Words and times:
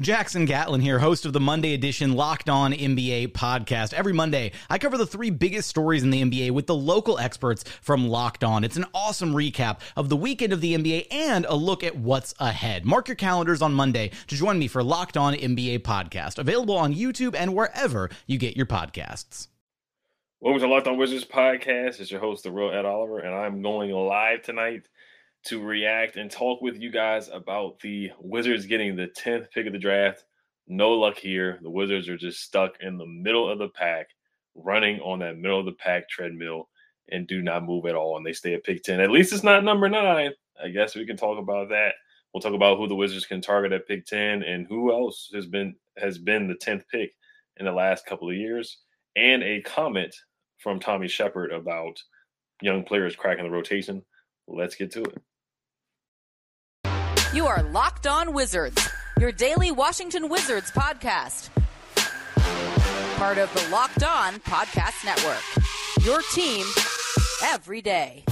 Jackson 0.00 0.46
Gatlin 0.46 0.80
here, 0.80 0.98
host 0.98 1.26
of 1.26 1.34
the 1.34 1.40
Monday 1.40 1.74
edition 1.74 2.14
Locked 2.14 2.48
On 2.48 2.72
NBA 2.72 3.32
podcast. 3.32 3.92
Every 3.92 4.14
Monday, 4.14 4.52
I 4.70 4.78
cover 4.78 4.96
the 4.96 5.06
three 5.06 5.28
biggest 5.28 5.68
stories 5.68 6.02
in 6.02 6.08
the 6.08 6.22
NBA 6.22 6.52
with 6.52 6.66
the 6.66 6.74
local 6.74 7.18
experts 7.18 7.64
from 7.82 8.08
Locked 8.08 8.42
On. 8.42 8.64
It's 8.64 8.78
an 8.78 8.86
awesome 8.94 9.34
recap 9.34 9.80
of 9.98 10.08
the 10.08 10.16
weekend 10.16 10.54
of 10.54 10.62
the 10.62 10.74
NBA 10.74 11.08
and 11.10 11.44
a 11.44 11.54
look 11.54 11.84
at 11.84 11.96
what's 11.96 12.34
ahead. 12.38 12.86
Mark 12.86 13.08
your 13.08 13.14
calendars 13.14 13.60
on 13.60 13.74
Monday 13.74 14.10
to 14.28 14.34
join 14.34 14.58
me 14.58 14.68
for 14.68 14.82
Locked 14.82 15.18
On 15.18 15.34
NBA 15.34 15.80
podcast, 15.80 16.38
available 16.38 16.78
on 16.78 16.94
YouTube 16.94 17.34
and 17.34 17.54
wherever 17.54 18.08
you 18.26 18.38
get 18.38 18.56
your 18.56 18.64
podcasts. 18.64 19.48
Welcome 20.40 20.62
to 20.62 20.68
Locked 20.68 20.86
On 20.86 20.96
Wizards 20.96 21.26
podcast. 21.26 22.00
It's 22.00 22.10
your 22.10 22.20
host, 22.20 22.44
the 22.44 22.50
real 22.50 22.70
Ed 22.70 22.86
Oliver, 22.86 23.18
and 23.18 23.34
I'm 23.34 23.60
going 23.60 23.90
live 23.90 24.40
tonight 24.40 24.84
to 25.46 25.62
react 25.62 26.16
and 26.16 26.30
talk 26.30 26.60
with 26.60 26.80
you 26.80 26.90
guys 26.90 27.28
about 27.28 27.80
the 27.80 28.10
Wizards 28.20 28.66
getting 28.66 28.94
the 28.94 29.08
10th 29.08 29.50
pick 29.50 29.66
of 29.66 29.72
the 29.72 29.78
draft. 29.78 30.24
No 30.68 30.92
luck 30.92 31.16
here. 31.16 31.58
The 31.62 31.70
Wizards 31.70 32.08
are 32.08 32.16
just 32.16 32.42
stuck 32.42 32.74
in 32.80 32.98
the 32.98 33.06
middle 33.06 33.50
of 33.50 33.58
the 33.58 33.68
pack, 33.68 34.08
running 34.54 35.00
on 35.00 35.18
that 35.20 35.38
middle 35.38 35.58
of 35.58 35.66
the 35.66 35.72
pack 35.72 36.08
treadmill 36.08 36.68
and 37.10 37.26
do 37.26 37.42
not 37.42 37.64
move 37.64 37.86
at 37.86 37.94
all. 37.94 38.16
And 38.16 38.24
they 38.24 38.32
stay 38.32 38.54
at 38.54 38.64
pick 38.64 38.82
10. 38.82 39.00
At 39.00 39.10
least 39.10 39.32
it's 39.32 39.42
not 39.42 39.64
number 39.64 39.88
nine. 39.88 40.32
I 40.62 40.68
guess 40.68 40.94
we 40.94 41.06
can 41.06 41.16
talk 41.16 41.38
about 41.38 41.68
that. 41.70 41.94
We'll 42.32 42.42
talk 42.42 42.54
about 42.54 42.78
who 42.78 42.86
the 42.86 42.94
Wizards 42.94 43.26
can 43.26 43.40
target 43.40 43.72
at 43.72 43.88
pick 43.88 44.06
10 44.06 44.42
and 44.42 44.66
who 44.68 44.92
else 44.92 45.30
has 45.34 45.46
been 45.46 45.74
has 45.96 46.18
been 46.18 46.46
the 46.46 46.54
10th 46.54 46.84
pick 46.90 47.12
in 47.56 47.66
the 47.66 47.72
last 47.72 48.06
couple 48.06 48.28
of 48.30 48.36
years. 48.36 48.78
And 49.16 49.42
a 49.42 49.60
comment 49.62 50.14
from 50.58 50.78
Tommy 50.78 51.08
Sheppard 51.08 51.52
about 51.52 52.00
young 52.62 52.84
players 52.84 53.16
cracking 53.16 53.44
the 53.44 53.50
rotation. 53.50 54.04
Let's 54.46 54.76
get 54.76 54.92
to 54.92 55.02
it. 55.02 55.22
You 57.32 57.46
are 57.46 57.62
Locked 57.62 58.08
On 58.08 58.32
Wizards, 58.32 58.88
your 59.20 59.30
daily 59.30 59.70
Washington 59.70 60.28
Wizards 60.28 60.72
podcast. 60.72 61.48
Part 63.18 63.38
of 63.38 63.54
the 63.54 63.68
Locked 63.70 64.02
On 64.02 64.34
Podcast 64.40 65.04
Network. 65.04 65.40
Your 66.04 66.22
team 66.32 66.66
every 67.44 67.82
day. 67.82 68.24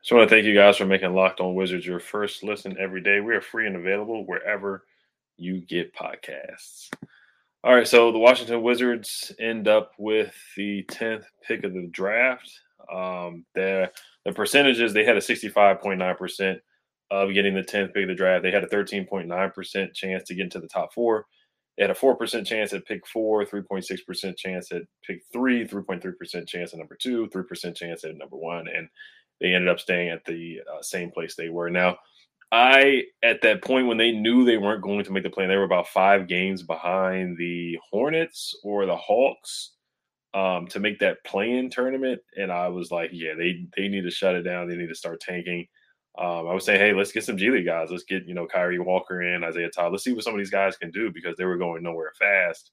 Just 0.00 0.12
want 0.12 0.28
to 0.28 0.32
thank 0.32 0.46
you 0.46 0.54
guys 0.54 0.76
for 0.76 0.86
making 0.86 1.12
Locked 1.14 1.40
On 1.40 1.56
Wizards 1.56 1.84
your 1.84 1.98
first 1.98 2.44
listen 2.44 2.76
every 2.78 3.00
day. 3.00 3.18
We 3.18 3.34
are 3.34 3.40
free 3.40 3.66
and 3.66 3.74
available 3.74 4.24
wherever 4.24 4.84
you 5.36 5.60
get 5.60 5.94
podcasts. 5.94 6.90
All 7.64 7.74
right, 7.74 7.88
so 7.88 8.12
the 8.12 8.18
Washington 8.18 8.62
Wizards 8.62 9.32
end 9.40 9.66
up 9.66 9.92
with 9.98 10.34
the 10.56 10.84
10th 10.84 11.24
pick 11.46 11.64
of 11.64 11.72
the 11.72 11.88
draft. 11.90 12.48
Um, 12.92 13.44
the, 13.54 13.90
the 14.24 14.32
percentages, 14.32 14.92
they 14.92 15.04
had 15.04 15.16
a 15.16 15.20
65.9% 15.20 16.60
of 17.10 17.34
getting 17.34 17.54
the 17.54 17.62
10th 17.62 17.92
pick 17.92 18.02
of 18.02 18.08
the 18.08 18.14
draft. 18.14 18.42
They 18.42 18.52
had 18.52 18.64
a 18.64 18.68
13.9% 18.68 19.94
chance 19.94 20.22
to 20.24 20.34
get 20.34 20.44
into 20.44 20.60
the 20.60 20.68
top 20.68 20.92
four. 20.92 21.26
They 21.76 21.82
had 21.82 21.90
a 21.90 21.94
4% 21.94 22.46
chance 22.46 22.72
at 22.72 22.86
pick 22.86 23.06
four, 23.06 23.44
3.6% 23.44 24.36
chance 24.36 24.72
at 24.72 24.82
pick 25.06 25.22
three, 25.32 25.66
3.3% 25.66 26.48
chance 26.48 26.72
at 26.72 26.78
number 26.78 26.96
two, 26.96 27.28
3% 27.28 27.74
chance 27.74 28.04
at 28.04 28.16
number 28.16 28.36
one, 28.36 28.66
and 28.68 28.88
they 29.40 29.52
ended 29.52 29.68
up 29.68 29.80
staying 29.80 30.08
at 30.08 30.24
the 30.24 30.60
uh, 30.72 30.80
same 30.80 31.10
place 31.10 31.34
they 31.34 31.50
were. 31.50 31.68
Now, 31.68 31.98
I 32.52 33.02
at 33.22 33.42
that 33.42 33.62
point 33.62 33.88
when 33.88 33.96
they 33.96 34.12
knew 34.12 34.44
they 34.44 34.58
weren't 34.58 34.82
going 34.82 35.04
to 35.04 35.12
make 35.12 35.24
the 35.24 35.30
play, 35.30 35.46
they 35.46 35.56
were 35.56 35.64
about 35.64 35.88
five 35.88 36.28
games 36.28 36.62
behind 36.62 37.36
the 37.36 37.78
Hornets 37.90 38.54
or 38.62 38.86
the 38.86 38.96
Hawks 38.96 39.72
um, 40.32 40.66
to 40.68 40.80
make 40.80 40.98
that 40.98 41.24
play-in 41.24 41.70
tournament, 41.70 42.20
and 42.36 42.52
I 42.52 42.68
was 42.68 42.90
like, 42.90 43.10
yeah, 43.12 43.34
they 43.36 43.66
they 43.76 43.88
need 43.88 44.02
to 44.02 44.10
shut 44.10 44.36
it 44.36 44.42
down. 44.42 44.68
They 44.68 44.76
need 44.76 44.88
to 44.88 44.94
start 44.94 45.20
tanking. 45.20 45.66
Um, 46.18 46.48
I 46.48 46.54
was 46.54 46.64
saying, 46.64 46.80
hey, 46.80 46.92
let's 46.94 47.12
get 47.12 47.24
some 47.24 47.36
G 47.36 47.50
League 47.50 47.66
guys. 47.66 47.88
Let's 47.90 48.04
get 48.04 48.26
you 48.26 48.34
know 48.34 48.46
Kyrie 48.46 48.78
Walker 48.78 49.22
in, 49.22 49.42
Isaiah 49.42 49.70
Todd. 49.70 49.92
Let's 49.92 50.04
see 50.04 50.12
what 50.12 50.24
some 50.24 50.34
of 50.34 50.38
these 50.38 50.50
guys 50.50 50.76
can 50.76 50.90
do 50.90 51.10
because 51.10 51.36
they 51.36 51.44
were 51.44 51.58
going 51.58 51.82
nowhere 51.82 52.12
fast. 52.18 52.70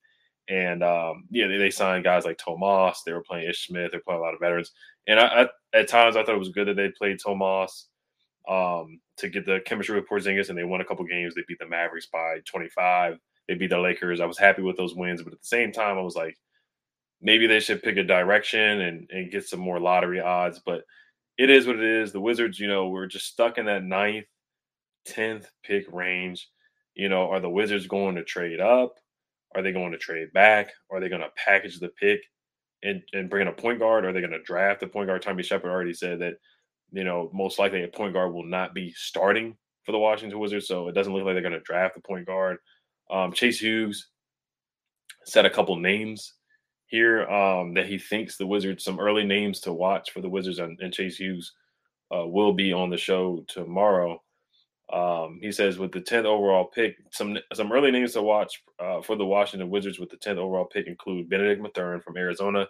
And 0.49 0.83
um, 0.83 1.23
yeah, 1.29 1.47
they, 1.47 1.57
they, 1.57 1.69
signed 1.69 2.03
guys 2.03 2.25
like 2.25 2.37
Tomas. 2.37 3.01
They 3.05 3.13
were 3.13 3.23
playing 3.23 3.49
Ish 3.49 3.67
Smith. 3.67 3.91
They're 3.91 4.01
playing 4.01 4.19
a 4.19 4.23
lot 4.23 4.33
of 4.33 4.41
veterans. 4.41 4.71
And 5.07 5.17
I, 5.17 5.43
I, 5.43 5.47
at 5.79 5.87
times 5.87 6.17
I 6.17 6.23
thought 6.23 6.35
it 6.35 6.39
was 6.39 6.49
good 6.49 6.67
that 6.67 6.75
they 6.75 6.89
played 6.89 7.19
Tomas 7.23 7.87
um, 8.47 8.99
to 9.17 9.29
get 9.29 9.45
the 9.45 9.61
chemistry 9.65 9.95
with 9.95 10.09
Porzingis, 10.09 10.49
and 10.49 10.57
they 10.57 10.63
won 10.63 10.81
a 10.81 10.85
couple 10.85 11.05
games. 11.05 11.35
They 11.35 11.43
beat 11.47 11.59
the 11.59 11.67
Mavericks 11.67 12.07
by 12.07 12.39
25. 12.45 13.17
They 13.47 13.55
beat 13.55 13.69
the 13.69 13.79
Lakers. 13.79 14.19
I 14.19 14.25
was 14.25 14.37
happy 14.37 14.61
with 14.61 14.77
those 14.77 14.95
wins, 14.95 15.21
but 15.21 15.33
at 15.33 15.39
the 15.39 15.47
same 15.47 15.71
time, 15.71 15.97
I 15.97 16.01
was 16.01 16.15
like, 16.15 16.37
maybe 17.21 17.47
they 17.47 17.59
should 17.59 17.83
pick 17.83 17.97
a 17.97 18.03
direction 18.03 18.81
and, 18.81 19.09
and 19.11 19.31
get 19.31 19.47
some 19.47 19.59
more 19.59 19.79
lottery 19.79 20.19
odds. 20.19 20.61
But 20.65 20.83
it 21.37 21.49
is 21.49 21.65
what 21.65 21.77
it 21.77 21.83
is. 21.83 22.11
The 22.11 22.21
Wizards, 22.21 22.59
you 22.59 22.67
know, 22.67 22.87
we're 22.87 23.07
just 23.07 23.27
stuck 23.27 23.57
in 23.57 23.65
that 23.65 23.83
ninth, 23.83 24.25
tenth 25.05 25.49
pick 25.63 25.85
range. 25.91 26.49
You 26.95 27.09
know, 27.09 27.29
are 27.29 27.39
the 27.39 27.49
Wizards 27.49 27.87
going 27.87 28.15
to 28.15 28.23
trade 28.23 28.59
up? 28.59 28.95
Are 29.55 29.61
they 29.61 29.71
going 29.71 29.91
to 29.91 29.97
trade 29.97 30.31
back? 30.33 30.71
Are 30.89 30.99
they 30.99 31.09
going 31.09 31.21
to 31.21 31.31
package 31.35 31.79
the 31.79 31.89
pick 31.89 32.21
and, 32.83 33.01
and 33.13 33.29
bring 33.29 33.43
in 33.43 33.47
a 33.47 33.53
point 33.53 33.79
guard? 33.79 34.05
Are 34.05 34.13
they 34.13 34.19
going 34.19 34.31
to 34.31 34.41
draft 34.43 34.83
a 34.83 34.87
point 34.87 35.07
guard? 35.07 35.21
Tommy 35.21 35.43
Sheppard 35.43 35.71
already 35.71 35.93
said 35.93 36.19
that, 36.19 36.35
you 36.93 37.03
know, 37.03 37.29
most 37.33 37.59
likely 37.59 37.83
a 37.83 37.87
point 37.87 38.13
guard 38.13 38.33
will 38.33 38.45
not 38.45 38.73
be 38.73 38.93
starting 38.95 39.57
for 39.83 39.91
the 39.91 39.99
Washington 39.99 40.39
Wizards. 40.39 40.67
So 40.67 40.87
it 40.87 40.93
doesn't 40.93 41.11
look 41.11 41.25
like 41.25 41.35
they're 41.35 41.41
going 41.41 41.53
to 41.53 41.59
draft 41.59 41.97
a 41.97 42.01
point 42.01 42.25
guard. 42.25 42.57
Um, 43.11 43.33
Chase 43.33 43.59
Hughes 43.59 44.07
said 45.25 45.45
a 45.45 45.49
couple 45.49 45.75
names 45.75 46.33
here 46.85 47.27
um, 47.27 47.73
that 47.73 47.87
he 47.87 47.97
thinks 47.97 48.37
the 48.37 48.47
Wizards, 48.47 48.83
some 48.83 48.99
early 48.99 49.25
names 49.25 49.59
to 49.61 49.73
watch 49.73 50.11
for 50.11 50.21
the 50.21 50.29
Wizards, 50.29 50.59
and, 50.59 50.79
and 50.79 50.93
Chase 50.93 51.17
Hughes 51.17 51.51
uh, 52.15 52.25
will 52.25 52.53
be 52.53 52.71
on 52.71 52.89
the 52.89 52.97
show 52.97 53.43
tomorrow. 53.47 54.21
Um, 54.91 55.39
he 55.41 55.51
says 55.51 55.79
with 55.79 55.91
the 55.91 56.01
10th 56.01 56.25
overall 56.25 56.65
pick, 56.65 56.97
some 57.11 57.37
some 57.53 57.71
early 57.71 57.89
names 57.89 58.13
to 58.13 58.21
watch 58.21 58.61
uh, 58.79 59.01
for 59.01 59.15
the 59.15 59.25
Washington 59.25 59.71
Wizards 59.71 59.97
with 59.97 60.09
the 60.09 60.17
10th 60.17 60.37
overall 60.37 60.65
pick 60.65 60.85
include 60.85 61.29
Bennedict 61.29 61.61
Mathurin 61.61 62.01
from 62.01 62.17
Arizona, 62.17 62.67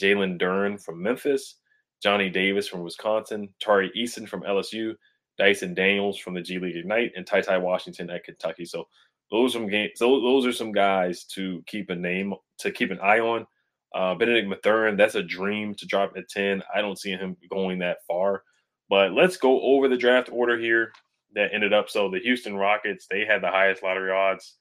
Jalen 0.00 0.40
Duren 0.40 0.82
from 0.82 1.02
Memphis, 1.02 1.56
Johnny 2.02 2.30
Davis 2.30 2.68
from 2.68 2.82
Wisconsin, 2.82 3.48
Tari 3.60 3.90
Eason 3.96 4.28
from 4.28 4.42
LSU, 4.42 4.94
Dyson 5.38 5.74
Daniels 5.74 6.18
from 6.18 6.34
the 6.34 6.42
G 6.42 6.58
League 6.58 6.76
Ignite, 6.76 7.12
and 7.16 7.26
Ty 7.26 7.42
Ty 7.42 7.58
Washington 7.58 8.10
at 8.10 8.24
Kentucky. 8.24 8.64
So 8.64 8.88
those 9.30 9.50
are 9.50 9.58
some 9.58 9.68
games. 9.68 9.98
Those, 9.98 10.46
are 10.46 10.52
some 10.52 10.72
guys 10.72 11.24
to 11.24 11.62
keep 11.66 11.90
a 11.90 11.94
name 11.94 12.34
to 12.58 12.70
keep 12.70 12.90
an 12.90 13.00
eye 13.00 13.20
on. 13.20 13.46
Uh, 13.94 14.14
Bennedict 14.14 14.48
Mathurin, 14.48 14.96
that's 14.96 15.14
a 15.14 15.22
dream 15.22 15.74
to 15.74 15.86
drop 15.86 16.12
at 16.16 16.28
10. 16.28 16.62
I 16.74 16.80
don't 16.80 16.98
see 16.98 17.10
him 17.10 17.36
going 17.50 17.78
that 17.78 17.98
far. 18.06 18.42
But 18.90 19.12
let's 19.12 19.36
go 19.36 19.60
over 19.60 19.88
the 19.88 19.96
draft 19.96 20.30
order 20.32 20.58
here 20.58 20.92
that 21.34 21.50
ended 21.52 21.72
up. 21.72 21.90
So 21.90 22.10
the 22.10 22.20
Houston 22.20 22.56
Rockets, 22.56 23.06
they 23.10 23.24
had 23.24 23.42
the 23.42 23.50
highest 23.50 23.82
lottery 23.82 24.10
odds. 24.10 24.56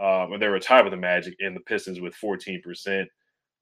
Um, 0.00 0.38
they 0.38 0.48
were 0.48 0.60
tied 0.60 0.82
with 0.82 0.92
the 0.92 0.96
Magic 0.96 1.34
and 1.40 1.56
the 1.56 1.60
Pistons 1.60 2.00
with 2.00 2.14
14%. 2.22 3.06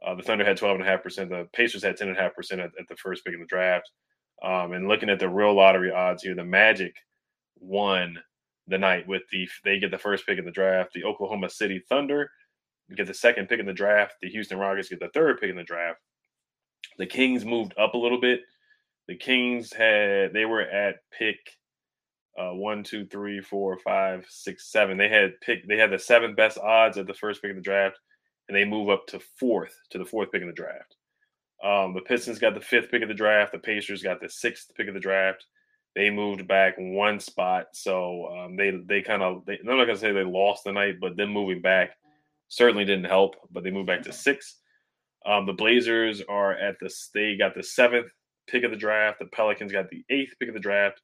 Uh, 0.04 0.14
the 0.14 0.22
Thunder 0.22 0.44
had 0.44 0.58
12.5%. 0.58 1.28
The 1.28 1.48
Pacers 1.52 1.82
had 1.82 1.98
10.5% 1.98 2.52
at, 2.52 2.60
at 2.60 2.88
the 2.88 2.96
first 2.96 3.24
pick 3.24 3.34
in 3.34 3.40
the 3.40 3.46
draft. 3.46 3.90
Um, 4.42 4.72
and 4.72 4.88
looking 4.88 5.08
at 5.08 5.18
the 5.18 5.28
real 5.28 5.54
lottery 5.54 5.90
odds 5.90 6.22
here, 6.22 6.34
the 6.34 6.44
Magic 6.44 6.94
won 7.58 8.18
the 8.68 8.78
night 8.78 9.06
with 9.06 9.22
the 9.30 9.48
they 9.64 9.78
get 9.78 9.90
the 9.90 9.98
first 9.98 10.26
pick 10.26 10.38
in 10.38 10.44
the 10.44 10.50
draft. 10.50 10.92
The 10.92 11.04
Oklahoma 11.04 11.48
City 11.48 11.82
Thunder 11.88 12.30
get 12.94 13.06
the 13.06 13.14
second 13.14 13.48
pick 13.48 13.60
in 13.60 13.66
the 13.66 13.72
draft. 13.72 14.14
The 14.20 14.28
Houston 14.28 14.58
Rockets 14.58 14.88
get 14.88 15.00
the 15.00 15.08
third 15.14 15.40
pick 15.40 15.50
in 15.50 15.56
the 15.56 15.62
draft. 15.62 16.00
The 16.98 17.06
Kings 17.06 17.44
moved 17.44 17.74
up 17.78 17.94
a 17.94 17.98
little 17.98 18.20
bit. 18.20 18.40
The 19.08 19.16
Kings 19.16 19.72
had 19.72 20.32
they 20.32 20.44
were 20.44 20.62
at 20.62 20.96
pick 21.16 21.38
uh, 22.38 22.50
one, 22.52 22.82
two, 22.82 23.06
three, 23.06 23.40
four, 23.40 23.78
five, 23.78 24.26
six, 24.28 24.70
seven. 24.70 24.98
They 24.98 25.08
had 25.08 25.40
pick 25.40 25.66
they 25.66 25.78
had 25.78 25.90
the 25.90 25.98
seventh 25.98 26.36
best 26.36 26.58
odds 26.58 26.98
at 26.98 27.06
the 27.06 27.14
first 27.14 27.40
pick 27.40 27.50
in 27.50 27.56
the 27.56 27.62
draft, 27.62 27.98
and 28.48 28.56
they 28.56 28.64
move 28.64 28.88
up 28.88 29.06
to 29.08 29.20
fourth 29.38 29.74
to 29.90 29.98
the 29.98 30.04
fourth 30.04 30.30
pick 30.32 30.42
in 30.42 30.48
the 30.48 30.54
draft. 30.54 30.96
Um, 31.64 31.94
the 31.94 32.02
Pistons 32.02 32.38
got 32.38 32.54
the 32.54 32.60
fifth 32.60 32.90
pick 32.90 33.02
of 33.02 33.08
the 33.08 33.14
draft. 33.14 33.52
The 33.52 33.58
Pacers 33.58 34.02
got 34.02 34.20
the 34.20 34.28
sixth 34.28 34.72
pick 34.76 34.88
of 34.88 34.94
the 34.94 35.00
draft. 35.00 35.44
They 35.94 36.10
moved 36.10 36.46
back 36.46 36.74
one 36.76 37.18
spot, 37.20 37.68
so 37.72 38.28
um, 38.28 38.56
they 38.56 38.70
they 38.86 39.00
kind 39.00 39.22
of. 39.22 39.44
I'm 39.48 39.58
not 39.64 39.86
gonna 39.86 39.96
say 39.96 40.12
they 40.12 40.24
lost 40.24 40.64
the 40.64 40.72
night, 40.72 40.96
but 41.00 41.16
them 41.16 41.30
moving 41.30 41.62
back 41.62 41.96
certainly 42.48 42.84
didn't 42.84 43.04
help. 43.06 43.36
But 43.50 43.64
they 43.64 43.70
moved 43.70 43.86
back 43.86 44.02
to 44.02 44.12
six. 44.12 44.56
Um, 45.24 45.46
the 45.46 45.54
Blazers 45.54 46.22
are 46.28 46.52
at 46.52 46.78
the 46.80 46.92
they 47.14 47.36
got 47.36 47.54
the 47.54 47.62
seventh 47.62 48.12
pick 48.46 48.62
of 48.62 48.70
the 48.70 48.76
draft. 48.76 49.18
The 49.18 49.26
Pelicans 49.26 49.72
got 49.72 49.88
the 49.88 50.04
eighth 50.10 50.34
pick 50.38 50.48
of 50.48 50.54
the 50.54 50.60
draft. 50.60 51.00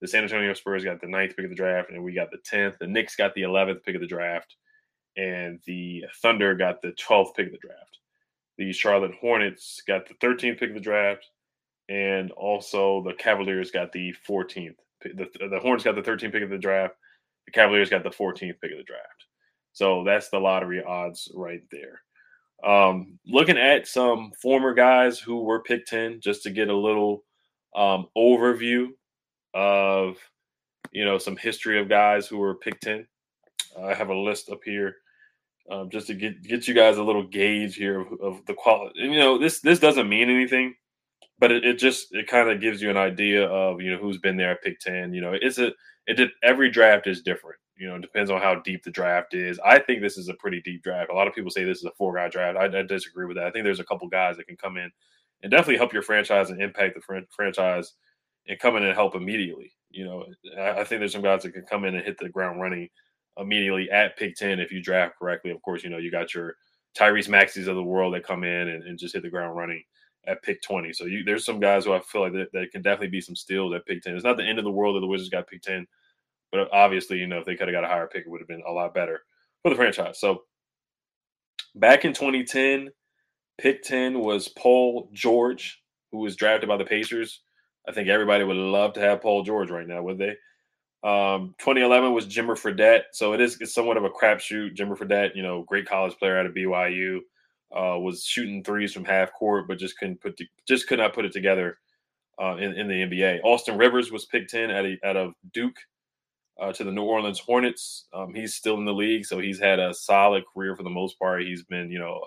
The 0.00 0.08
San 0.08 0.22
Antonio 0.22 0.54
Spurs 0.54 0.84
got 0.84 1.02
the 1.02 1.06
ninth 1.06 1.36
pick 1.36 1.44
of 1.44 1.50
the 1.50 1.56
draft, 1.56 1.90
and 1.90 2.02
we 2.02 2.14
got 2.14 2.30
the 2.30 2.38
tenth. 2.44 2.76
The 2.80 2.86
Knicks 2.86 3.16
got 3.16 3.34
the 3.34 3.42
eleventh 3.42 3.84
pick 3.84 3.94
of 3.94 4.00
the 4.00 4.06
draft, 4.06 4.56
and 5.16 5.60
the 5.66 6.04
Thunder 6.22 6.54
got 6.54 6.82
the 6.82 6.92
twelfth 6.92 7.34
pick 7.36 7.46
of 7.46 7.52
the 7.52 7.58
draft. 7.58 7.98
The 8.58 8.72
Charlotte 8.72 9.14
Hornets 9.18 9.82
got 9.86 10.06
the 10.06 10.14
13th 10.14 10.60
pick 10.60 10.68
of 10.68 10.74
the 10.74 10.80
draft, 10.82 11.26
and 11.88 12.30
also 12.32 13.02
the 13.02 13.14
Cavaliers 13.14 13.70
got 13.70 13.90
the 13.90 14.14
14th. 14.28 14.76
The, 15.02 15.28
the 15.50 15.60
Hornets 15.60 15.84
got 15.84 15.94
the 15.94 16.02
13th 16.02 16.32
pick 16.32 16.42
of 16.42 16.50
the 16.50 16.58
draft. 16.58 16.94
The 17.46 17.52
Cavaliers 17.52 17.88
got 17.88 18.02
the 18.02 18.10
14th 18.10 18.60
pick 18.60 18.70
of 18.70 18.76
the 18.76 18.84
draft. 18.84 19.24
So 19.72 20.04
that's 20.04 20.28
the 20.28 20.38
lottery 20.38 20.84
odds 20.84 21.32
right 21.34 21.62
there. 21.70 22.02
Um, 22.62 23.18
looking 23.26 23.56
at 23.56 23.88
some 23.88 24.32
former 24.42 24.74
guys 24.74 25.18
who 25.18 25.42
were 25.42 25.62
picked 25.62 25.88
10, 25.88 26.20
just 26.20 26.42
to 26.42 26.50
get 26.50 26.68
a 26.68 26.76
little 26.76 27.24
um, 27.74 28.08
overview 28.16 28.88
of, 29.54 30.18
you 30.92 31.04
know, 31.04 31.16
some 31.16 31.36
history 31.36 31.80
of 31.80 31.88
guys 31.88 32.26
who 32.26 32.36
were 32.36 32.56
picked 32.56 32.82
10. 32.82 33.06
I 33.78 33.94
have 33.94 34.08
a 34.08 34.16
list 34.16 34.50
up 34.50 34.60
here 34.64 34.96
um, 35.70 35.90
just 35.90 36.06
to 36.08 36.14
get 36.14 36.42
get 36.42 36.66
you 36.66 36.74
guys 36.74 36.96
a 36.96 37.02
little 37.02 37.26
gauge 37.26 37.76
here 37.76 38.00
of, 38.00 38.20
of 38.20 38.46
the 38.46 38.54
quality. 38.54 39.02
And, 39.02 39.12
you 39.12 39.18
know, 39.18 39.38
this 39.38 39.60
this 39.60 39.78
doesn't 39.78 40.08
mean 40.08 40.30
anything, 40.30 40.74
but 41.38 41.52
it, 41.52 41.64
it 41.64 41.78
just 41.78 42.08
it 42.12 42.26
kind 42.26 42.50
of 42.50 42.60
gives 42.60 42.82
you 42.82 42.90
an 42.90 42.96
idea 42.96 43.44
of 43.46 43.80
you 43.80 43.90
know 43.90 43.98
who's 43.98 44.18
been 44.18 44.36
there 44.36 44.52
at 44.52 44.62
pick 44.62 44.80
ten. 44.80 45.14
You 45.14 45.20
know, 45.20 45.32
it's 45.40 45.58
a 45.58 45.72
it 46.06 46.14
did 46.16 46.30
every 46.42 46.70
draft 46.70 47.06
is 47.06 47.22
different. 47.22 47.56
You 47.76 47.88
know, 47.88 47.98
depends 47.98 48.30
on 48.30 48.42
how 48.42 48.56
deep 48.56 48.82
the 48.84 48.90
draft 48.90 49.32
is. 49.32 49.58
I 49.64 49.78
think 49.78 50.02
this 50.02 50.18
is 50.18 50.28
a 50.28 50.34
pretty 50.34 50.60
deep 50.60 50.82
draft. 50.82 51.10
A 51.10 51.14
lot 51.14 51.28
of 51.28 51.34
people 51.34 51.50
say 51.50 51.64
this 51.64 51.78
is 51.78 51.84
a 51.84 51.92
four 51.96 52.14
guy 52.14 52.28
draft. 52.28 52.58
I, 52.58 52.64
I 52.78 52.82
disagree 52.82 53.26
with 53.26 53.36
that. 53.36 53.46
I 53.46 53.50
think 53.50 53.64
there's 53.64 53.80
a 53.80 53.84
couple 53.84 54.06
guys 54.08 54.36
that 54.36 54.46
can 54.46 54.56
come 54.56 54.76
in 54.76 54.90
and 55.42 55.50
definitely 55.50 55.78
help 55.78 55.92
your 55.92 56.02
franchise 56.02 56.50
and 56.50 56.60
impact 56.60 56.94
the 56.94 57.00
fr- 57.00 57.26
franchise 57.34 57.94
and 58.48 58.58
come 58.58 58.76
in 58.76 58.84
and 58.84 58.94
help 58.94 59.14
immediately. 59.14 59.72
You 59.90 60.04
know, 60.04 60.26
I, 60.58 60.80
I 60.80 60.84
think 60.84 61.00
there's 61.00 61.12
some 61.12 61.22
guys 61.22 61.42
that 61.42 61.52
can 61.52 61.64
come 61.64 61.84
in 61.84 61.94
and 61.94 62.04
hit 62.04 62.18
the 62.18 62.28
ground 62.28 62.60
running 62.60 62.88
immediately 63.40 63.90
at 63.90 64.16
pick 64.16 64.36
10 64.36 64.60
if 64.60 64.70
you 64.70 64.82
draft 64.82 65.18
correctly. 65.18 65.50
Of 65.50 65.62
course, 65.62 65.82
you 65.82 65.90
know, 65.90 65.98
you 65.98 66.10
got 66.10 66.34
your 66.34 66.54
Tyrese 66.96 67.28
Maxeys 67.28 67.68
of 67.68 67.76
the 67.76 67.82
world 67.82 68.14
that 68.14 68.26
come 68.26 68.44
in 68.44 68.68
and, 68.68 68.84
and 68.84 68.98
just 68.98 69.14
hit 69.14 69.22
the 69.22 69.30
ground 69.30 69.56
running 69.56 69.82
at 70.26 70.42
pick 70.42 70.62
20. 70.62 70.92
So 70.92 71.04
you, 71.06 71.24
there's 71.24 71.44
some 71.44 71.60
guys 71.60 71.84
who 71.84 71.92
I 71.92 72.00
feel 72.00 72.22
like 72.22 72.32
that, 72.32 72.52
that 72.52 72.70
can 72.72 72.82
definitely 72.82 73.08
be 73.08 73.20
some 73.20 73.36
steals 73.36 73.74
at 73.74 73.86
pick 73.86 74.02
10. 74.02 74.14
It's 74.14 74.24
not 74.24 74.36
the 74.36 74.44
end 74.44 74.58
of 74.58 74.64
the 74.64 74.70
world 74.70 74.96
that 74.96 75.00
the 75.00 75.06
Wizards 75.06 75.30
got 75.30 75.46
pick 75.46 75.62
10, 75.62 75.86
but 76.52 76.68
obviously, 76.72 77.18
you 77.18 77.26
know, 77.26 77.38
if 77.38 77.46
they 77.46 77.56
could 77.56 77.68
have 77.68 77.74
got 77.74 77.84
a 77.84 77.88
higher 77.88 78.06
pick, 78.06 78.26
it 78.26 78.30
would 78.30 78.40
have 78.40 78.48
been 78.48 78.62
a 78.66 78.72
lot 78.72 78.94
better 78.94 79.22
for 79.62 79.70
the 79.70 79.76
franchise. 79.76 80.20
So 80.20 80.42
back 81.74 82.04
in 82.04 82.12
2010, 82.12 82.90
pick 83.58 83.82
10 83.82 84.18
was 84.18 84.48
Paul 84.48 85.08
George, 85.12 85.82
who 86.12 86.18
was 86.18 86.36
drafted 86.36 86.68
by 86.68 86.76
the 86.76 86.84
Pacers. 86.84 87.40
I 87.88 87.92
think 87.92 88.08
everybody 88.08 88.44
would 88.44 88.56
love 88.56 88.92
to 88.94 89.00
have 89.00 89.22
Paul 89.22 89.42
George 89.42 89.70
right 89.70 89.86
now, 89.86 90.02
would 90.02 90.18
they? 90.18 90.36
Um, 91.02 91.54
2011 91.58 92.12
was 92.12 92.26
Jimmer 92.26 92.58
Fredette, 92.58 93.04
so 93.12 93.32
it 93.32 93.40
is 93.40 93.58
it's 93.60 93.72
somewhat 93.72 93.96
of 93.96 94.04
a 94.04 94.10
crapshoot. 94.10 94.76
Jimmer 94.76 94.98
Fredette, 94.98 95.34
you 95.34 95.42
know, 95.42 95.62
great 95.62 95.86
college 95.86 96.16
player 96.18 96.38
out 96.38 96.46
of 96.46 96.52
BYU, 96.52 97.20
uh, 97.74 97.98
was 97.98 98.24
shooting 98.24 98.62
threes 98.62 98.92
from 98.92 99.04
half 99.04 99.32
court, 99.32 99.66
but 99.66 99.78
just 99.78 99.98
couldn't 99.98 100.20
put 100.20 100.38
just 100.68 100.86
could 100.88 100.98
not 100.98 101.14
put 101.14 101.24
it 101.24 101.32
together 101.32 101.78
uh, 102.40 102.56
in, 102.56 102.74
in 102.74 102.88
the 102.88 102.94
NBA. 102.94 103.40
Austin 103.44 103.78
Rivers 103.78 104.12
was 104.12 104.26
picked 104.26 104.54
in 104.54 104.70
out 104.70 104.84
of, 104.84 104.92
out 105.04 105.16
of 105.16 105.32
Duke 105.52 105.76
uh, 106.60 106.72
to 106.72 106.84
the 106.84 106.92
New 106.92 107.02
Orleans 107.04 107.38
Hornets. 107.38 108.06
Um, 108.12 108.34
he's 108.34 108.54
still 108.54 108.76
in 108.76 108.84
the 108.84 108.92
league, 108.92 109.24
so 109.24 109.38
he's 109.38 109.58
had 109.58 109.78
a 109.78 109.94
solid 109.94 110.44
career 110.52 110.76
for 110.76 110.82
the 110.82 110.90
most 110.90 111.18
part. 111.18 111.42
He's 111.42 111.62
been, 111.64 111.90
you 111.90 111.98
know, 111.98 112.22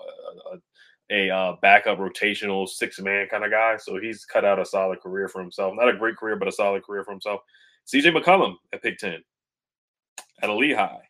a, 1.10 1.14
a, 1.14 1.28
a 1.28 1.34
uh, 1.34 1.56
backup 1.62 1.98
rotational 1.98 2.68
six 2.68 2.98
man 3.00 3.28
kind 3.28 3.44
of 3.44 3.50
guy, 3.50 3.76
so 3.76 4.00
he's 4.00 4.24
cut 4.24 4.44
out 4.44 4.58
a 4.58 4.64
solid 4.64 5.00
career 5.00 5.28
for 5.28 5.40
himself. 5.40 5.74
Not 5.76 5.88
a 5.88 5.96
great 5.96 6.16
career, 6.16 6.36
but 6.36 6.48
a 6.48 6.52
solid 6.52 6.82
career 6.82 7.04
for 7.04 7.12
himself. 7.12 7.40
CJ 7.92 8.16
McCollum 8.16 8.54
at 8.72 8.82
pick 8.82 8.98
10 8.98 9.22
at 10.42 10.48
a 10.48 10.54
Lehigh 10.54 11.02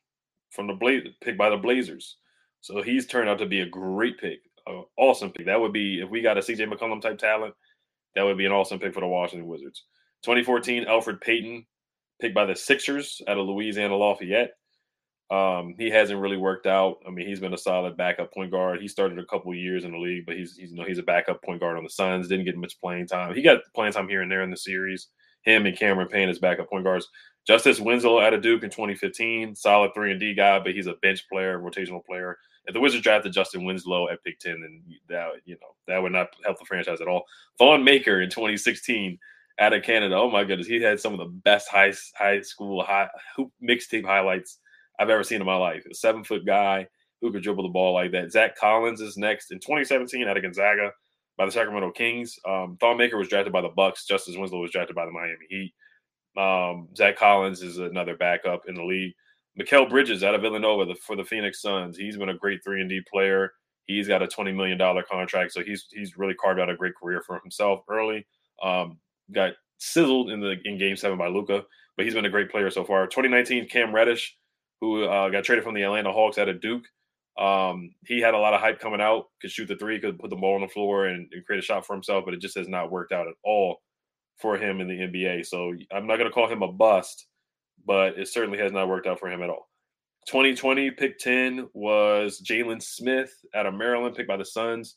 from 0.51 0.67
the 0.67 0.75
Blaze 0.75 1.07
picked 1.23 1.39
by 1.39 1.51
the 1.51 1.57
Blazers. 1.57 2.17
So 2.61 2.83
he's 2.83 3.07
turned 3.07 3.29
out 3.29 3.39
to 3.39 3.47
be 3.47 3.61
a 3.61 3.67
great 3.67 4.19
pick, 4.19 4.41
an 4.67 4.85
awesome 4.97 5.31
pick. 5.31 5.47
That 5.47 5.61
would 5.61 5.73
be 5.73 6.01
if 6.01 6.09
we 6.09 6.23
got 6.23 6.39
a 6.39 6.41
CJ 6.41 6.73
McCollum 6.73 7.01
type 7.01 7.19
talent, 7.19 7.55
that 8.15 8.23
would 8.23 8.39
be 8.39 8.47
an 8.47 8.53
awesome 8.53 8.79
pick 8.79 8.95
for 8.95 9.01
the 9.01 9.07
Washington 9.07 9.49
Wizards. 9.49 9.85
2014, 10.23 10.87
Elfrid 10.87 11.21
Payton, 11.21 11.67
picked 12.21 12.35
by 12.35 12.47
the 12.47 12.57
Sixers 12.57 13.21
out 13.29 13.39
of 13.39 13.47
Louisiana 13.47 13.97
Lafayette. 13.97 14.53
Um, 15.31 15.75
he 15.79 15.91
hasn't 15.91 16.21
really 16.21 16.37
worked 16.37 16.67
out. 16.67 16.99
I 17.07 17.11
mean, 17.11 17.27
he's 17.27 17.41
been 17.41 17.55
a 17.55 17.59
solid 17.59 17.97
backup 17.97 18.33
point 18.33 18.51
guard. 18.51 18.81
He 18.81 18.89
started 18.89 19.19
a 19.19 19.27
couple 19.27 19.55
years 19.55 19.85
in 19.85 19.93
the 19.93 19.99
league, 19.99 20.27
but 20.27 20.37
he's, 20.37 20.57
he's 20.57 20.71
you 20.71 20.77
know 20.77 20.85
he's 20.85 20.99
a 20.99 21.03
backup 21.03 21.43
point 21.43 21.61
guard 21.61 21.77
on 21.77 21.85
the 21.85 21.91
Suns. 21.91 22.29
Didn't 22.29 22.45
get 22.45 22.57
much 22.57 22.79
playing 22.81 23.09
time. 23.09 23.35
He 23.35 23.43
got 23.43 23.61
playing 23.75 23.95
time 23.95 24.09
here 24.09 24.23
and 24.23 24.31
there 24.31 24.43
in 24.43 24.51
the 24.51 24.57
series 24.57 25.09
him 25.45 25.67
and 25.67 25.79
Cameron 25.79 26.09
Payne 26.09 26.29
as 26.29 26.39
backup 26.39 26.69
point 26.69 26.85
guards. 26.85 27.09
Justice 27.47 27.79
Winslow 27.79 28.21
out 28.21 28.33
of 28.33 28.43
Duke 28.43 28.63
in 28.63 28.71
2015, 28.71 29.55
solid 29.55 29.93
three 29.95 30.11
and 30.11 30.21
D 30.21 30.35
guy, 30.35 30.59
but 30.59 30.75
he's 30.75 30.87
a 30.87 30.95
bench 30.95 31.29
player, 31.29 31.59
rotational 31.59 32.05
player. 32.05 32.39
If 32.67 32.73
the 32.73 32.81
Wizards 32.81 33.03
drafted 33.03 33.35
Justin 33.35 33.65
Winslow 33.65 34.09
at 34.09 34.25
pick 34.25 34.39
10, 34.39 34.63
then 34.63 34.83
that 35.09 35.33
you 35.45 35.55
know 35.61 35.75
that 35.87 36.03
would 36.03 36.13
not 36.13 36.29
help 36.45 36.59
the 36.59 36.65
franchise 36.65 37.03
at 37.03 37.09
all. 37.09 37.25
Thon 37.59 37.85
Maker 37.85 38.23
in 38.23 38.31
2016 38.31 39.19
out 39.59 39.75
of 39.75 39.83
Canada. 39.83 40.17
Oh 40.17 40.31
my 40.31 40.45
goodness, 40.45 40.67
he 40.67 40.81
had 40.81 40.99
some 40.99 41.13
of 41.13 41.19
the 41.19 41.27
best 41.27 41.69
high 41.69 41.93
high 42.17 42.41
school 42.41 42.83
high 42.83 43.09
hoop 43.37 43.53
mixtape 43.63 44.07
highlights 44.07 44.59
I've 44.99 45.11
ever 45.11 45.25
seen 45.25 45.41
in 45.41 45.47
my 45.47 45.57
life. 45.57 45.85
A 45.91 45.95
seven 45.95 46.25
foot 46.25 46.47
guy 46.47 46.89
who 47.21 47.31
could 47.31 47.43
dribble 47.43 47.65
the 47.65 47.69
ball 47.69 47.93
like 47.93 48.13
that. 48.13 48.33
Zach 48.33 48.57
Collins 48.57 49.03
is 49.03 49.19
next 49.19 49.51
in 49.51 49.59
2017 49.59 50.27
out 50.27 50.37
of 50.37 50.43
Gonzaga 50.43 50.93
by 51.37 51.47
the 51.47 51.53
Sacramento 51.53 51.91
Kings. 51.93 52.39
Um, 52.47 52.77
Thon 52.81 52.97
Maker 52.97 53.19
was 53.19 53.29
drafted 53.29 53.53
by 53.53 53.61
the 53.61 53.69
Bucks. 53.69 54.07
Justice 54.07 54.37
Winslow 54.37 54.61
was 54.61 54.71
drafted 54.71 54.97
by 54.97 55.05
the 55.05 55.13
Miami 55.13 55.47
Heat. 55.49 55.75
Um, 56.37 56.89
Zach 56.97 57.17
Collins 57.17 57.63
is 57.63 57.79
another 57.79 58.17
backup 58.17 58.63
in 58.69 58.75
the 58.75 58.85
league. 58.85 59.13
Mikal 59.59 59.89
Bridges 59.89 60.25
out 60.25 60.35
of 60.35 60.43
Villanova 60.43 60.85
the, 60.85 60.95
for 60.97 61.17
the 61.17 61.25
Phoenix 61.25 61.63
Suns. 61.63 61.97
He's 61.97 62.17
been 62.17 62.29
a 62.29 62.37
great 62.37 62.63
three 62.65 62.81
and 62.81 62.91
D 62.91 63.01
player. 63.11 63.53
He's 63.87 64.09
got 64.09 64.23
a 64.23 64.27
twenty 64.27 64.53
million 64.53 64.79
dollar 64.79 65.03
contract, 65.03 65.53
so 65.53 65.63
he's 65.63 65.87
he's 65.91 66.17
really 66.17 66.35
carved 66.35 66.59
out 66.59 66.71
a 66.71 66.77
great 66.77 66.95
career 66.97 67.23
for 67.25 67.39
himself 67.41 67.81
early. 67.89 68.27
Um, 68.63 68.99
got 69.33 69.53
sizzled 69.79 70.31
in 70.31 70.41
the 70.41 70.57
in 70.65 70.79
Game 70.79 70.97
Seven 70.97 71.19
by 71.19 71.29
Luka, 71.29 71.65
but 71.97 72.05
he's 72.05 72.15
been 72.15 72.25
a 72.25 72.31
great 72.31 72.51
player 72.51 72.71
so 72.71 72.85
far. 72.85 73.07
2019, 73.07 73.69
Cam 73.69 73.95
Reddish, 73.95 74.37
who 74.81 75.05
uh, 75.05 75.29
got 75.29 75.45
traded 75.45 75.65
from 75.65 75.75
the 75.75 75.83
Atlanta 75.83 76.13
Hawks 76.13 76.39
out 76.39 76.49
of 76.49 76.61
Duke. 76.61 76.85
Um, 77.39 77.91
he 78.07 78.21
had 78.21 78.35
a 78.35 78.39
lot 78.39 78.55
of 78.55 78.61
hype 78.61 78.79
coming 78.79 79.01
out, 79.01 79.27
could 79.41 79.51
shoot 79.51 79.67
the 79.67 79.77
three, 79.77 79.99
could 79.99 80.21
put 80.21 80.31
the 80.31 80.37
ball 80.37 80.55
on 80.55 80.61
the 80.61 80.69
floor 80.69 81.07
and, 81.07 81.29
and, 81.33 81.45
create 81.45 81.59
a 81.59 81.63
shot 81.63 81.85
for 81.85 81.93
himself, 81.93 82.25
but 82.25 82.33
it 82.33 82.41
just 82.41 82.57
has 82.57 82.69
not 82.69 82.93
worked 82.93 83.13
out 83.13 83.27
at 83.27 83.35
all 83.43 83.83
for 84.37 84.57
him 84.57 84.81
in 84.81 84.87
the 84.87 84.95
NBA. 84.95 85.45
So 85.45 85.75
I'm 85.93 86.07
not 86.07 86.17
going 86.19 86.31
to 86.31 86.35
call 86.35 86.49
him 86.49 86.63
a 86.63 86.71
bust, 86.71 87.27
but 87.85 88.19
it 88.19 88.29
certainly 88.29 88.59
has 88.59 88.71
not 88.71 88.89
worked 88.89 89.09
out 89.09 89.19
for 89.19 89.29
him 89.29 89.43
at 89.43 89.51
all. 89.51 89.69
2020 90.29 90.93
pick 90.93 91.19
10 91.19 91.69
was 91.75 92.41
Jalen 92.41 92.81
Smith 92.81 93.33
out 93.55 93.67
of 93.67 93.75
Maryland, 93.75 94.15
picked 94.15 94.29
by 94.29 94.37
the 94.37 94.45
Suns. 94.45 94.95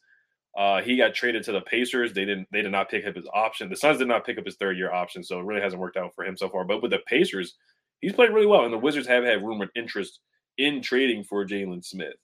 Uh, 0.56 0.82
he 0.82 0.96
got 0.96 1.16
traded 1.16 1.44
to 1.44 1.52
the 1.52 1.62
Pacers. 1.62 2.14
They 2.14 2.26
didn't. 2.26 2.48
They 2.52 2.62
did 2.62 2.72
not 2.72 2.90
pick 2.90 3.06
up 3.06 3.16
his 3.16 3.28
option. 3.34 3.70
The 3.70 3.76
Suns 3.76 3.98
did 3.98 4.08
not 4.08 4.26
pick 4.26 4.38
up 4.38 4.46
his 4.46 4.56
third 4.56 4.78
year 4.78 4.92
option, 4.92 5.24
so 5.24 5.40
it 5.40 5.46
really 5.46 5.62
hasn't 5.62 5.82
worked 5.82 5.98
out 5.98 6.16
for 6.16 6.24
him 6.24 6.38
so 6.38 6.50
far. 6.50 6.64
But 6.64 6.82
with 6.82 6.92
the 6.92 7.00
Pacers, 7.08 7.56
he's 8.00 8.14
played 8.14 8.32
really 8.32 8.48
well, 8.48 8.64
and 8.64 8.74
the 8.74 8.78
Wizards 8.78 9.08
have 9.08 9.24
had 9.24 9.44
rumored 9.44 9.70
interest 9.76 10.20
in 10.58 10.82
trading 10.82 11.24
for 11.24 11.46
Jalen 11.46 11.86
Smith 11.86 12.16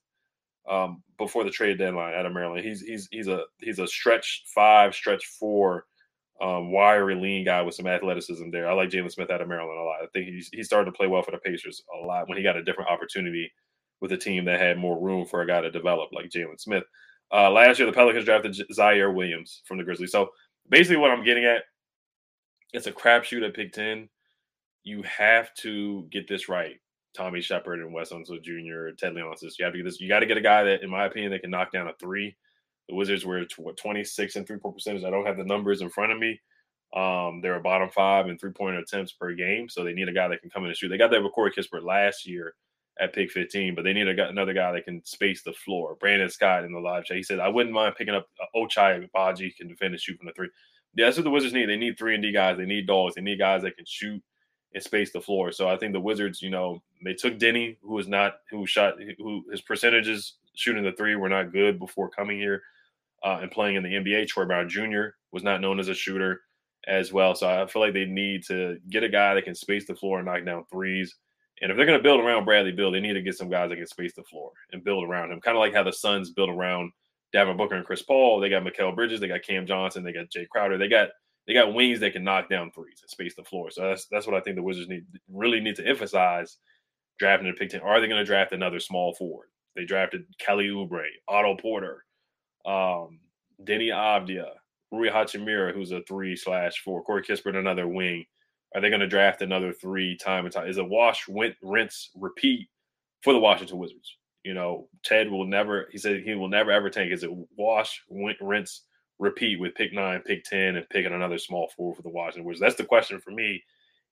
um, 0.69 1.03
before 1.17 1.43
the 1.43 1.49
trade 1.49 1.77
deadline 1.77 2.13
out 2.13 2.25
of 2.25 2.33
Maryland. 2.33 2.65
He's 2.65 2.81
he's 2.81 3.07
he's 3.11 3.27
a 3.27 3.43
he's 3.59 3.79
a 3.79 3.87
stretch 3.87 4.43
five, 4.53 4.93
stretch 4.93 5.25
four, 5.39 5.85
um, 6.41 6.71
wiry, 6.71 7.15
lean 7.15 7.45
guy 7.45 7.61
with 7.61 7.75
some 7.75 7.87
athleticism 7.87 8.49
there. 8.51 8.69
I 8.69 8.73
like 8.73 8.89
Jalen 8.89 9.11
Smith 9.11 9.29
out 9.29 9.41
of 9.41 9.47
Maryland 9.47 9.79
a 9.79 9.83
lot. 9.83 10.03
I 10.03 10.07
think 10.13 10.27
he's 10.27 10.49
he 10.51 10.63
started 10.63 10.85
to 10.85 10.97
play 10.97 11.07
well 11.07 11.21
for 11.23 11.31
the 11.31 11.37
Pacers 11.37 11.81
a 12.01 12.05
lot 12.05 12.27
when 12.27 12.37
he 12.37 12.43
got 12.43 12.57
a 12.57 12.63
different 12.63 12.89
opportunity 12.89 13.51
with 14.01 14.11
a 14.11 14.17
team 14.17 14.45
that 14.45 14.59
had 14.59 14.77
more 14.77 15.01
room 15.01 15.25
for 15.25 15.41
a 15.41 15.47
guy 15.47 15.61
to 15.61 15.71
develop 15.71 16.11
like 16.11 16.29
Jalen 16.29 16.59
Smith. 16.59 16.83
Uh, 17.33 17.49
last 17.49 17.79
year, 17.79 17.85
the 17.85 17.93
Pelicans 17.93 18.25
drafted 18.25 18.55
Ziaire 18.71 19.13
Williams 19.13 19.61
from 19.65 19.77
the 19.77 19.83
Grizzlies. 19.83 20.11
So 20.11 20.29
basically, 20.69 20.97
what 20.97 21.11
I'm 21.11 21.23
getting 21.23 21.45
at, 21.45 21.63
it's 22.73 22.87
a 22.87 22.91
crapshoot 22.91 23.45
at 23.45 23.55
pick 23.55 23.73
10. 23.73 24.09
You 24.83 25.01
have 25.03 25.53
to 25.55 26.07
get 26.11 26.27
this 26.27 26.49
right. 26.49 26.75
Tommy 27.13 27.41
Sheppard 27.41 27.79
and 27.79 27.93
Wes 27.93 28.11
Unseld 28.11 28.43
Jr., 28.43 28.95
Ted 28.97 29.13
Leonsis. 29.13 29.57
You 29.57 29.65
have 29.65 29.73
to 29.73 29.79
get 29.79 29.85
this. 29.85 29.99
You 29.99 30.07
got 30.07 30.19
to 30.19 30.25
get 30.25 30.37
a 30.37 30.41
guy 30.41 30.63
that, 30.63 30.81
in 30.81 30.89
my 30.89 31.05
opinion, 31.05 31.31
that 31.31 31.41
can 31.41 31.51
knock 31.51 31.71
down 31.71 31.87
a 31.87 31.93
three. 31.99 32.35
The 32.89 32.95
Wizards 32.95 33.25
were 33.25 33.45
what 33.57 33.77
26 33.77 34.35
and 34.35 34.47
three 34.47 34.57
point 34.57 34.75
percentage. 34.75 35.03
I 35.03 35.09
don't 35.09 35.25
have 35.25 35.37
the 35.37 35.45
numbers 35.45 35.81
in 35.81 35.89
front 35.89 36.11
of 36.11 36.19
me. 36.19 36.39
Um, 36.95 37.41
they're 37.41 37.55
a 37.55 37.61
bottom 37.61 37.89
five 37.89 38.27
in 38.27 38.37
three 38.37 38.51
point 38.51 38.77
attempts 38.77 39.13
per 39.13 39.33
game, 39.33 39.69
so 39.69 39.83
they 39.83 39.93
need 39.93 40.09
a 40.09 40.13
guy 40.13 40.27
that 40.27 40.41
can 40.41 40.49
come 40.49 40.63
in 40.63 40.69
and 40.69 40.77
shoot. 40.77 40.89
They 40.89 40.97
got 40.97 41.11
that 41.11 41.23
with 41.23 41.33
Corey 41.33 41.51
Kispert 41.51 41.83
last 41.83 42.27
year 42.27 42.55
at 42.99 43.13
pick 43.13 43.31
15, 43.31 43.73
but 43.73 43.83
they 43.83 43.93
need 43.93 44.07
a, 44.07 44.29
another 44.29 44.53
guy 44.53 44.71
that 44.71 44.85
can 44.85 45.03
space 45.03 45.41
the 45.41 45.53
floor. 45.53 45.97
Brandon 45.99 46.29
Scott 46.29 46.63
in 46.63 46.71
the 46.71 46.79
live 46.79 47.05
chat, 47.05 47.17
he 47.17 47.23
said, 47.23 47.39
I 47.39 47.47
wouldn't 47.47 47.73
mind 47.73 47.95
picking 47.97 48.13
up 48.13 48.27
uh, 48.39 48.45
Ochai 48.55 49.07
Agbaji 49.09 49.55
can 49.55 49.67
defend 49.67 49.93
and 49.93 50.01
shoot 50.01 50.17
from 50.17 50.27
the 50.27 50.33
three. 50.33 50.49
Yeah, 50.95 51.05
that's 51.05 51.17
what 51.17 51.23
the 51.23 51.31
Wizards 51.31 51.53
need. 51.53 51.67
They 51.67 51.77
need 51.77 51.97
three 51.97 52.13
and 52.13 52.21
D 52.21 52.31
guys. 52.31 52.57
They 52.57 52.65
need 52.65 52.85
dogs. 52.85 53.15
They 53.15 53.21
need 53.21 53.39
guys 53.39 53.63
that 53.63 53.75
can 53.75 53.85
shoot 53.87 54.21
and 54.73 54.83
space 54.83 55.11
the 55.11 55.21
floor. 55.21 55.51
So 55.51 55.67
I 55.67 55.77
think 55.77 55.93
the 55.93 55.99
Wizards, 55.99 56.41
you 56.41 56.49
know, 56.49 56.81
they 57.03 57.13
took 57.13 57.37
Deni, 57.37 57.77
who 57.81 57.93
was 57.93 58.07
not 58.07 58.37
who 58.49 58.65
shot 58.65 58.95
who 59.17 59.43
his 59.51 59.61
percentages 59.61 60.35
shooting 60.55 60.83
the 60.83 60.91
three 60.93 61.15
were 61.15 61.29
not 61.29 61.51
good 61.51 61.79
before 61.79 62.09
coming 62.09 62.37
here 62.37 62.61
uh, 63.23 63.39
and 63.41 63.51
playing 63.51 63.75
in 63.75 63.83
the 63.83 63.93
NBA. 63.93 64.27
Troy 64.27 64.45
Brown 64.45 64.69
Jr. 64.69 65.15
was 65.31 65.43
not 65.43 65.61
known 65.61 65.79
as 65.79 65.87
a 65.87 65.93
shooter 65.93 66.41
as 66.87 67.13
well. 67.13 67.35
So 67.35 67.47
I 67.47 67.65
feel 67.67 67.81
like 67.81 67.93
they 67.93 68.05
need 68.05 68.43
to 68.47 68.77
get 68.89 69.03
a 69.03 69.09
guy 69.09 69.33
that 69.33 69.45
can 69.45 69.55
space 69.55 69.87
the 69.87 69.95
floor 69.95 70.19
and 70.19 70.25
knock 70.25 70.45
down 70.45 70.65
threes. 70.71 71.15
And 71.61 71.71
if 71.71 71.77
they're 71.77 71.85
going 71.85 71.97
to 71.97 72.03
build 72.03 72.19
around 72.19 72.45
Bradley 72.45 72.71
Beal, 72.71 72.91
they 72.91 72.99
need 72.99 73.13
to 73.13 73.21
get 73.21 73.37
some 73.37 73.49
guys 73.49 73.69
that 73.69 73.77
can 73.77 73.87
space 73.87 74.13
the 74.15 74.23
floor 74.23 74.51
and 74.71 74.83
build 74.83 75.07
around 75.07 75.31
him. 75.31 75.39
Kind 75.39 75.55
of 75.55 75.61
like 75.61 75.73
how 75.73 75.83
the 75.83 75.93
Suns 75.93 76.31
build 76.31 76.49
around 76.49 76.91
Devin 77.31 77.55
Booker 77.55 77.75
and 77.75 77.85
Chris 77.85 78.01
Paul. 78.01 78.39
They 78.39 78.49
got 78.49 78.63
Mikal 78.63 78.95
Bridges, 78.95 79.19
they 79.19 79.27
got 79.27 79.43
Cam 79.43 79.65
Johnson, 79.65 80.03
they 80.03 80.11
got 80.11 80.29
Jae 80.29 80.47
Crowder. 80.49 80.77
They 80.77 80.89
got 80.89 81.09
they 81.47 81.53
got 81.53 81.73
wings 81.73 81.99
that 81.99 82.13
can 82.13 82.23
knock 82.23 82.49
down 82.49 82.71
threes 82.71 82.99
and 83.01 83.09
space 83.09 83.35
the 83.35 83.43
floor. 83.43 83.69
So 83.69 83.81
that's 83.83 84.05
that's 84.05 84.25
what 84.25 84.35
I 84.35 84.41
think 84.41 84.55
the 84.55 84.63
Wizards 84.63 84.89
need 84.89 85.05
really 85.29 85.59
need 85.59 85.75
to 85.75 85.87
emphasize 85.87 86.57
drafting 87.19 87.49
a 87.49 87.53
pick 87.53 87.69
10. 87.69 87.81
Are 87.81 87.99
they 87.99 88.07
going 88.07 88.19
to 88.19 88.25
draft 88.25 88.53
another 88.53 88.79
small 88.79 89.13
forward? 89.13 89.47
They 89.75 89.85
drafted 89.85 90.25
Kelly 90.39 90.67
Oubre, 90.67 91.05
Otto 91.27 91.55
Porter, 91.55 92.05
um, 92.65 93.19
Deni 93.63 93.89
Avdija, 93.89 94.49
Rui 94.91 95.09
Hachimura, 95.09 95.73
who's 95.73 95.91
a 95.91 96.01
three 96.07 96.35
slash 96.35 96.79
four, 96.83 97.03
Corey 97.03 97.23
Kispert, 97.23 97.57
another 97.57 97.87
wing. 97.87 98.25
Are 98.75 98.81
they 98.81 98.89
going 98.89 99.01
to 99.01 99.07
draft 99.07 99.41
another 99.41 99.73
three 99.73 100.17
time 100.17 100.45
and 100.45 100.53
time? 100.53 100.67
Is 100.67 100.77
a 100.77 100.83
wash, 100.83 101.27
went, 101.27 101.55
rinse, 101.61 102.09
repeat 102.15 102.67
for 103.21 103.33
the 103.33 103.39
Washington 103.39 103.77
Wizards? 103.77 104.17
You 104.43 104.53
know, 104.53 104.87
Ted 105.03 105.29
will 105.29 105.45
never. 105.45 105.87
He 105.91 105.97
said 105.97 106.21
he 106.21 106.35
will 106.35 106.49
never 106.49 106.71
ever 106.71 106.89
tank. 106.89 107.11
Is 107.11 107.23
it 107.23 107.31
wash, 107.55 108.03
went, 108.09 108.37
rinse, 108.41 108.83
repeat 109.19 109.59
with 109.59 109.75
pick 109.75 109.93
nine, 109.93 110.21
pick 110.21 110.43
ten, 110.43 110.75
and 110.75 110.89
picking 110.89 111.13
another 111.13 111.37
small 111.37 111.69
four 111.75 111.95
for 111.95 112.01
the 112.01 112.09
Washington 112.09 112.45
Wizards? 112.45 112.61
That's 112.61 112.75
the 112.75 112.85
question 112.85 113.19
for 113.19 113.31
me. 113.31 113.63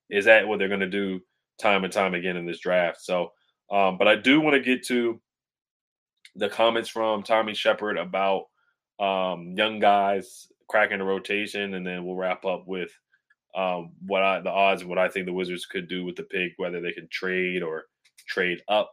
Is 0.10 0.25
that 0.25 0.48
what 0.48 0.60
they're 0.60 0.67
going 0.67 0.79
to 0.81 0.89
do 0.89 1.22
time 1.60 1.84
and 1.84 1.93
time 1.93 2.13
again 2.13 2.38
in 2.38 2.46
this 2.46 2.60
draft? 2.60 3.01
So, 3.01 3.31
um, 3.72 3.98
but 3.98 4.08
I 4.08 4.15
do 4.15 4.41
want 4.41 4.55
to 4.55 4.62
get 4.62 4.86
to 4.88 5.20
the 6.36 6.50
comments 6.50 6.89
from 6.89 7.24
Tommy 7.24 7.53
Sheppard 7.53 7.98
about 7.98 8.46
um, 9.00 9.53
young 9.58 9.79
guys 9.79 10.48
cracking 10.70 11.00
the 11.00 11.03
rotation, 11.03 11.74
and 11.74 11.86
then 11.86 12.05
we'll 12.05 12.15
wrap 12.15 12.46
up 12.46 12.67
with 12.67 12.91
um, 13.55 13.91
what 14.05 14.24
I 14.24 14.39
the 14.39 14.50
odds 14.50 14.81
of 14.81 14.88
what 14.88 14.98
I 14.98 15.10
think 15.10 15.25
the 15.25 15.34
Wizards 15.34 15.65
could 15.65 15.88
do 15.88 16.05
with 16.05 16.15
the 16.15 16.24
pick, 16.24 16.53
whether 16.58 16.79
they 16.79 16.93
can 16.93 17.08
trade 17.12 17.63
or 17.63 17.86
trade 18.27 18.62
up. 18.67 18.91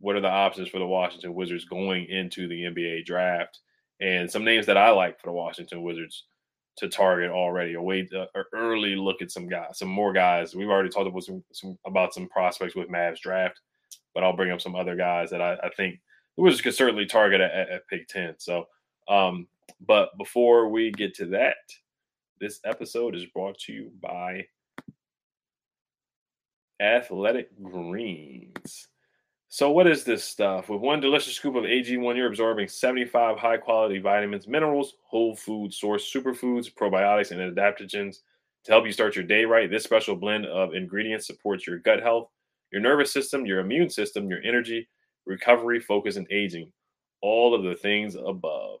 What 0.00 0.16
are 0.16 0.20
the 0.20 0.28
options 0.28 0.68
for 0.68 0.78
the 0.78 0.86
Washington 0.86 1.34
Wizards 1.34 1.64
going 1.64 2.06
into 2.06 2.46
the 2.46 2.64
NBA 2.64 3.04
draft? 3.04 3.58
And 4.00 4.30
some 4.30 4.44
names 4.44 4.66
that 4.66 4.76
I 4.76 4.90
like 4.90 5.20
for 5.20 5.26
the 5.26 5.32
Washington 5.32 5.82
Wizards 5.82 6.24
to 6.76 6.88
target 6.88 7.30
already. 7.30 7.74
A 7.74 7.82
way 7.82 8.02
to 8.04 8.28
early 8.52 8.94
look 8.94 9.20
at 9.20 9.32
some 9.32 9.48
guys, 9.48 9.78
some 9.78 9.88
more 9.88 10.12
guys. 10.12 10.54
We've 10.54 10.68
already 10.68 10.88
talked 10.88 11.08
about 11.08 11.24
some, 11.24 11.42
some 11.52 11.76
about 11.84 12.14
some 12.14 12.28
prospects 12.28 12.76
with 12.76 12.88
Mavs 12.88 13.18
draft, 13.18 13.60
but 14.14 14.22
I'll 14.22 14.36
bring 14.36 14.52
up 14.52 14.60
some 14.60 14.76
other 14.76 14.94
guys 14.94 15.30
that 15.30 15.42
I, 15.42 15.54
I 15.54 15.70
think 15.76 16.00
the 16.36 16.42
Wizards 16.44 16.62
could 16.62 16.74
certainly 16.74 17.06
target 17.06 17.40
at, 17.40 17.50
at, 17.50 17.68
at 17.70 17.88
pick 17.88 18.06
ten. 18.06 18.34
So, 18.38 18.68
um, 19.08 19.48
but 19.84 20.16
before 20.16 20.68
we 20.68 20.92
get 20.92 21.14
to 21.16 21.26
that, 21.26 21.56
this 22.40 22.60
episode 22.64 23.16
is 23.16 23.26
brought 23.26 23.58
to 23.58 23.72
you 23.72 23.90
by 24.00 24.46
Athletic 26.80 27.48
Greens. 27.60 28.86
So, 29.50 29.70
what 29.70 29.86
is 29.86 30.04
this 30.04 30.24
stuff? 30.24 30.68
With 30.68 30.80
one 30.80 31.00
delicious 31.00 31.34
scoop 31.34 31.54
of 31.56 31.64
AG1, 31.64 32.16
you're 32.16 32.26
absorbing 32.26 32.68
75 32.68 33.38
high 33.38 33.56
quality 33.56 33.98
vitamins, 33.98 34.46
minerals, 34.46 34.94
whole 35.04 35.34
food 35.34 35.72
source 35.72 36.10
superfoods, 36.12 36.72
probiotics, 36.72 37.30
and 37.30 37.40
adaptogens 37.56 38.18
to 38.64 38.72
help 38.72 38.84
you 38.84 38.92
start 38.92 39.16
your 39.16 39.24
day 39.24 39.44
right. 39.46 39.70
This 39.70 39.84
special 39.84 40.16
blend 40.16 40.44
of 40.46 40.74
ingredients 40.74 41.26
supports 41.26 41.66
your 41.66 41.78
gut 41.78 42.02
health, 42.02 42.28
your 42.72 42.82
nervous 42.82 43.10
system, 43.12 43.46
your 43.46 43.60
immune 43.60 43.88
system, 43.88 44.28
your 44.28 44.42
energy, 44.42 44.86
recovery, 45.24 45.80
focus, 45.80 46.16
and 46.16 46.26
aging. 46.30 46.70
All 47.22 47.54
of 47.54 47.64
the 47.64 47.74
things 47.74 48.14
above. 48.16 48.80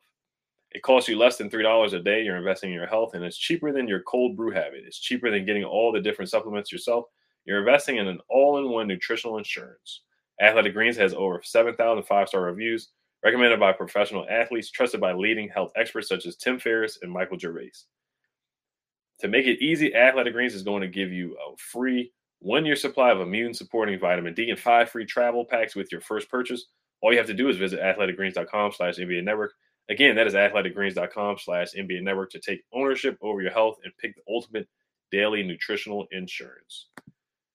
It 0.72 0.82
costs 0.82 1.08
you 1.08 1.18
less 1.18 1.36
than 1.38 1.50
$3 1.50 1.94
a 1.94 2.00
day. 2.00 2.22
You're 2.22 2.36
investing 2.36 2.70
in 2.70 2.76
your 2.76 2.86
health, 2.86 3.14
and 3.14 3.24
it's 3.24 3.38
cheaper 3.38 3.72
than 3.72 3.88
your 3.88 4.02
cold 4.02 4.36
brew 4.36 4.50
habit. 4.50 4.84
It's 4.86 4.98
cheaper 4.98 5.30
than 5.30 5.46
getting 5.46 5.64
all 5.64 5.92
the 5.92 6.00
different 6.00 6.30
supplements 6.30 6.70
yourself. 6.72 7.06
You're 7.46 7.60
investing 7.60 7.96
in 7.96 8.08
an 8.08 8.20
all 8.28 8.58
in 8.58 8.70
one 8.70 8.86
nutritional 8.86 9.38
insurance. 9.38 10.02
Athletic 10.40 10.74
Greens 10.74 10.96
has 10.96 11.14
over 11.14 11.40
7,000 11.42 12.02
five 12.04 12.28
star 12.28 12.42
reviews, 12.42 12.88
recommended 13.24 13.60
by 13.60 13.72
professional 13.72 14.26
athletes, 14.30 14.70
trusted 14.70 15.00
by 15.00 15.12
leading 15.12 15.48
health 15.48 15.72
experts 15.76 16.08
such 16.08 16.26
as 16.26 16.36
Tim 16.36 16.58
Ferriss 16.58 16.98
and 17.02 17.10
Michael 17.10 17.38
Gervais. 17.38 17.72
To 19.20 19.28
make 19.28 19.46
it 19.46 19.62
easy, 19.62 19.94
Athletic 19.94 20.32
Greens 20.32 20.54
is 20.54 20.62
going 20.62 20.82
to 20.82 20.88
give 20.88 21.12
you 21.12 21.34
a 21.34 21.56
free 21.56 22.12
one 22.40 22.64
year 22.64 22.76
supply 22.76 23.10
of 23.10 23.20
immune 23.20 23.52
supporting 23.52 23.98
vitamin 23.98 24.34
D 24.34 24.50
and 24.50 24.58
five 24.58 24.90
free 24.90 25.04
travel 25.04 25.44
packs 25.44 25.74
with 25.74 25.90
your 25.90 26.00
first 26.00 26.30
purchase. 26.30 26.66
All 27.00 27.12
you 27.12 27.18
have 27.18 27.26
to 27.26 27.34
do 27.34 27.48
is 27.48 27.56
visit 27.56 27.80
athleticgreens.com 27.80 28.72
slash 28.72 28.96
NBA 28.96 29.24
network 29.24 29.52
Again, 29.90 30.16
that 30.16 30.26
is 30.26 30.34
athleticgreens.com 30.34 31.38
slash 31.38 31.68
NBA 31.72 32.02
network 32.02 32.30
to 32.32 32.40
take 32.40 32.64
ownership 32.72 33.16
over 33.22 33.40
your 33.40 33.52
health 33.52 33.78
and 33.84 33.92
pick 33.98 34.14
the 34.14 34.22
ultimate 34.28 34.68
daily 35.10 35.42
nutritional 35.42 36.06
insurance. 36.12 36.88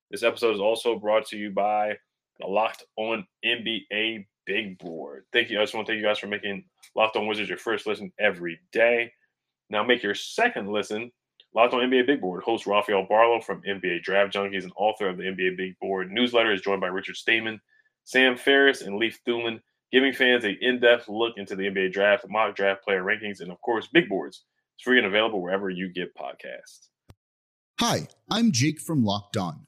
This 0.09 0.23
episode 0.23 0.55
is 0.55 0.59
also 0.59 0.97
brought 0.97 1.27
to 1.27 1.37
you 1.37 1.51
by 1.51 1.97
Locked 2.41 2.83
On 2.97 3.25
NBA 3.45 4.25
Big 4.45 4.77
Board. 4.79 5.25
Thank 5.31 5.49
you. 5.49 5.59
I 5.59 5.63
just 5.63 5.73
want 5.73 5.87
to 5.87 5.93
thank 5.93 6.01
you 6.01 6.07
guys 6.07 6.19
for 6.19 6.27
making 6.27 6.65
Locked 6.95 7.15
On 7.15 7.27
Wizards 7.27 7.49
your 7.49 7.57
first 7.57 7.87
listen 7.87 8.11
every 8.19 8.59
day. 8.71 9.11
Now 9.69 9.83
make 9.83 10.03
your 10.03 10.15
second 10.15 10.69
listen 10.69 11.11
Locked 11.55 11.73
on 11.73 11.81
NBA 11.81 12.07
Big 12.07 12.21
Board. 12.21 12.43
Host 12.43 12.65
Rafael 12.65 13.05
Barlow 13.07 13.39
from 13.39 13.61
NBA 13.61 14.01
Draft 14.01 14.33
Junkies 14.33 14.63
and 14.63 14.73
author 14.75 15.07
of 15.07 15.17
the 15.17 15.23
NBA 15.23 15.55
Big 15.55 15.77
Board 15.79 16.11
newsletter 16.11 16.51
is 16.51 16.61
joined 16.61 16.81
by 16.81 16.87
Richard 16.87 17.15
Stayman, 17.15 17.59
Sam 18.05 18.37
Ferris, 18.37 18.81
and 18.81 18.97
Leif 18.97 19.19
Thulin 19.27 19.59
giving 19.91 20.13
fans 20.13 20.43
an 20.43 20.57
in-depth 20.59 21.07
look 21.07 21.37
into 21.37 21.55
the 21.55 21.65
NBA 21.65 21.93
draft, 21.93 22.25
mock 22.27 22.55
draft 22.55 22.83
player 22.83 23.03
rankings, 23.03 23.41
and 23.41 23.51
of 23.51 23.61
course, 23.61 23.87
big 23.93 24.09
boards. 24.09 24.43
It's 24.75 24.83
free 24.83 24.97
and 24.97 25.05
available 25.05 25.41
wherever 25.41 25.69
you 25.69 25.93
get 25.93 26.15
podcasts. 26.15 26.87
Hi, 27.79 28.07
I'm 28.31 28.51
Jake 28.51 28.81
from 28.81 29.03
Locked 29.03 29.37
On. 29.37 29.67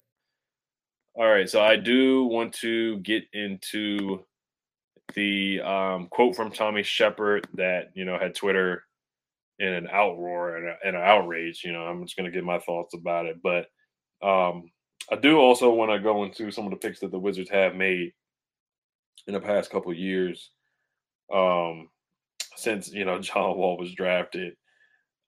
All 1.15 1.27
right. 1.27 1.49
So 1.49 1.61
I 1.61 1.75
do 1.75 2.23
want 2.25 2.53
to 2.55 2.97
get 2.99 3.23
into 3.33 4.23
the 5.13 5.61
um, 5.61 6.07
quote 6.07 6.35
from 6.35 6.51
Tommy 6.51 6.83
Sheppard 6.83 7.47
that, 7.55 7.89
you 7.93 8.05
know, 8.05 8.17
had 8.17 8.33
Twitter 8.33 8.83
in 9.59 9.73
an 9.73 9.87
outroar 9.93 10.57
and, 10.57 10.67
a, 10.69 10.75
and 10.85 10.95
an 10.95 11.01
outrage. 11.01 11.63
You 11.63 11.73
know, 11.73 11.81
I'm 11.81 12.03
just 12.03 12.15
going 12.15 12.31
to 12.31 12.35
give 12.35 12.45
my 12.45 12.59
thoughts 12.59 12.93
about 12.93 13.25
it. 13.25 13.37
But 13.43 13.67
um, 14.25 14.71
I 15.11 15.17
do 15.17 15.37
also 15.37 15.71
want 15.71 15.91
to 15.91 15.99
go 15.99 16.23
into 16.23 16.49
some 16.49 16.65
of 16.65 16.71
the 16.71 16.77
picks 16.77 17.01
that 17.01 17.11
the 17.11 17.19
Wizards 17.19 17.49
have 17.49 17.75
made 17.75 18.13
in 19.27 19.33
the 19.33 19.41
past 19.41 19.69
couple 19.69 19.93
years. 19.93 20.51
Um, 21.33 21.89
since 22.55 22.91
you 22.91 23.05
know 23.05 23.19
John 23.21 23.57
Wall 23.57 23.77
was 23.77 23.93
drafted. 23.93 24.53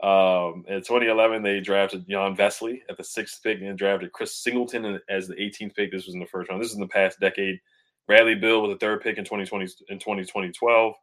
Um, 0.04 0.66
in 0.68 0.82
2011, 0.82 1.44
they 1.44 1.62
drafted 1.62 2.06
Jan 2.10 2.36
Vesely 2.36 2.82
at 2.90 2.98
the 2.98 3.04
sixth 3.06 3.42
pick 3.42 3.62
and 3.62 3.78
drafted 3.78 4.12
Chris 4.12 4.36
Singleton 4.36 5.00
as 5.10 5.30
the 5.30 5.36
18th 5.36 5.76
pick. 5.76 5.92
This 5.92 6.06
was 6.06 6.14
in 6.14 6.20
the 6.20 6.26
first 6.26 6.50
round. 6.50 6.62
This 6.62 6.72
is 6.72 6.76
in 6.76 6.82
the 6.82 6.88
past 6.88 7.22
decade. 7.22 7.58
Bradley 8.06 8.36
Beal 8.36 8.62
was 8.62 8.72
the 8.72 8.78
third 8.80 9.00
pick 9.02 9.18
in 9.18 9.24
2020 9.24 9.66
in 9.88 10.00
2012 10.00 10.94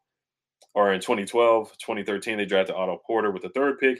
or 0.74 0.92
in 0.92 1.00
2012, 1.00 1.72
2013 1.78 2.36
they 2.36 2.44
drafted 2.44 2.76
Otto 2.76 3.00
Porter 3.06 3.30
with 3.30 3.42
the 3.42 3.48
third 3.50 3.78
pick. 3.78 3.96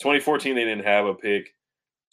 2014 0.00 0.54
they 0.54 0.64
didn't 0.64 0.84
have 0.84 1.06
a 1.06 1.14
pick. 1.14 1.46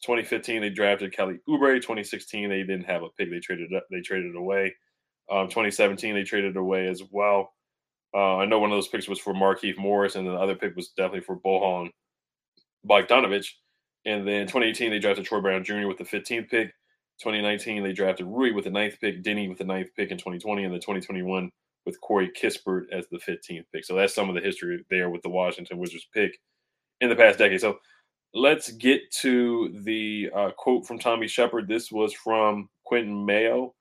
2015 0.01 0.61
they 0.61 0.69
drafted 0.71 1.15
Kelly 1.15 1.39
Oubre. 1.47 1.75
2016 1.75 2.49
they 2.49 2.63
didn't 2.63 2.85
have 2.85 3.03
a 3.03 3.09
pick. 3.19 3.29
They 3.29 3.39
traded 3.39 3.69
they 3.91 4.01
traded 4.01 4.35
away. 4.35 4.73
Um, 5.29 5.47
2017 5.47 6.15
they 6.15 6.23
traded 6.23 6.57
away 6.57 6.87
as 6.87 7.03
well. 7.11 7.53
Uh, 8.15 8.37
I 8.37 8.45
know 8.45 8.57
one 8.57 8.71
of 8.71 8.75
those 8.75 8.87
picks 8.87 9.07
was 9.07 9.19
for 9.19 9.33
Markieff 9.33 9.77
Morris, 9.77 10.15
and 10.15 10.27
the 10.27 10.33
other 10.33 10.55
pick 10.55 10.75
was 10.75 10.89
definitely 10.89 11.21
for 11.21 11.39
Bojan 11.39 11.91
Bogdanovic. 12.87 13.47
And 14.05 14.27
then 14.27 14.47
2018 14.47 14.89
they 14.91 14.99
drafted 14.99 15.25
Troy 15.25 15.41
Brown 15.41 15.63
Jr. 15.63 15.87
with 15.87 15.97
the 15.97 16.03
15th 16.03 16.49
pick. 16.49 16.67
2019 17.19 17.83
they 17.83 17.93
drafted 17.93 18.25
Rui 18.25 18.51
with 18.51 18.63
the 18.63 18.71
ninth 18.71 18.95
pick, 18.99 19.23
Deni 19.23 19.47
with 19.47 19.59
the 19.59 19.63
ninth 19.63 19.89
pick 19.95 20.11
in 20.11 20.17
2020, 20.17 20.63
and 20.63 20.73
the 20.73 20.79
2021 20.79 21.51
with 21.85 22.01
Corey 22.01 22.29
Kispert 22.29 22.85
as 22.91 23.07
the 23.09 23.19
15th 23.19 23.65
pick. 23.73 23.85
So 23.85 23.95
that's 23.95 24.13
some 24.13 24.29
of 24.29 24.35
the 24.35 24.41
history 24.41 24.83
there 24.89 25.09
with 25.09 25.21
the 25.21 25.29
Washington 25.29 25.77
Wizards 25.77 26.07
pick 26.13 26.39
in 26.99 27.09
the 27.09 27.15
past 27.15 27.39
decade. 27.39 27.61
So 27.61 27.77
let's 28.33 28.71
get 28.71 29.01
to 29.21 29.79
the 29.83 30.29
uh, 30.35 30.51
quote 30.57 30.85
from 30.85 30.99
Tommy 30.99 31.27
Sheppard. 31.27 31.67
This 31.67 31.91
was 31.91 32.13
from 32.13 32.69
Quentin 32.85 33.25
Mayo. 33.25 33.73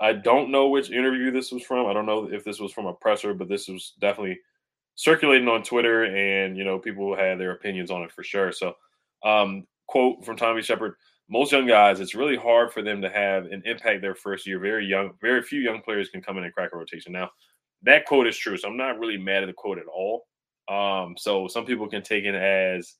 I 0.00 0.12
don't 0.12 0.50
know 0.50 0.68
which 0.68 0.90
interview 0.90 1.30
this 1.30 1.52
was 1.52 1.62
from. 1.62 1.86
I 1.86 1.92
don't 1.92 2.06
know 2.06 2.28
if 2.30 2.44
this 2.44 2.60
was 2.60 2.72
from 2.72 2.86
a 2.86 2.94
presser, 2.94 3.34
but 3.34 3.48
this 3.48 3.68
was 3.68 3.94
definitely 4.00 4.38
circulating 4.94 5.48
on 5.48 5.62
Twitter, 5.62 6.04
and 6.04 6.56
you 6.56 6.64
know 6.64 6.78
people 6.78 7.16
had 7.16 7.38
their 7.38 7.52
opinions 7.52 7.90
on 7.90 8.02
it 8.02 8.12
for 8.12 8.22
sure. 8.22 8.52
So, 8.52 8.74
um, 9.24 9.66
quote 9.86 10.24
from 10.24 10.36
Tommy 10.36 10.62
Sheppard: 10.62 10.94
Most 11.28 11.52
young 11.52 11.66
guys, 11.66 12.00
it's 12.00 12.14
really 12.14 12.36
hard 12.36 12.72
for 12.72 12.82
them 12.82 13.02
to 13.02 13.10
have 13.10 13.46
an 13.46 13.62
impact 13.64 14.02
their 14.02 14.14
first 14.14 14.46
year. 14.46 14.58
Very 14.58 14.86
young, 14.86 15.12
very 15.20 15.42
few 15.42 15.60
young 15.60 15.80
players 15.82 16.08
can 16.08 16.22
come 16.22 16.38
in 16.38 16.44
and 16.44 16.54
crack 16.54 16.70
a 16.72 16.76
rotation. 16.76 17.12
Now, 17.12 17.30
that 17.82 18.06
quote 18.06 18.26
is 18.26 18.36
true, 18.36 18.56
so 18.56 18.68
I'm 18.68 18.76
not 18.76 18.98
really 18.98 19.18
mad 19.18 19.42
at 19.42 19.46
the 19.46 19.52
quote 19.52 19.78
at 19.78 19.86
all. 19.86 20.26
Um, 20.68 21.14
so 21.18 21.46
some 21.46 21.66
people 21.66 21.88
can 21.88 22.02
take 22.02 22.24
it 22.24 22.34
as, 22.34 22.94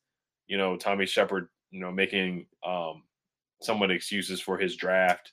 you 0.47 0.59
know, 0.59 0.77
Tommy 0.77 1.07
Sheppard, 1.07 1.49
you 1.71 1.81
know, 1.81 1.91
making 1.91 2.47
um, 2.67 3.05
somewhat 3.63 3.91
excuses 3.91 4.39
for 4.39 4.59
his 4.59 4.77
draft 4.77 5.33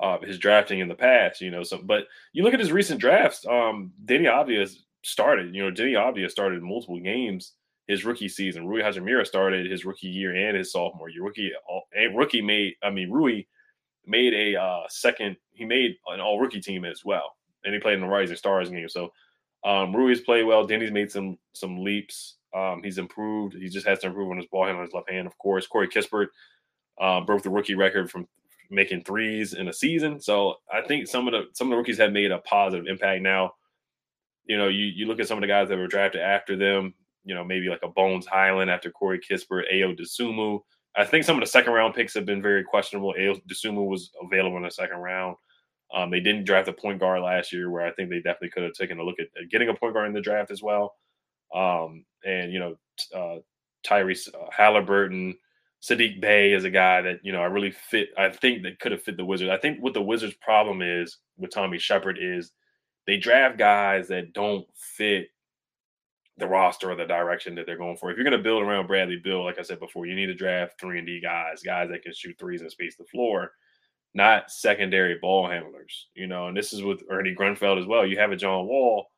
uh, 0.00 0.18
his 0.20 0.38
drafting 0.38 0.80
in 0.80 0.88
the 0.88 0.94
past, 0.94 1.40
you 1.40 1.50
know. 1.50 1.62
So, 1.62 1.78
but 1.82 2.06
you 2.32 2.42
look 2.42 2.54
at 2.54 2.60
his 2.60 2.72
recent 2.72 3.00
drafts. 3.00 3.46
Um, 3.46 3.92
Deni 4.04 4.24
Avdija 4.24 4.74
started. 5.02 5.54
You 5.54 5.64
know, 5.64 5.70
Deni 5.70 5.92
Avdija 5.94 6.30
started 6.30 6.62
multiple 6.62 7.00
games 7.00 7.54
his 7.90 8.04
rookie 8.04 8.28
season. 8.28 8.68
Rui 8.68 8.82
Hachimura 8.82 9.26
started 9.26 9.68
his 9.68 9.84
rookie 9.84 10.06
year 10.06 10.34
and 10.34 10.56
his 10.56 10.70
sophomore 10.70 11.08
year. 11.08 11.24
Rookie, 11.24 11.50
and 11.92 12.16
rookie 12.16 12.40
made. 12.40 12.74
I 12.84 12.90
mean, 12.90 13.10
Rui 13.10 13.42
made 14.06 14.32
a 14.32 14.60
uh, 14.60 14.82
second. 14.88 15.36
He 15.52 15.64
made 15.64 15.96
an 16.06 16.20
all 16.20 16.38
rookie 16.38 16.60
team 16.60 16.84
as 16.84 17.04
well, 17.04 17.34
and 17.64 17.74
he 17.74 17.80
played 17.80 17.94
in 17.94 18.00
the 18.00 18.06
Rising 18.06 18.36
Stars 18.36 18.70
game. 18.70 18.88
So, 18.88 19.12
um, 19.64 19.94
Rui's 19.94 20.20
played 20.20 20.44
well. 20.44 20.66
Deni's 20.66 20.92
made 20.92 21.10
some 21.10 21.36
some 21.52 21.82
leaps. 21.82 22.36
Um, 22.54 22.80
he's 22.84 22.98
improved. 22.98 23.54
He 23.54 23.68
just 23.68 23.86
has 23.88 23.98
to 24.00 24.06
improve 24.06 24.30
on 24.30 24.36
his 24.36 24.46
ball 24.46 24.66
hand 24.66 24.76
on 24.76 24.84
his 24.84 24.94
left 24.94 25.10
hand, 25.10 25.26
of 25.26 25.36
course. 25.38 25.66
Corey 25.66 25.88
Kispert 25.88 26.28
uh, 27.00 27.20
broke 27.22 27.42
the 27.42 27.50
rookie 27.50 27.74
record 27.74 28.08
from 28.08 28.28
making 28.70 29.02
threes 29.02 29.54
in 29.54 29.66
a 29.66 29.72
season. 29.72 30.20
So 30.20 30.54
I 30.72 30.80
think 30.82 31.08
some 31.08 31.26
of 31.26 31.32
the 31.32 31.46
some 31.54 31.66
of 31.66 31.70
the 31.72 31.76
rookies 31.76 31.98
have 31.98 32.12
made 32.12 32.30
a 32.30 32.38
positive 32.38 32.86
impact. 32.86 33.22
Now, 33.22 33.54
you 34.46 34.56
know, 34.56 34.68
you 34.68 34.86
you 34.86 35.06
look 35.06 35.20
at 35.20 35.28
some 35.28 35.38
of 35.38 35.42
the 35.42 35.48
guys 35.48 35.68
that 35.68 35.78
were 35.78 35.86
drafted 35.86 36.22
after 36.22 36.56
them. 36.56 36.94
You 37.24 37.34
know, 37.34 37.44
maybe 37.44 37.68
like 37.68 37.82
a 37.82 37.88
Bones 37.88 38.26
Hyland 38.26 38.70
after 38.70 38.90
Corey 38.90 39.20
Kispert, 39.20 39.72
Ayo 39.72 39.98
Dosunmu. 39.98 40.60
I 40.96 41.04
think 41.04 41.24
some 41.24 41.36
of 41.36 41.40
the 41.40 41.46
second 41.46 41.72
round 41.72 41.94
picks 41.94 42.14
have 42.14 42.26
been 42.26 42.42
very 42.42 42.64
questionable. 42.64 43.14
Ayo 43.18 43.40
Dosunmu 43.46 43.86
was 43.86 44.10
available 44.22 44.56
in 44.56 44.64
the 44.64 44.70
second 44.70 44.98
round. 44.98 45.36
Um, 45.94 46.10
they 46.10 46.20
didn't 46.20 46.44
draft 46.44 46.68
a 46.68 46.72
point 46.72 47.00
guard 47.00 47.22
last 47.22 47.52
year, 47.52 47.70
where 47.70 47.84
I 47.84 47.92
think 47.92 48.10
they 48.10 48.18
definitely 48.18 48.50
could 48.50 48.62
have 48.62 48.72
taken 48.72 48.98
a 48.98 49.02
look 49.02 49.18
at, 49.18 49.26
at 49.40 49.50
getting 49.50 49.68
a 49.68 49.74
point 49.74 49.94
guard 49.94 50.06
in 50.06 50.14
the 50.14 50.20
draft 50.20 50.50
as 50.50 50.62
well. 50.62 50.94
Um, 51.54 52.04
and 52.24 52.52
you 52.52 52.60
know, 52.60 52.76
uh, 53.14 53.40
Tyrese 53.86 54.28
uh, 54.28 54.46
Halliburton, 54.56 55.36
Saddiq 55.82 56.20
Bey 56.20 56.52
is 56.52 56.64
a 56.64 56.70
guy 56.70 57.00
that 57.02 57.20
you 57.22 57.32
know 57.32 57.40
I 57.40 57.46
really 57.46 57.70
fit. 57.70 58.10
I 58.16 58.30
think 58.30 58.62
that 58.62 58.78
could 58.78 58.92
have 58.92 59.02
fit 59.02 59.16
the 59.16 59.24
Wizards. 59.24 59.50
I 59.50 59.58
think 59.58 59.78
what 59.80 59.94
the 59.94 60.02
Wizards' 60.02 60.34
problem 60.40 60.82
is 60.82 61.18
with 61.38 61.52
Tommy 61.52 61.78
Sheppard 61.78 62.18
is 62.20 62.52
they 63.06 63.16
draft 63.16 63.58
guys 63.58 64.08
that 64.08 64.32
don't 64.32 64.66
fit 64.74 65.28
the 66.36 66.46
roster 66.46 66.90
or 66.90 66.96
the 66.96 67.04
direction 67.04 67.54
that 67.54 67.66
they're 67.66 67.76
going 67.76 67.96
for. 67.96 68.10
If 68.10 68.16
you're 68.16 68.24
going 68.24 68.36
to 68.36 68.42
build 68.42 68.62
around 68.62 68.86
Bradley 68.86 69.16
Beal, 69.16 69.44
like 69.44 69.58
I 69.58 69.62
said 69.62 69.78
before, 69.78 70.06
you 70.06 70.14
need 70.14 70.26
to 70.26 70.34
draft 70.34 70.80
three 70.80 70.98
and 70.98 71.06
D 71.06 71.20
guys, 71.20 71.62
guys 71.62 71.90
that 71.90 72.02
can 72.02 72.14
shoot 72.14 72.36
threes 72.38 72.62
and 72.62 72.70
space 72.70 72.96
the 72.96 73.04
floor, 73.04 73.52
not 74.14 74.50
secondary 74.50 75.18
ball 75.18 75.48
handlers. 75.48 76.08
You 76.14 76.26
know, 76.26 76.48
and 76.48 76.56
this 76.56 76.72
is 76.72 76.82
with 76.82 77.02
Ernie 77.10 77.34
Grunfeld 77.34 77.80
as 77.80 77.86
well. 77.86 78.06
You 78.06 78.18
have 78.18 78.32
a 78.32 78.36
John 78.36 78.66
Wall 78.66 79.10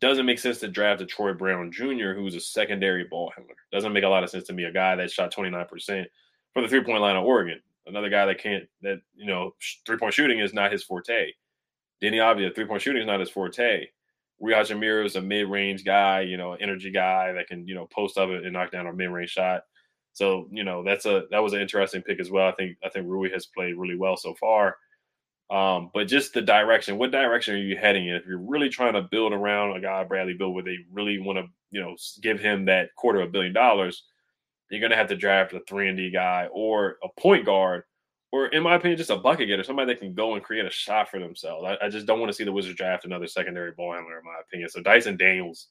doesn't 0.00 0.26
make 0.26 0.38
sense 0.38 0.58
to 0.58 0.68
draft 0.68 1.00
a 1.00 1.06
Troy 1.06 1.32
Brown 1.32 1.70
Jr., 1.70 2.12
who's 2.14 2.34
a 2.34 2.40
secondary 2.40 3.04
ball 3.04 3.32
handler. 3.36 3.56
Doesn't 3.72 3.92
make 3.92 4.04
a 4.04 4.08
lot 4.08 4.24
of 4.24 4.30
sense 4.30 4.44
to 4.44 4.52
me. 4.52 4.64
A 4.64 4.72
guy 4.72 4.96
that 4.96 5.10
shot 5.10 5.32
29% 5.32 6.04
from 6.52 6.62
the 6.62 6.68
three 6.68 6.82
point 6.82 7.00
line 7.00 7.16
of 7.16 7.24
Oregon. 7.24 7.60
Another 7.86 8.08
guy 8.08 8.26
that 8.26 8.38
can't, 8.38 8.64
that, 8.82 9.00
you 9.14 9.26
know, 9.26 9.54
three 9.86 9.96
point 9.96 10.14
shooting 10.14 10.40
is 10.40 10.54
not 10.54 10.72
his 10.72 10.82
forte. 10.82 11.32
Deni 12.02 12.16
Avdija, 12.16 12.54
three 12.54 12.66
point 12.66 12.82
shooting 12.82 13.02
is 13.02 13.06
not 13.06 13.20
his 13.20 13.30
forte. 13.30 13.86
Rui 14.40 14.52
Hachimura 14.52 15.06
is 15.06 15.16
a 15.16 15.22
mid 15.22 15.48
range 15.48 15.84
guy, 15.84 16.22
you 16.22 16.36
know, 16.36 16.54
energy 16.54 16.90
guy 16.90 17.32
that 17.32 17.46
can, 17.46 17.66
you 17.66 17.74
know, 17.74 17.86
post 17.86 18.18
up 18.18 18.30
and 18.30 18.52
knock 18.52 18.72
down 18.72 18.86
a 18.86 18.92
mid 18.92 19.10
range 19.10 19.30
shot. 19.30 19.62
So, 20.12 20.48
you 20.50 20.64
know, 20.64 20.84
that's 20.84 21.06
a, 21.06 21.24
that 21.30 21.42
was 21.42 21.52
an 21.54 21.60
interesting 21.60 22.02
pick 22.02 22.20
as 22.20 22.30
well. 22.30 22.48
I 22.48 22.52
think, 22.52 22.76
I 22.84 22.88
think 22.88 23.06
Rui 23.08 23.30
has 23.30 23.46
played 23.46 23.76
really 23.76 23.96
well 23.96 24.16
so 24.16 24.34
far. 24.34 24.76
Um, 25.50 25.90
but 25.92 26.08
just 26.08 26.32
the 26.32 26.40
direction, 26.40 26.98
what 26.98 27.10
direction 27.10 27.54
are 27.54 27.58
you 27.58 27.76
heading 27.76 28.08
in? 28.08 28.14
If 28.16 28.26
you're 28.26 28.38
really 28.38 28.68
trying 28.68 28.94
to 28.94 29.02
build 29.02 29.32
around 29.32 29.76
a 29.76 29.80
guy, 29.80 30.02
Bradley 30.04 30.34
Beal, 30.34 30.52
where 30.52 30.64
they 30.64 30.78
really 30.92 31.18
want 31.18 31.38
to, 31.38 31.46
you 31.70 31.80
know, 31.80 31.96
give 32.22 32.40
him 32.40 32.64
that 32.64 32.94
quarter 32.96 33.20
of 33.20 33.28
a 33.28 33.32
billion 33.32 33.52
dollars, 33.52 34.04
you're 34.70 34.80
going 34.80 34.90
to 34.90 34.96
have 34.96 35.08
to 35.08 35.16
draft 35.16 35.52
a 35.52 35.60
three 35.68 35.88
and 35.88 35.98
D 35.98 36.10
guy 36.10 36.48
or 36.52 36.96
a 37.02 37.08
point 37.20 37.44
guard, 37.44 37.82
or 38.34 38.48
in 38.48 38.64
my 38.64 38.74
opinion, 38.74 38.98
just 38.98 39.10
a 39.10 39.16
bucket 39.16 39.46
getter, 39.46 39.62
somebody 39.62 39.92
that 39.92 40.00
can 40.00 40.12
go 40.12 40.34
and 40.34 40.42
create 40.42 40.64
a 40.64 40.70
shot 40.70 41.08
for 41.08 41.20
themselves. 41.20 41.64
I, 41.64 41.86
I 41.86 41.88
just 41.88 42.04
don't 42.04 42.18
want 42.18 42.30
to 42.30 42.34
see 42.34 42.42
the 42.42 42.50
Wizards 42.50 42.76
draft 42.76 43.04
another 43.04 43.28
secondary 43.28 43.70
ball 43.70 43.92
handler, 43.92 44.18
in 44.18 44.24
my 44.24 44.40
opinion. 44.40 44.68
So 44.68 44.82
Dyson 44.82 45.16
Daniels 45.16 45.68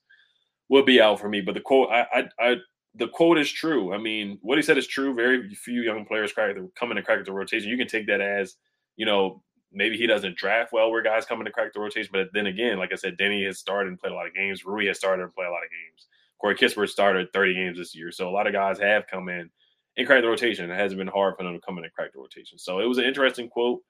would 0.70 0.86
be 0.86 1.02
out 1.02 1.20
for 1.20 1.28
me. 1.28 1.42
But 1.42 1.56
the 1.56 1.60
quote, 1.60 1.90
I, 1.92 2.08
I, 2.14 2.30
I 2.40 2.56
the 2.96 3.10
quote 3.10 3.38
is 3.38 3.52
true. 3.52 3.94
I 3.94 3.98
mean, 3.98 4.40
what 4.42 4.58
he 4.58 4.62
said 4.62 4.78
is 4.78 4.88
true. 4.88 5.14
Very 5.14 5.54
few 5.56 5.82
young 5.82 6.06
players 6.06 6.32
crack 6.32 6.56
in 6.56 6.58
and 6.58 7.06
crack 7.06 7.26
the 7.26 7.34
rotation. 7.34 7.70
You 7.70 7.76
can 7.76 7.90
take 7.90 8.08
that 8.08 8.22
as, 8.22 8.56
you 8.96 9.06
know, 9.06 9.44
maybe 9.74 9.98
he 9.98 10.08
doesn't 10.08 10.38
draft 10.38 10.72
well 10.72 10.90
where 10.90 11.04
guys 11.04 11.26
come 11.26 11.42
in 11.42 11.46
to 11.46 11.52
crack 11.52 11.74
the 11.74 11.82
rotation. 11.82 12.12
But 12.14 12.30
then 12.34 12.46
again, 12.46 12.80
like 12.80 12.94
I 12.94 12.96
said, 12.96 13.18
Deni 13.18 13.46
has 13.46 13.60
started 13.60 13.90
and 13.90 14.00
played 14.00 14.14
a 14.14 14.16
lot 14.16 14.28
of 14.28 14.34
games. 14.34 14.64
Rui 14.64 14.88
has 14.88 14.98
started 14.98 15.24
and 15.24 15.36
played 15.36 15.48
a 15.48 15.52
lot 15.52 15.66
of 15.66 15.70
games. 15.70 16.08
Corey 16.40 16.56
Kispert 16.56 16.88
started 16.88 17.28
30 17.34 17.56
games 17.56 17.78
this 17.78 17.94
year. 17.94 18.10
So 18.10 18.30
a 18.30 18.32
lot 18.32 18.48
of 18.48 18.54
guys 18.54 18.80
have 18.80 19.06
come 19.08 19.28
in 19.28 19.50
and 19.98 20.08
crack 20.08 20.22
the 20.22 20.28
rotation. 20.28 20.70
It 20.70 20.76
hasn't 20.76 20.98
been 20.98 21.08
hard 21.08 21.36
for 21.38 21.44
them 21.44 21.54
to 21.54 21.62
come 21.62 21.78
in 21.78 21.84
and 21.84 21.94
crack 21.94 22.14
the 22.14 22.20
rotation. 22.20 22.58
So 22.58 22.80
it 22.80 22.86
was 22.86 22.98
an 22.98 23.06
interesting 23.06 23.50
quote. 23.50 23.82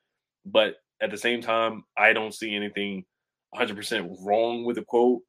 But 0.45 0.75
at 1.01 1.11
the 1.11 1.17
same 1.17 1.41
time, 1.41 1.83
I 1.97 2.13
don't 2.13 2.33
see 2.33 2.55
anything 2.55 3.05
100% 3.55 4.17
wrong 4.25 4.65
with 4.65 4.75
the 4.75 4.83
quote. 4.83 5.21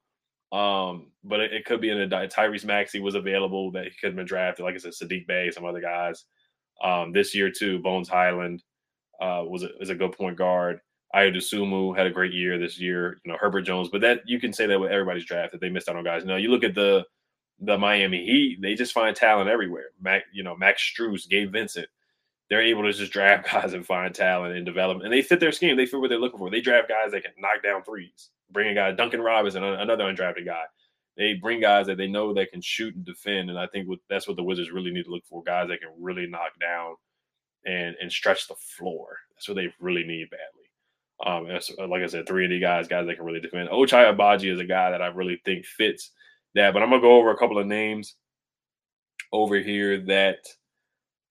Um, 0.53 1.11
but 1.25 1.41
it, 1.41 1.53
it, 1.53 1.65
could 1.65 1.81
be 1.81 1.91
in 1.91 2.01
a 2.01 2.09
Tyrese 2.09 2.65
Maxey 2.65 3.01
was 3.01 3.17
available 3.17 3.73
that 3.73 3.85
he 3.85 3.91
could 3.91 4.09
have 4.09 4.17
been 4.17 4.27
drafted. 4.27 4.65
Like 4.65 4.75
I 4.75 4.79
said, 4.79 4.93
Saddiq 4.93 5.27
Bey, 5.27 5.51
some 5.51 5.65
other 5.65 5.81
guys. 5.81 6.25
Um, 6.83 7.13
this 7.13 7.35
year 7.35 7.51
too, 7.51 7.81
Bones 7.81 8.09
Hyland 8.09 8.63
uh, 9.21 9.43
was 9.45 9.65
a, 9.65 9.77
is 9.81 9.91
a 9.91 9.95
good 9.97 10.13
point 10.13 10.37
guard. 10.37 10.79
Ayo 11.15 11.35
Dosunmu 11.35 11.97
had 11.97 12.07
a 12.07 12.11
great 12.11 12.33
year 12.33 12.59
this 12.59 12.79
year. 12.79 13.21
You 13.25 13.33
know 13.33 13.39
Herbert 13.41 13.63
Jones, 13.63 13.89
but 13.91 14.01
that 14.01 14.21
you 14.27 14.41
can 14.41 14.53
say 14.53 14.67
that 14.67 14.79
with 14.79 14.91
everybody's 14.91 15.25
draft 15.25 15.53
that 15.53 15.61
they 15.61 15.69
missed 15.69 15.89
out 15.89 15.97
on 15.97 16.05
guys. 16.05 16.23
You 16.23 16.29
know, 16.29 16.37
you 16.37 16.51
look 16.51 16.65
at 16.65 16.75
the 16.75 17.05
the 17.61 17.79
Miami 17.79 18.25
Heat; 18.25 18.59
they 18.61 18.75
just 18.75 18.93
find 18.93 19.15
talent 19.15 19.51
everywhere. 19.51 19.91
Mac, 20.01 20.25
you 20.33 20.43
know, 20.43 20.57
Max 20.57 20.83
Strus, 20.83 21.29
Gabe 21.29 21.53
Vincent, 21.53 21.89
they're 22.49 22.63
able 22.63 22.83
to 22.83 22.93
just 22.93 23.13
draft 23.13 23.49
guys 23.53 23.73
and 23.73 23.87
find 23.87 24.15
talent 24.15 24.57
and 24.57 24.67
develop, 24.67 25.03
and 25.03 25.13
they 25.13 25.23
fit 25.23 25.41
their 25.41 25.53
scheme. 25.53 25.77
They 25.77 25.87
fit 25.87 26.01
what 26.01 26.11
they're 26.11 26.19
looking 26.19 26.39
for. 26.39 26.51
They 26.51 26.61
draft 26.61 26.89
guys 26.89 27.13
that 27.13 27.23
can 27.23 27.33
knock 27.39 27.63
down 27.63 27.83
threes. 27.83 28.31
Bring 28.51 28.69
a 28.69 28.75
guy, 28.75 28.93
Duncan 28.93 29.21
Robinson, 29.21 29.65
another 29.65 30.05
undrafted 30.05 30.45
guy. 30.45 30.65
They 31.17 31.35
bring 31.35 31.61
guys 31.61 31.87
that 31.87 31.97
they 31.97 32.09
know 32.09 32.35
that 32.35 32.51
can 32.51 32.61
shoot 32.61 32.95
and 32.95 33.05
defend, 33.05 33.51
and 33.51 33.59
I 33.59 33.67
think 33.69 33.89
that's 34.09 34.27
what 34.27 34.37
the 34.37 34.43
Wizards 34.43 34.73
really 34.73 34.91
need 34.91 35.05
to 35.05 35.11
look 35.11 35.25
for: 35.27 35.43
guys 35.43 35.69
that 35.69 35.81
can 35.81 35.91
really 35.99 36.27
knock 36.27 36.59
down 36.61 36.97
and 37.65 37.97
and 38.01 38.11
stretch 38.11 38.49
the 38.49 38.57
floor. 38.57 39.19
That's 39.35 39.49
what 39.49 39.57
they 39.57 39.73
really 39.81 40.05
need 40.05 40.29
badly. 40.31 40.65
Um, 41.25 41.47
uh, 41.79 41.89
like 41.89 42.03
I 42.03 42.07
said, 42.07 42.27
three 42.27 42.45
and 42.45 42.51
D 42.51 42.59
guys, 42.59 42.89
guys 42.89 43.07
that 43.07 43.17
can 43.17 43.25
really 43.25 43.41
defend. 43.41 43.69
Ochai 43.69 44.13
Agbaji 44.13 44.53
is 44.53 44.61
a 44.61 44.65
guy 44.65 44.91
that 44.91 45.01
I 45.01 45.07
really 45.07 45.41
think 45.45 45.65
fits 45.65 46.11
that. 46.55 46.73
But 46.73 46.83
I'm 46.83 46.91
gonna 46.91 47.03
go 47.03 47.17
over 47.17 47.31
a 47.31 47.37
couple 47.37 47.59
of 47.59 47.67
names 47.67 48.17
over 49.33 49.59
here 49.59 50.01
that 50.01 50.39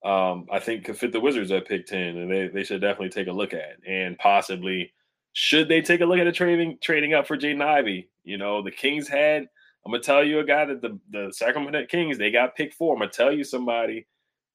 um, 0.04 0.48
I 0.52 0.60
think 0.60 0.86
could 0.86 0.98
fit 0.98 1.14
the 1.14 1.20
Wizards 1.20 1.52
at 1.52 1.68
pick 1.68 1.86
10, 1.86 2.18
and 2.18 2.30
they, 2.30 2.48
they 2.50 2.64
should 2.64 2.82
definitely 2.82 3.10
take 3.10 3.28
a 3.28 3.32
look 3.32 3.54
at. 3.54 3.78
And 3.88 4.18
possibly, 4.18 4.94
should 5.32 5.70
they 5.70 5.82
take 5.82 6.02
a 6.02 6.06
look 6.06 6.20
at 6.20 6.28
a 6.28 6.32
trading 6.32 6.78
trading 6.82 7.14
up 7.14 7.26
for 7.26 7.38
Jaden 7.38 7.64
Ivey? 7.64 8.10
You 8.24 8.38
know, 8.38 8.62
the 8.62 8.72
Kings 8.72 9.08
had, 9.08 9.48
I'm 9.86 9.94
to 9.94 10.00
tell 10.00 10.24
you 10.24 10.40
a 10.40 10.46
guy 10.46 10.66
that 10.66 10.82
the, 10.82 11.00
the 11.10 11.32
Sacramento 11.34 11.86
Kings, 11.86 12.18
they 12.18 12.32
got 12.32 12.56
pick 12.56 12.74
four. 12.74 12.96
I'm 12.96 13.02
to 13.02 13.08
tell 13.08 13.32
you 13.32 13.44
somebody 13.44 14.06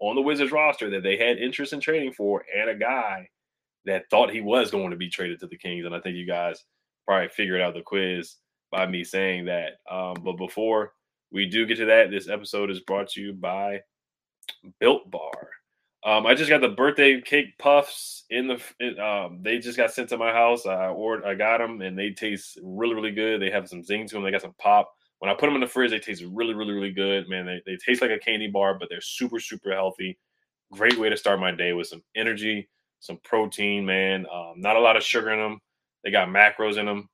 on 0.00 0.14
the 0.14 0.22
Wizards 0.22 0.52
roster 0.52 0.90
that 0.90 1.02
they 1.02 1.16
had 1.16 1.38
interest 1.38 1.72
in 1.72 1.80
trading 1.80 2.12
for, 2.12 2.44
and 2.54 2.68
a 2.68 2.74
guy 2.74 3.28
that 3.86 4.04
thought 4.10 4.30
he 4.30 4.42
was 4.42 4.70
going 4.70 4.90
to 4.90 4.96
be 4.96 5.08
traded 5.08 5.40
to 5.40 5.46
the 5.46 5.56
Kings. 5.56 5.86
And 5.86 5.94
I 5.94 6.00
think 6.00 6.16
you 6.16 6.26
guys 6.26 6.62
probably 7.06 7.28
figured 7.28 7.62
out 7.62 7.72
the 7.72 7.80
quiz 7.80 8.36
by 8.70 8.86
me 8.86 9.04
saying 9.04 9.46
that. 9.46 9.80
Um, 9.90 10.16
but 10.24 10.36
before 10.36 10.92
we 11.32 11.46
do 11.46 11.66
get 11.66 11.76
to 11.78 11.86
that, 11.86 12.10
this 12.10 12.28
episode 12.28 12.70
is 12.70 12.80
brought 12.80 13.08
to 13.10 13.20
you 13.20 13.32
by 13.32 13.80
Built 14.80 15.10
Bar. 15.10 15.50
Um, 16.04 16.26
I 16.26 16.34
just 16.34 16.48
got 16.48 16.60
the 16.60 16.68
birthday 16.68 17.20
cake 17.20 17.58
puffs 17.58 18.24
in 18.30 18.46
the. 18.46 18.62
In, 18.80 18.98
um, 19.00 19.40
they 19.42 19.58
just 19.58 19.76
got 19.76 19.90
sent 19.90 20.08
to 20.10 20.16
my 20.16 20.32
house. 20.32 20.64
I 20.64 20.88
ordered, 20.88 21.26
I 21.26 21.34
got 21.34 21.58
them, 21.58 21.82
and 21.82 21.98
they 21.98 22.10
taste 22.10 22.58
really, 22.62 22.94
really 22.94 23.10
good. 23.10 23.42
They 23.42 23.50
have 23.50 23.68
some 23.68 23.82
zing 23.82 24.06
to 24.08 24.14
them. 24.14 24.24
They 24.24 24.30
got 24.30 24.42
some 24.42 24.54
pop. 24.58 24.92
When 25.18 25.30
I 25.30 25.34
put 25.34 25.46
them 25.46 25.56
in 25.56 25.60
the 25.60 25.66
fridge, 25.66 25.90
they 25.90 25.98
taste 25.98 26.22
really, 26.30 26.54
really, 26.54 26.72
really 26.72 26.92
good. 26.92 27.28
Man, 27.28 27.46
they, 27.46 27.60
they 27.66 27.76
taste 27.76 28.00
like 28.00 28.12
a 28.12 28.18
candy 28.18 28.46
bar, 28.46 28.78
but 28.78 28.88
they're 28.88 29.00
super, 29.00 29.40
super 29.40 29.72
healthy. 29.72 30.16
Great 30.72 30.96
way 30.98 31.08
to 31.08 31.16
start 31.16 31.40
my 31.40 31.50
day 31.50 31.72
with 31.72 31.88
some 31.88 32.02
energy, 32.14 32.68
some 33.00 33.18
protein. 33.24 33.84
Man, 33.84 34.26
um, 34.32 34.54
not 34.56 34.76
a 34.76 34.80
lot 34.80 34.96
of 34.96 35.02
sugar 35.02 35.30
in 35.30 35.40
them. 35.40 35.60
They 36.04 36.12
got 36.12 36.28
macros 36.28 36.78
in 36.78 36.86
them. 36.86 37.08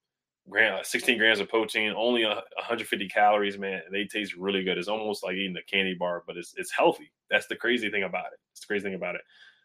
16 0.53 1.19
grams 1.19 1.41
of 1.41 1.49
protein, 1.49 1.95
only 1.97 2.25
150 2.25 3.09
calories, 3.09 3.59
man. 3.59 3.83
They 3.91 4.05
taste 4.05 4.35
really 4.37 4.63
good. 4.63 4.79
It's 4.79 4.89
almost 4.89 5.25
like 5.25 5.37
eating 5.37 5.57
a 5.57 5.63
candy 5.63 5.95
bar, 5.95 6.23
but 6.27 6.37
it's 6.37 6.55
it's 6.57 6.71
healthy. 6.71 7.11
That's 7.31 7.47
the 7.47 7.57
crazy 7.57 7.91
thing 7.91 8.03
about 8.03 8.27
it. 8.27 8.39
It's 8.53 8.61
the 8.61 8.67
crazy 8.67 8.85
thing 8.85 8.95
about 8.95 9.15
it. 9.15 9.23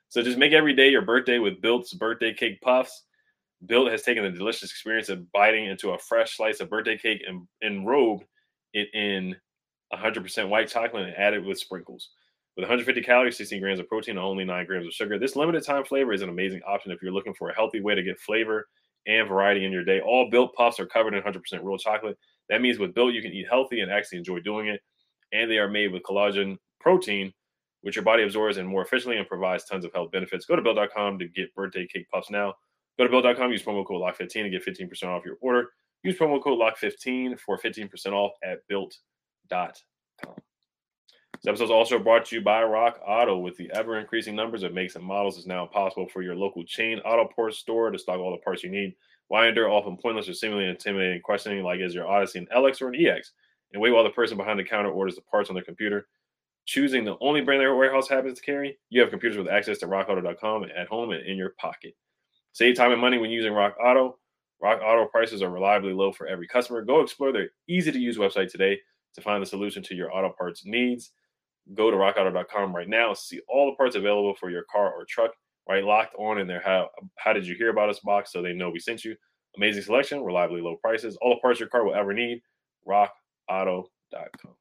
So 0.09 0.23
just 0.23 0.37
make 0.37 0.53
every 0.53 0.73
day 0.73 0.89
your 0.89 1.01
birthday 1.01 1.39
with 1.39 1.61
Built's 1.61 1.93
birthday 1.93 2.33
cake 2.33 2.61
puffs. 2.61 3.03
Built 3.65 3.91
has 3.91 4.03
taken 4.03 4.23
the 4.23 4.31
delicious 4.31 4.71
experience 4.71 5.09
of 5.09 5.29
biting 5.31 5.65
into 5.65 5.91
a 5.91 5.99
fresh 5.99 6.37
slice 6.37 6.61
of 6.61 6.69
birthday 6.69 6.97
cake 6.97 7.23
and 7.27 7.45
enrobed 7.63 8.23
it 8.73 8.87
in 8.93 9.35
100% 9.93 10.49
white 10.49 10.69
chocolate 10.69 11.07
and 11.07 11.15
added 11.15 11.45
with 11.45 11.59
sprinkles. 11.59 12.09
With 12.55 12.63
150 12.63 13.01
calories, 13.01 13.37
16 13.37 13.61
grams 13.61 13.79
of 13.79 13.87
protein, 13.87 14.17
and 14.17 14.25
only 14.25 14.45
9 14.45 14.65
grams 14.65 14.85
of 14.85 14.93
sugar, 14.93 15.19
this 15.19 15.35
limited 15.35 15.63
time 15.63 15.83
flavor 15.83 16.13
is 16.13 16.21
an 16.21 16.29
amazing 16.29 16.61
option 16.67 16.91
if 16.91 17.01
you're 17.01 17.11
looking 17.11 17.33
for 17.33 17.49
a 17.49 17.55
healthy 17.55 17.81
way 17.81 17.95
to 17.95 18.03
get 18.03 18.19
flavor 18.19 18.67
and 19.07 19.27
variety 19.27 19.65
in 19.65 19.71
your 19.71 19.83
day. 19.83 20.01
All 20.01 20.29
built 20.29 20.53
puffs 20.53 20.79
are 20.79 20.85
covered 20.85 21.13
in 21.13 21.23
100% 21.23 21.41
real 21.63 21.77
chocolate. 21.77 22.17
That 22.49 22.61
means 22.61 22.79
with 22.79 22.93
built, 22.93 23.13
you 23.13 23.21
can 23.21 23.31
eat 23.31 23.47
healthy 23.49 23.81
and 23.81 23.91
actually 23.91 24.17
enjoy 24.19 24.39
doing 24.39 24.67
it. 24.67 24.81
And 25.31 25.49
they 25.49 25.57
are 25.57 25.69
made 25.69 25.91
with 25.91 26.03
collagen 26.03 26.57
protein, 26.79 27.31
which 27.81 27.95
your 27.95 28.03
body 28.03 28.23
absorbs 28.23 28.57
and 28.57 28.67
more 28.67 28.83
efficiently 28.83 29.17
and 29.17 29.27
provides 29.27 29.65
tons 29.65 29.85
of 29.85 29.93
health 29.93 30.11
benefits. 30.11 30.45
Go 30.45 30.55
to 30.55 30.61
built.com 30.61 31.19
to 31.19 31.27
get 31.27 31.53
birthday 31.55 31.87
cake 31.87 32.09
puffs 32.09 32.29
now. 32.29 32.55
Go 32.97 33.05
to 33.05 33.09
built.com, 33.09 33.51
use 33.51 33.63
promo 33.63 33.85
code 33.85 34.01
LOCK15 34.01 34.41
and 34.41 34.51
get 34.51 34.65
15% 34.65 35.03
off 35.05 35.25
your 35.25 35.37
order. 35.41 35.69
Use 36.03 36.17
promo 36.17 36.41
code 36.41 36.59
LOCK15 36.59 37.39
for 37.39 37.57
15% 37.57 38.11
off 38.13 38.33
at 38.43 38.59
built.com. 38.67 40.35
This 41.41 41.47
episode 41.47 41.65
is 41.65 41.71
also 41.71 41.99
brought 41.99 42.25
to 42.25 42.35
you 42.35 42.41
by 42.41 42.61
Rock 42.63 42.99
Auto. 43.07 43.37
With 43.37 43.55
the 43.55 43.71
ever 43.73 43.97
increasing 43.97 44.35
numbers 44.35 44.63
of 44.63 44.73
makes 44.73 44.97
and 44.97 45.05
models, 45.05 45.37
it's 45.37 45.47
now 45.47 45.65
possible 45.65 46.05
for 46.05 46.21
your 46.21 46.35
local 46.35 46.65
chain 46.65 46.99
auto 46.99 47.29
parts 47.33 47.59
store 47.59 47.89
to 47.89 47.97
stock 47.97 48.19
all 48.19 48.31
the 48.31 48.43
parts 48.43 48.61
you 48.61 48.69
need. 48.69 48.93
Why 49.29 49.47
endure 49.47 49.69
often 49.69 49.95
pointless 49.95 50.27
or 50.27 50.33
seemingly 50.33 50.65
intimidating 50.65 51.21
questioning 51.21 51.63
like 51.63 51.79
is 51.79 51.95
your 51.95 52.09
Odyssey 52.09 52.39
an 52.39 52.47
LX 52.53 52.81
or 52.81 52.89
an 52.89 52.95
EX? 52.95 53.31
And 53.71 53.81
wait 53.81 53.91
while 53.91 54.03
the 54.03 54.09
person 54.09 54.35
behind 54.35 54.59
the 54.59 54.65
counter 54.65 54.91
orders 54.91 55.15
the 55.15 55.21
parts 55.21 55.49
on 55.49 55.53
their 55.53 55.63
computer. 55.63 56.09
Choosing 56.65 57.05
the 57.05 57.15
only 57.21 57.39
brand 57.39 57.61
their 57.61 57.73
warehouse 57.73 58.09
happens 58.09 58.37
to 58.37 58.45
carry, 58.45 58.77
you 58.89 58.99
have 58.99 59.09
computers 59.09 59.37
with 59.37 59.47
access 59.47 59.77
to 59.77 59.87
rockauto.com 59.87 60.65
at 60.75 60.87
home 60.89 61.11
and 61.11 61.25
in 61.25 61.37
your 61.37 61.51
pocket. 61.51 61.95
Save 62.51 62.75
time 62.75 62.91
and 62.91 62.99
money 62.99 63.17
when 63.17 63.29
using 63.29 63.53
Rock 63.53 63.77
Auto. 63.81 64.17
Rock 64.61 64.81
Auto 64.83 65.05
prices 65.05 65.41
are 65.41 65.49
reliably 65.49 65.93
low 65.93 66.11
for 66.11 66.27
every 66.27 66.49
customer. 66.49 66.81
Go 66.81 66.99
explore 66.99 67.31
their 67.31 67.51
easy 67.69 67.93
to 67.93 67.97
use 67.99 68.17
website 68.17 68.51
today 68.51 68.77
to 69.15 69.21
find 69.21 69.41
the 69.41 69.47
solution 69.47 69.81
to 69.83 69.95
your 69.95 70.13
auto 70.13 70.35
parts 70.37 70.65
needs 70.65 71.11
go 71.73 71.91
to 71.91 71.97
rockauto.com 71.97 72.75
right 72.75 72.89
now, 72.89 73.13
see 73.13 73.41
all 73.47 73.67
the 73.67 73.75
parts 73.75 73.95
available 73.95 74.35
for 74.35 74.49
your 74.49 74.63
car 74.71 74.91
or 74.93 75.05
truck, 75.05 75.31
right? 75.67 75.83
Locked 75.83 76.15
on 76.17 76.39
in 76.39 76.47
there. 76.47 76.61
How 76.63 76.89
how 77.17 77.33
did 77.33 77.45
you 77.45 77.55
hear 77.55 77.69
about 77.69 77.89
us 77.89 77.99
box 77.99 78.31
so 78.31 78.41
they 78.41 78.53
know 78.53 78.69
we 78.69 78.79
sent 78.79 79.05
you? 79.05 79.15
Amazing 79.57 79.83
selection, 79.83 80.23
reliably 80.23 80.61
low 80.61 80.75
prices, 80.77 81.17
all 81.21 81.31
the 81.31 81.41
parts 81.41 81.59
your 81.59 81.69
car 81.69 81.83
will 81.83 81.95
ever 81.95 82.13
need. 82.13 82.41
RockAuto.com. 82.87 84.55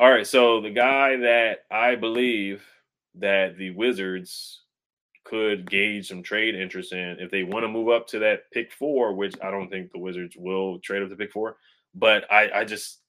All 0.00 0.10
right, 0.10 0.26
so 0.26 0.60
the 0.60 0.70
guy 0.70 1.16
that 1.16 1.60
I 1.70 1.94
believe 1.94 2.64
that 3.14 3.56
the 3.56 3.70
Wizards 3.70 4.62
could 5.24 5.70
gauge 5.70 6.08
some 6.08 6.22
trade 6.22 6.54
interest 6.54 6.92
in 6.92 7.16
if 7.20 7.30
they 7.30 7.44
want 7.44 7.64
to 7.64 7.68
move 7.68 7.88
up 7.88 8.06
to 8.08 8.18
that 8.18 8.50
pick 8.52 8.72
four, 8.72 9.14
which 9.14 9.34
I 9.42 9.50
don't 9.50 9.70
think 9.70 9.92
the 9.92 9.98
Wizards 9.98 10.36
will 10.36 10.78
trade 10.80 11.02
up 11.02 11.08
to 11.10 11.16
pick 11.16 11.32
four. 11.32 11.56
But 11.94 12.30
I, 12.30 12.50
I 12.52 12.64
just 12.64 13.00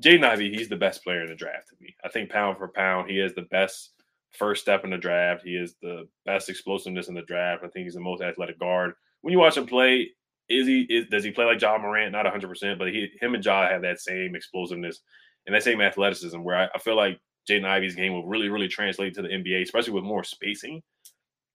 Jaden 0.00 0.24
Ivey, 0.24 0.50
he's 0.50 0.68
the 0.68 0.76
best 0.76 1.04
player 1.04 1.22
in 1.22 1.28
the 1.28 1.34
draft 1.34 1.68
to 1.68 1.76
me. 1.80 1.94
I 2.04 2.08
think 2.08 2.30
pound 2.30 2.58
for 2.58 2.68
pound, 2.68 3.10
he 3.10 3.20
is 3.20 3.34
the 3.34 3.46
best 3.50 3.92
first 4.32 4.62
step 4.62 4.84
in 4.84 4.90
the 4.90 4.98
draft. 4.98 5.42
He 5.44 5.56
is 5.56 5.76
the 5.80 6.08
best 6.26 6.48
explosiveness 6.48 7.08
in 7.08 7.14
the 7.14 7.22
draft. 7.22 7.64
I 7.64 7.68
think 7.68 7.84
he's 7.84 7.94
the 7.94 8.00
most 8.00 8.22
athletic 8.22 8.58
guard. 8.58 8.94
When 9.20 9.32
you 9.32 9.38
watch 9.38 9.56
him 9.56 9.66
play, 9.66 10.10
is 10.48 10.66
he 10.66 10.82
is, 10.82 11.06
does 11.10 11.24
he 11.24 11.30
play 11.30 11.44
like 11.44 11.60
Ja 11.60 11.78
Morant? 11.78 12.12
Not 12.12 12.24
100, 12.24 12.48
percent 12.48 12.78
but 12.78 12.88
he 12.88 13.08
him 13.20 13.34
and 13.34 13.44
Ja 13.44 13.68
have 13.68 13.82
that 13.82 14.00
same 14.00 14.34
explosiveness 14.34 15.00
and 15.46 15.54
that 15.54 15.62
same 15.62 15.80
athleticism. 15.80 16.42
Where 16.42 16.56
I, 16.56 16.68
I 16.74 16.78
feel 16.78 16.96
like 16.96 17.18
Jaden 17.48 17.64
Ivey's 17.64 17.94
game 17.94 18.12
will 18.12 18.26
really 18.26 18.48
really 18.48 18.68
translate 18.68 19.14
to 19.14 19.22
the 19.22 19.28
NBA, 19.28 19.62
especially 19.62 19.94
with 19.94 20.04
more 20.04 20.24
spacing. 20.24 20.82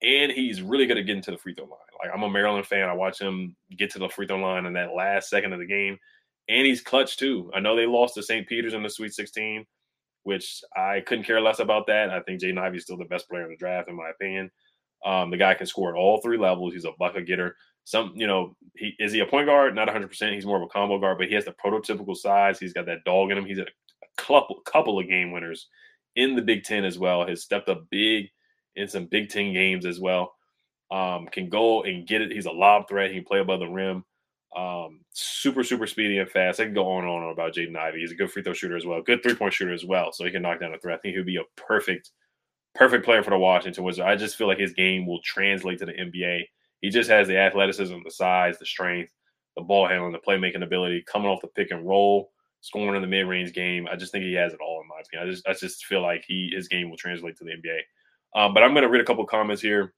And 0.02 0.32
he's 0.32 0.62
really 0.62 0.86
good 0.86 0.97
at 0.97 1.06
getting 1.06 1.21
to 1.23 1.32
the 1.32 1.38
free 1.38 1.54
throw 1.54 1.65
line. 1.65 1.78
Like 2.02 2.12
I'm 2.13 2.23
a 2.23 2.30
Maryland 2.30 2.65
fan. 2.65 2.89
I 2.89 2.93
watch 2.93 3.19
him 3.19 3.56
get 3.78 3.91
to 3.91 3.99
the 3.99 4.10
free 4.10 4.25
throw 4.25 4.38
line 4.38 4.65
in 4.65 4.73
that 4.73 4.95
last 4.95 5.30
second 5.30 5.54
of 5.54 5.60
the 5.60 5.67
game 5.67 5.99
and 6.49 6.65
he's 6.65 6.81
clutch 6.81 7.17
too. 7.17 7.51
I 7.53 7.59
know 7.59 7.75
they 7.75 7.85
lost 7.85 8.15
to 8.15 8.23
St. 8.23 8.47
Peter's 8.47 8.73
in 8.73 8.83
the 8.83 8.89
Sweet 8.89 9.13
16, 9.13 9.65
which 10.23 10.62
I 10.75 11.01
couldn't 11.05 11.25
care 11.25 11.39
less 11.39 11.59
about 11.59 11.88
that. 11.88 12.09
I 12.09 12.19
think 12.21 12.41
Jaden 12.41 12.75
is 12.75 12.83
still 12.83 12.97
the 12.97 13.05
best 13.05 13.29
player 13.29 13.43
in 13.43 13.51
the 13.51 13.55
draft, 13.55 13.88
in 13.88 13.95
my 13.95 14.09
opinion. 14.09 14.51
Um, 15.05 15.29
the 15.29 15.38
guy 15.38 15.53
can 15.53 15.67
score 15.67 15.95
at 15.95 15.97
all 15.97 16.19
three 16.21 16.38
levels. 16.38 16.73
He's 16.73 16.85
a 16.85 16.91
bucket 16.99 17.25
getter. 17.25 17.55
Some, 17.85 18.12
you 18.15 18.27
know, 18.27 18.55
he 18.75 18.93
is 18.99 19.13
he 19.13 19.21
a 19.21 19.25
point 19.25 19.47
guard? 19.47 19.75
Not 19.75 19.88
100. 19.88 20.07
percent 20.07 20.33
He's 20.33 20.45
more 20.45 20.57
of 20.57 20.63
a 20.63 20.67
combo 20.67 20.99
guard, 20.99 21.17
but 21.17 21.27
he 21.27 21.35
has 21.35 21.45
the 21.45 21.53
prototypical 21.53 22.15
size. 22.15 22.59
He's 22.59 22.73
got 22.73 22.85
that 22.88 23.03
dog 23.05 23.31
in 23.31 23.38
him. 23.38 23.45
He's 23.45 23.59
a 23.59 23.65
couple 24.17 24.59
couple 24.65 24.99
of 24.99 25.07
game 25.07 25.31
winners 25.31 25.67
in 26.15 26.35
the 26.35 26.41
Big 26.41 26.63
Ten 26.63 26.83
as 26.83 26.99
well. 26.99 27.25
Has 27.25 27.43
stepped 27.43 27.69
up 27.69 27.83
big 27.89 28.25
in 28.75 28.88
some 28.88 29.05
Big 29.05 29.29
Ten 29.29 29.53
games 29.53 29.85
as 29.85 29.99
well. 29.99 30.33
Um, 30.91 31.27
can 31.31 31.49
go 31.49 31.83
and 31.83 32.07
get 32.07 32.21
it. 32.21 32.31
He's 32.31 32.47
a 32.47 32.51
lob 32.51 32.88
threat. 32.88 33.12
He 33.12 33.17
can 33.17 33.25
play 33.25 33.39
above 33.39 33.59
the 33.59 33.67
rim. 33.67 34.03
Um, 34.55 35.01
super, 35.13 35.63
super 35.63 35.85
speedy 35.85 36.17
and 36.17 36.29
fast. 36.29 36.59
I 36.59 36.65
can 36.65 36.73
go 36.73 36.91
on 36.91 37.03
and 37.03 37.12
on 37.12 37.31
about 37.31 37.53
Jaden 37.53 37.77
Ivey. 37.77 37.99
He's 37.99 38.12
a 38.12 38.15
good 38.15 38.31
free 38.31 38.41
throw 38.41 38.53
shooter 38.53 38.77
as 38.77 38.85
well, 38.85 39.01
good 39.01 39.21
three 39.21 39.35
point 39.35 39.53
shooter 39.53 39.73
as 39.73 39.85
well. 39.85 40.12
So 40.12 40.25
he 40.25 40.31
can 40.31 40.41
knock 40.41 40.59
down 40.59 40.73
a 40.73 40.79
threat. 40.79 40.97
I 40.97 41.01
think 41.01 41.13
he 41.13 41.19
would 41.19 41.27
be 41.27 41.38
a 41.38 41.43
perfect, 41.55 42.12
perfect 42.73 43.05
player 43.05 43.23
for 43.23 43.29
the 43.29 43.38
Washington 43.38 43.83
Wizards. 43.83 44.05
I 44.05 44.15
just 44.15 44.38
feel 44.38 44.47
like 44.47 44.57
his 44.57 44.73
game 44.73 45.05
will 45.05 45.21
translate 45.23 45.79
to 45.79 45.85
the 45.85 45.93
NBA. 45.93 46.43
He 46.81 46.89
just 46.89 47.09
has 47.09 47.27
the 47.27 47.38
athleticism, 47.38 47.95
the 48.03 48.12
size, 48.12 48.57
the 48.57 48.65
strength, 48.65 49.13
the 49.55 49.62
ball 49.62 49.88
handling, 49.88 50.13
the 50.13 50.19
playmaking 50.19 50.63
ability, 50.63 51.03
coming 51.05 51.29
off 51.29 51.41
the 51.41 51.47
pick 51.47 51.71
and 51.71 51.85
roll, 51.85 52.31
scoring 52.62 52.95
in 52.95 53.01
the 53.01 53.07
mid 53.07 53.27
range 53.27 53.53
game. 53.53 53.88
I 53.91 53.95
just 53.95 54.12
think 54.12 54.23
he 54.23 54.33
has 54.33 54.53
it 54.53 54.59
all 54.62 54.81
in 54.81 54.88
my 54.88 55.01
opinion. 55.05 55.27
I 55.27 55.31
just, 55.31 55.47
I 55.47 55.53
just 55.53 55.85
feel 55.85 56.01
like 56.01 56.23
he 56.27 56.51
his 56.55 56.67
game 56.67 56.89
will 56.89 56.97
translate 56.97 57.38
to 57.38 57.43
the 57.43 57.51
NBA. 57.51 57.79
Um, 58.35 58.53
but 58.53 58.63
I'm 58.63 58.73
going 58.73 58.83
to 58.83 58.89
read 58.89 59.01
a 59.01 59.05
couple 59.05 59.25
comments 59.25 59.62
here 59.62 59.93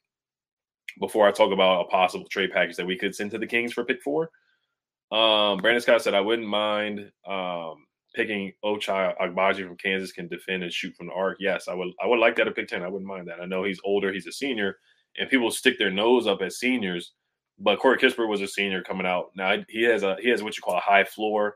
before 1.00 1.28
I 1.28 1.32
talk 1.32 1.52
about 1.52 1.86
a 1.86 1.90
possible 1.90 2.26
trade 2.30 2.52
package 2.52 2.78
that 2.78 2.86
we 2.86 2.98
could 2.98 3.16
send 3.16 3.32
to 3.32 3.38
the 3.38 3.48
Kings 3.48 3.74
for 3.74 3.84
pick 3.86 4.02
four. 4.02 4.30
Um, 5.12 5.58
Brandon 5.58 5.82
Scott 5.82 6.02
said, 6.02 6.14
I 6.14 6.22
wouldn't 6.22 6.48
mind 6.48 7.12
um, 7.28 7.86
picking 8.16 8.54
Ochai 8.64 9.14
Agbaji 9.22 9.68
from 9.68 9.78
Kansas 9.78 10.12
can 10.12 10.28
defend 10.28 10.64
and 10.64 10.72
shoot 10.72 10.96
from 10.96 11.08
the 11.08 11.14
arc. 11.14 11.38
Yes, 11.40 11.68
I 11.68 11.74
would 11.74 11.90
I 12.02 12.08
would 12.08 12.20
like 12.20 12.36
that 12.38 12.48
at 12.48 12.56
pick 12.56 12.68
10. 12.68 12.84
I 12.84 12.88
wouldn't 12.88 13.08
mind 13.08 13.28
that. 13.28 13.42
I 13.42 13.46
know 13.46 13.64
he's 13.64 13.80
older, 13.84 14.12
he's 14.12 14.28
a 14.28 14.32
senior, 14.32 14.78
and 15.18 15.30
people 15.30 15.52
stick 15.52 15.78
their 15.78 15.92
nose 15.92 16.28
up 16.28 16.42
as 16.42 16.60
seniors, 16.60 17.14
but 17.60 17.80
Corey 17.80 17.98
Kispert 17.98 18.30
was 18.30 18.42
a 18.42 18.48
senior 18.48 18.82
coming 18.84 19.06
out. 19.06 19.32
Now 19.36 19.58
he 19.70 19.84
has 19.84 20.04
a 20.04 20.18
he 20.22 20.30
has 20.30 20.44
what 20.44 20.58
you 20.58 20.62
call 20.62 20.78
a 20.78 20.82
high 20.82 21.04
floor 21.04 21.56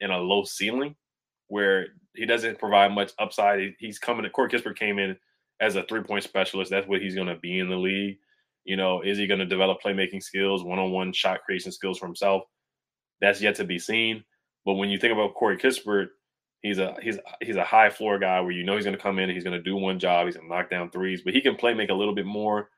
and 0.00 0.12
a 0.12 0.18
low 0.18 0.44
ceiling 0.44 0.94
where 1.48 1.86
he 2.14 2.26
doesn't 2.26 2.58
provide 2.58 2.92
much 2.92 3.12
upside. 3.18 3.74
He's 3.78 3.98
coming 3.98 4.28
Corey 4.30 4.50
Kispert 4.50 4.76
came 4.76 4.98
in 4.98 5.16
as 5.60 5.76
a 5.76 5.84
three-point 5.84 6.24
specialist. 6.24 6.70
That's 6.70 6.88
what 6.88 7.00
he's 7.00 7.14
gonna 7.14 7.38
be 7.38 7.58
in 7.58 7.68
the 7.68 7.76
league. 7.76 8.18
You 8.64 8.76
know, 8.76 9.02
is 9.02 9.18
he 9.18 9.26
going 9.26 9.40
to 9.40 9.46
develop 9.46 9.82
playmaking 9.82 10.22
skills, 10.22 10.64
one-on-one 10.64 11.12
shot 11.12 11.42
creation 11.44 11.70
skills 11.70 11.98
for 11.98 12.06
himself? 12.06 12.44
That's 13.24 13.40
yet 13.40 13.54
to 13.56 13.64
be 13.64 13.78
seen. 13.78 14.24
But 14.64 14.74
when 14.74 14.88
you 14.88 14.98
think 14.98 15.12
about 15.12 15.34
Corey 15.34 15.56
Kispert, 15.56 16.08
he's 16.62 16.78
a 16.78 16.96
he's 17.02 17.18
he's 17.40 17.56
a 17.56 17.64
high 17.64 17.90
floor 17.90 18.18
guy 18.18 18.40
where 18.40 18.50
you 18.50 18.64
know 18.64 18.74
he's 18.74 18.84
going 18.84 18.96
to 18.96 19.02
come 19.02 19.18
in, 19.18 19.30
he's 19.30 19.44
going 19.44 19.56
to 19.56 19.62
do 19.62 19.76
one 19.76 19.98
job, 19.98 20.26
he's 20.26 20.36
going 20.36 20.48
to 20.48 20.54
knock 20.54 20.70
down 20.70 20.90
threes, 20.90 21.22
but 21.22 21.34
he 21.34 21.40
can 21.40 21.54
play 21.54 21.74
make 21.74 21.90
a 21.90 21.94
little 21.94 22.14
bit 22.14 22.26
more, 22.26 22.70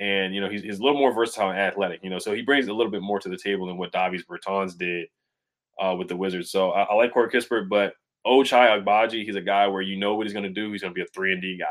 and 0.00 0.34
you 0.34 0.40
know 0.40 0.48
he's, 0.48 0.62
he's 0.62 0.78
a 0.78 0.82
little 0.82 0.98
more 0.98 1.12
versatile 1.12 1.50
and 1.50 1.58
athletic. 1.58 2.00
You 2.02 2.10
know, 2.10 2.18
so 2.18 2.32
he 2.32 2.42
brings 2.42 2.66
a 2.66 2.72
little 2.72 2.90
bit 2.90 3.02
more 3.02 3.20
to 3.20 3.28
the 3.28 3.36
table 3.36 3.66
than 3.66 3.76
what 3.76 3.92
Davis 3.92 4.22
Bertans 4.28 4.76
did 4.76 5.08
uh, 5.80 5.94
with 5.98 6.08
the 6.08 6.16
Wizards. 6.16 6.50
So 6.50 6.70
I, 6.70 6.84
I 6.84 6.94
like 6.94 7.12
Corey 7.12 7.30
Kispert, 7.30 7.68
but 7.68 7.94
Ochai 8.26 8.82
Agbaji, 8.82 9.24
he's 9.24 9.36
a 9.36 9.42
guy 9.42 9.66
where 9.66 9.82
you 9.82 9.98
know 9.98 10.14
what 10.14 10.26
he's 10.26 10.32
going 10.32 10.44
to 10.44 10.50
do. 10.50 10.72
He's 10.72 10.80
going 10.80 10.92
to 10.92 10.98
be 10.98 11.02
a 11.02 11.12
three 11.14 11.32
and 11.32 11.42
D 11.42 11.58
guy. 11.58 11.66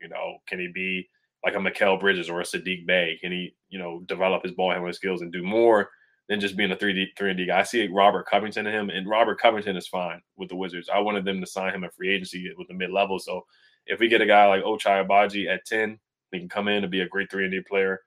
You 0.00 0.08
know, 0.08 0.38
can 0.46 0.58
he 0.58 0.68
be 0.68 1.08
like 1.44 1.54
a 1.54 1.58
Mikal 1.58 2.00
Bridges 2.00 2.30
or 2.30 2.40
a 2.40 2.44
Saddiq 2.44 2.86
Bey? 2.86 3.18
Can 3.20 3.32
he, 3.32 3.54
you 3.68 3.78
know, 3.78 4.00
develop 4.06 4.42
his 4.42 4.52
ball 4.52 4.70
handling 4.70 4.92
skills 4.92 5.22
and 5.22 5.32
do 5.32 5.42
more 5.42 5.90
than 6.28 6.40
just 6.40 6.56
being 6.56 6.70
a 6.70 6.76
three 6.76 6.92
D 6.92 7.06
three 7.16 7.30
and 7.30 7.38
D 7.38 7.46
guy? 7.46 7.60
I 7.60 7.62
see 7.62 7.88
Robert 7.88 8.26
Covington 8.26 8.66
in 8.66 8.74
him, 8.74 8.90
and 8.90 9.08
Robert 9.08 9.40
Covington 9.40 9.76
is 9.76 9.88
fine 9.88 10.20
with 10.36 10.48
the 10.48 10.56
Wizards. 10.56 10.88
I 10.92 10.98
wanted 10.98 11.24
them 11.24 11.40
to 11.40 11.46
sign 11.46 11.74
him 11.74 11.84
a 11.84 11.90
free 11.90 12.10
agency 12.10 12.52
with 12.56 12.68
the 12.68 12.74
mid 12.74 12.90
level. 12.90 13.18
So 13.18 13.44
if 13.86 14.00
we 14.00 14.08
get 14.08 14.20
a 14.20 14.26
guy 14.26 14.46
like 14.46 14.62
Ochai 14.62 15.06
Agbaji 15.06 15.48
at 15.48 15.66
ten, 15.66 15.98
he 16.32 16.38
can 16.38 16.48
come 16.48 16.68
in 16.68 16.84
and 16.84 16.90
be 16.90 17.00
a 17.00 17.08
great 17.08 17.30
three 17.30 17.44
and 17.44 17.52
D 17.52 17.60
player. 17.60 18.00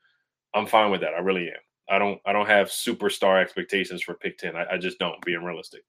I'm 0.54 0.66
fine 0.66 0.92
with 0.92 1.02
that. 1.02 1.14
I 1.14 1.20
really 1.20 1.48
am. 1.48 1.56
I 1.90 2.00
don't 2.00 2.22
I 2.26 2.32
don't 2.32 2.48
have 2.48 2.68
superstar 2.68 3.42
expectations 3.42 4.02
for 4.02 4.14
pick 4.14 4.38
10. 4.38 4.56
I, 4.56 4.66
I 4.74 4.78
just 4.78 5.00
don't, 5.00 5.24
being 5.26 5.44
realistic. 5.44 5.82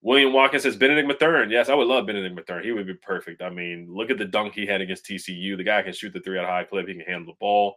William 0.00 0.34
Watkins 0.34 0.64
says 0.64 0.76
Bennedict 0.76 1.08
Mathurin. 1.08 1.50
Yes, 1.50 1.70
I 1.70 1.74
would 1.74 1.86
love 1.86 2.06
Bennedict 2.06 2.34
Mathurin. 2.34 2.64
He 2.64 2.72
would 2.72 2.86
be 2.86 2.94
perfect. 2.94 3.40
I 3.40 3.48
mean, 3.48 3.86
look 3.88 4.10
at 4.10 4.18
the 4.18 4.26
dunk 4.26 4.54
he 4.54 4.66
had 4.66 4.82
against 4.82 5.06
TCU. 5.06 5.56
The 5.56 5.64
guy 5.64 5.80
can 5.82 5.94
shoot 5.94 6.12
the 6.12 6.20
three 6.20 6.38
at 6.38 6.44
high 6.44 6.64
clip. 6.64 6.86
He 6.86 6.94
can 6.94 7.06
handle 7.06 7.32
the 7.32 7.38
ball. 7.40 7.76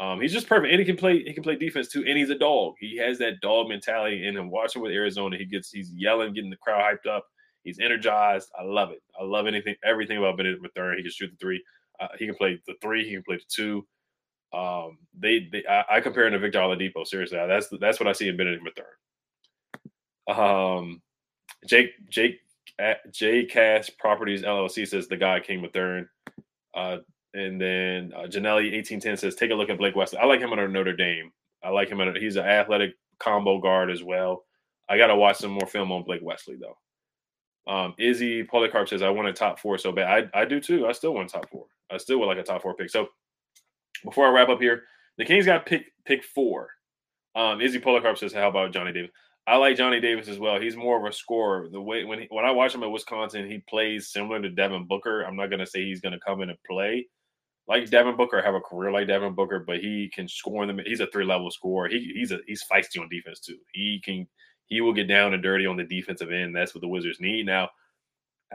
Um, 0.00 0.20
he's 0.20 0.32
just 0.32 0.48
perfect, 0.48 0.70
and 0.70 0.78
he 0.78 0.84
can 0.84 0.96
play. 0.96 1.24
He 1.24 1.32
can 1.32 1.42
play 1.42 1.56
defense 1.56 1.88
too, 1.88 2.04
and 2.06 2.16
he's 2.16 2.30
a 2.30 2.38
dog. 2.38 2.74
He 2.78 2.96
has 2.98 3.18
that 3.18 3.40
dog 3.40 3.68
mentality 3.68 4.26
in 4.26 4.36
him. 4.36 4.50
Watching 4.50 4.80
with 4.80 4.92
Arizona, 4.92 5.36
he 5.36 5.44
gets 5.44 5.72
he's 5.72 5.90
yelling, 5.92 6.32
getting 6.34 6.50
the 6.50 6.56
crowd 6.56 6.80
hyped 6.80 7.10
up. 7.10 7.26
He's 7.64 7.80
energized. 7.80 8.48
I 8.58 8.62
love 8.62 8.92
it. 8.92 9.02
I 9.18 9.24
love 9.24 9.46
anything, 9.46 9.74
everything 9.84 10.18
about 10.18 10.36
Bennedict 10.36 10.62
Mathurin. 10.62 10.98
He 10.98 11.02
can 11.02 11.10
shoot 11.10 11.30
the 11.30 11.36
three. 11.36 11.62
Uh, 11.98 12.08
he 12.16 12.26
can 12.26 12.36
play 12.36 12.60
the 12.66 12.74
three. 12.80 13.04
He 13.04 13.14
can 13.14 13.24
play 13.24 13.36
the 13.36 13.42
two. 13.48 13.86
Um, 14.56 14.98
they, 15.18 15.48
they 15.52 15.64
I, 15.68 15.96
I, 15.96 16.00
compare 16.00 16.26
him 16.26 16.32
to 16.32 16.38
Victor 16.38 16.60
Oladipo. 16.60 17.06
Seriously, 17.06 17.36
that's 17.36 17.68
that's 17.80 18.00
what 18.00 18.08
I 18.08 18.12
see 18.12 18.28
in 18.28 18.36
Bennedict 18.36 18.64
Mathurin. 18.64 18.94
Um, 20.28 21.02
Jake 21.66 21.90
Jake 22.08 22.38
J 23.12 23.44
Cash 23.44 23.90
Properties 23.98 24.42
LLC 24.42 24.86
says 24.86 25.08
the 25.08 25.16
guy 25.16 25.40
King 25.40 25.60
Mathurin. 25.60 26.08
Uh, 26.74 26.98
and 27.34 27.60
then 27.60 28.12
uh, 28.16 28.26
Janelli 28.26 28.72
eighteen 28.72 29.00
ten 29.00 29.16
says 29.16 29.34
take 29.34 29.50
a 29.50 29.54
look 29.54 29.70
at 29.70 29.78
Blake 29.78 29.96
Wesley. 29.96 30.18
I 30.18 30.26
like 30.26 30.40
him 30.40 30.52
under 30.52 30.68
Notre 30.68 30.96
Dame. 30.96 31.30
I 31.62 31.70
like 31.70 31.88
him. 31.88 32.00
Under, 32.00 32.18
he's 32.18 32.36
an 32.36 32.46
athletic 32.46 32.94
combo 33.18 33.58
guard 33.58 33.90
as 33.90 34.02
well. 34.02 34.44
I 34.88 34.96
got 34.96 35.08
to 35.08 35.16
watch 35.16 35.36
some 35.36 35.50
more 35.50 35.66
film 35.66 35.92
on 35.92 36.04
Blake 36.04 36.22
Wesley 36.22 36.56
though. 36.56 37.72
Um, 37.72 37.94
Izzy 37.98 38.44
Polycarp 38.44 38.88
says 38.88 39.02
I 39.02 39.10
want 39.10 39.28
a 39.28 39.32
top 39.32 39.58
four 39.58 39.76
so 39.76 39.92
bad. 39.92 40.30
I 40.34 40.40
I 40.40 40.44
do 40.46 40.60
too. 40.60 40.86
I 40.86 40.92
still 40.92 41.12
want 41.12 41.28
top 41.28 41.50
four. 41.50 41.66
I 41.90 41.98
still 41.98 42.18
would 42.20 42.26
like 42.26 42.38
a 42.38 42.42
top 42.42 42.62
four 42.62 42.74
pick. 42.74 42.88
So 42.88 43.08
before 44.04 44.26
I 44.26 44.30
wrap 44.30 44.48
up 44.48 44.60
here, 44.60 44.84
the 45.18 45.24
Kings 45.24 45.44
got 45.44 45.66
pick 45.66 45.86
pick 46.06 46.24
four. 46.24 46.70
Um, 47.34 47.60
Izzy 47.60 47.78
Polycarp 47.78 48.16
says 48.16 48.32
how 48.32 48.48
about 48.48 48.72
Johnny 48.72 48.92
Davis? 48.92 49.10
I 49.46 49.56
like 49.56 49.76
Johnny 49.76 50.00
Davis 50.00 50.28
as 50.28 50.38
well. 50.38 50.60
He's 50.60 50.76
more 50.76 50.98
of 50.98 51.04
a 51.04 51.12
scorer. 51.12 51.68
The 51.70 51.80
way 51.80 52.04
when 52.04 52.20
he, 52.20 52.26
when 52.30 52.44
I 52.44 52.50
watch 52.50 52.74
him 52.74 52.82
at 52.82 52.90
Wisconsin, 52.90 53.50
he 53.50 53.62
plays 53.68 54.08
similar 54.08 54.40
to 54.40 54.50
Devin 54.50 54.86
Booker. 54.86 55.22
I'm 55.22 55.36
not 55.36 55.50
gonna 55.50 55.66
say 55.66 55.84
he's 55.84 56.00
gonna 56.00 56.20
come 56.20 56.40
in 56.40 56.50
and 56.50 56.58
play 56.70 57.06
like 57.68 57.90
Devin 57.90 58.16
Booker, 58.16 58.40
have 58.40 58.54
a 58.54 58.60
career 58.60 58.90
like 58.90 59.08
Devin 59.08 59.34
Booker, 59.34 59.60
but 59.60 59.78
he 59.78 60.10
can 60.12 60.26
score 60.26 60.64
in 60.64 60.74
the. 60.74 60.82
He's 60.84 61.00
a 61.00 61.06
three 61.08 61.24
level 61.24 61.50
scorer. 61.50 61.88
He, 61.88 62.12
he's 62.14 62.32
a 62.32 62.38
he's 62.46 62.64
feisty 62.64 63.00
on 63.00 63.08
defense 63.10 63.40
too. 63.40 63.58
He 63.72 64.00
can 64.02 64.26
he 64.66 64.80
will 64.80 64.94
get 64.94 65.08
down 65.08 65.34
and 65.34 65.42
dirty 65.42 65.66
on 65.66 65.76
the 65.76 65.84
defensive 65.84 66.32
end. 66.32 66.56
That's 66.56 66.74
what 66.74 66.80
the 66.80 66.88
Wizards 66.88 67.20
need 67.20 67.46
now. 67.46 67.68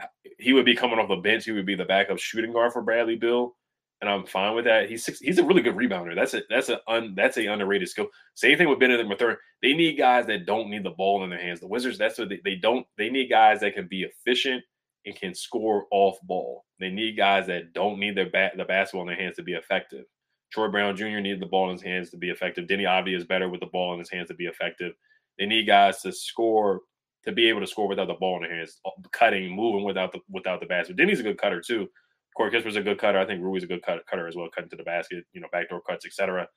Uh, 0.02 0.06
he 0.40 0.54
would 0.54 0.66
be 0.66 0.76
coming 0.76 0.98
off 0.98 1.10
the 1.10 1.16
bench. 1.18 1.46
He 1.46 1.52
would 1.52 1.66
be 1.66 1.76
the 1.76 1.86
backup 1.86 2.18
shooting 2.18 2.54
guard 2.54 2.74
for 2.74 2.82
Bradley 2.82 3.16
Beal, 3.16 3.56
and 4.02 4.10
I'm 4.10 4.26
fine 4.26 4.56
with 4.56 4.66
that. 4.66 4.90
He's 4.90 5.06
six, 5.06 5.20
he's 5.20 5.38
a 5.38 5.44
really 5.44 5.62
good 5.62 5.76
rebounder. 5.76 6.16
That's 6.16 6.34
a 6.34 6.42
that's 6.50 6.70
a 6.70 6.80
un, 6.88 7.14
that's 7.16 7.38
a 7.38 7.46
underrated 7.46 7.90
skill. 7.90 8.08
Same 8.34 8.58
thing 8.58 8.68
with 8.68 8.80
Bennedict 8.80 9.08
Mathurin. 9.08 9.38
They 9.62 9.74
need 9.74 9.96
guys 9.96 10.26
that 10.26 10.48
don't 10.48 10.72
need 10.72 10.84
the 10.84 10.90
ball 10.90 11.24
in 11.24 11.30
their 11.30 11.40
hands. 11.40 11.60
The 11.60 11.68
Wizards, 11.68 12.00
that's 12.00 12.18
what 12.18 12.30
they, 12.30 12.42
they 12.44 12.56
don't. 12.56 12.88
They 12.98 13.10
need 13.12 13.30
guys 13.30 13.60
that 13.60 13.76
can 13.76 13.88
be 13.88 14.04
efficient 14.04 14.64
and 15.06 15.16
can 15.16 15.36
score 15.36 15.86
off 15.92 16.18
ball. 16.24 16.66
They 16.80 16.90
need 16.90 17.18
guys 17.18 17.48
that 17.48 17.74
don't 17.74 18.00
need 18.00 18.16
their 18.16 18.30
bat 18.30 18.54
the 18.58 18.66
basketball 18.66 19.02
in 19.02 19.08
their 19.08 19.22
hands 19.22 19.36
to 19.38 19.44
be 19.44 19.54
effective. 19.54 20.06
Troy 20.52 20.68
Brown 20.68 20.96
Jr. 20.96 21.20
needed 21.20 21.40
the 21.40 21.48
ball 21.48 21.70
in 21.70 21.74
his 21.74 21.82
hands 21.82 22.12
to 22.12 22.18
be 22.18 22.30
effective. 22.30 22.68
Deni 22.68 22.84
Avdija 22.84 23.18
is 23.18 23.26
better 23.26 23.50
with 23.50 23.60
the 23.60 23.68
ball 23.68 23.94
in 23.94 24.00
his 24.00 24.10
hands 24.10 24.28
to 24.28 24.36
be 24.36 24.46
effective. 24.46 24.94
They 25.40 25.46
need 25.46 25.66
guys 25.66 26.02
to 26.02 26.12
score 26.12 26.82
to 27.26 27.32
be 27.32 27.50
able 27.50 27.62
to 27.62 27.68
score 27.68 27.88
without 27.88 28.08
the 28.08 28.14
ball 28.14 28.36
in 28.38 28.44
their 28.44 28.56
hands, 28.56 28.80
cutting, 29.12 29.50
moving 29.50 29.84
without 29.84 30.12
the 30.12 30.20
without 30.30 30.60
the 30.60 30.66
basket. 30.66 30.98
Deni's 30.98 31.20
a 31.20 31.24
good 31.24 31.38
cutter 31.38 31.62
too. 31.62 31.90
Corey 32.36 32.52
Kispert's 32.52 32.76
a 32.76 32.82
good 32.82 32.98
cutter. 32.98 33.20
I 33.20 33.26
think 33.26 33.42
Rui's 33.42 33.64
a 33.64 33.68
good 33.68 33.84
cut, 33.84 34.06
cutter 34.08 34.28
as 34.28 34.36
well, 34.36 34.50
cutting 34.54 34.70
to 34.72 34.76
the 34.76 34.84
basket, 34.84 35.24
you 35.34 35.42
know, 35.42 35.48
backdoor 35.52 35.82
cuts, 35.82 36.06
etc. 36.06 36.48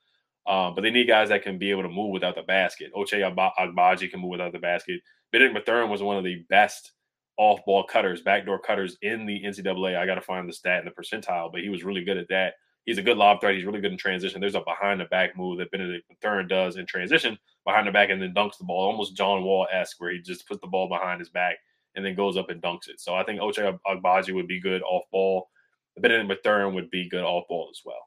Um, 0.47 0.75
but 0.75 0.83
they 0.83 0.91
need 0.91 1.09
guys 1.09 1.29
that 1.29 1.43
can 1.43 1.59
be 1.59 1.71
able 1.71 1.83
to 1.83 1.89
move 1.89 2.13
without 2.13 2.35
the 2.35 2.43
basket. 2.43 2.93
Ochai 2.95 3.21
Agbaji 3.59 4.11
can 4.11 4.21
move 4.21 4.31
without 4.31 4.53
the 4.53 4.59
basket. 4.59 5.01
Bennedict 5.33 5.55
Mathurin 5.55 5.91
was 5.91 6.03
one 6.03 6.17
of 6.17 6.25
the 6.25 6.45
best 6.49 6.93
off-ball 7.39 7.85
cutters, 7.85 8.23
backdoor 8.23 8.59
cutters 8.59 8.97
in 9.03 9.27
the 9.27 9.43
NCAA. 9.43 9.97
I 9.97 10.07
got 10.07 10.15
to 10.15 10.21
find 10.21 10.49
the 10.49 10.53
stat 10.53 10.85
and 10.85 10.87
the 10.87 11.03
percentile, 11.03 11.53
but 11.53 11.61
he 11.61 11.69
was 11.69 11.85
really 11.85 12.05
good 12.05 12.17
at 12.17 12.29
that. 12.29 12.55
He's 12.85 12.99
a 12.99 13.03
good 13.03 13.17
lob 13.17 13.41
threat. 13.41 13.55
He's 13.55 13.65
really 13.65 13.81
good 13.81 13.93
in 13.93 13.99
transition. 13.99 14.41
There's 14.41 14.55
a 14.55 14.61
behind 14.61 15.01
the 15.01 15.07
back 15.07 15.37
move 15.37 15.59
that 15.59 15.71
Bennedict 15.73 16.09
Mathurin 16.09 16.47
does 16.47 16.77
in 16.77 16.87
transition 16.87 17.37
behind 17.65 17.89
the 17.89 17.93
back 17.93 18.11
and 18.11 18.23
then 18.23 18.33
dunks 18.33 18.59
the 18.59 18.65
ball, 18.65 18.87
almost 18.91 19.17
John 19.17 19.43
Wall 19.43 19.67
esque, 19.73 20.01
where 20.01 20.13
he 20.13 20.21
just 20.21 20.47
puts 20.47 20.61
the 20.61 20.69
ball 20.69 20.89
behind 20.89 21.19
his 21.19 21.29
back 21.29 21.57
and 21.97 22.05
then 22.05 22.15
goes 22.15 22.37
up 22.37 22.49
and 22.49 22.63
dunks 22.63 22.89
it. 22.89 23.01
So 23.01 23.15
I 23.15 23.25
think 23.25 23.41
Ochai 23.41 23.79
Agbaji 23.87 24.33
would 24.35 24.47
be 24.47 24.61
good 24.61 24.83
off 24.83 25.03
ball. 25.11 25.49
Bennedict 25.99 26.29
Mathurin 26.29 26.75
would 26.75 26.91
be 26.91 27.09
good 27.09 27.25
off 27.25 27.49
ball 27.49 27.69
as 27.71 27.81
well. 27.85 28.07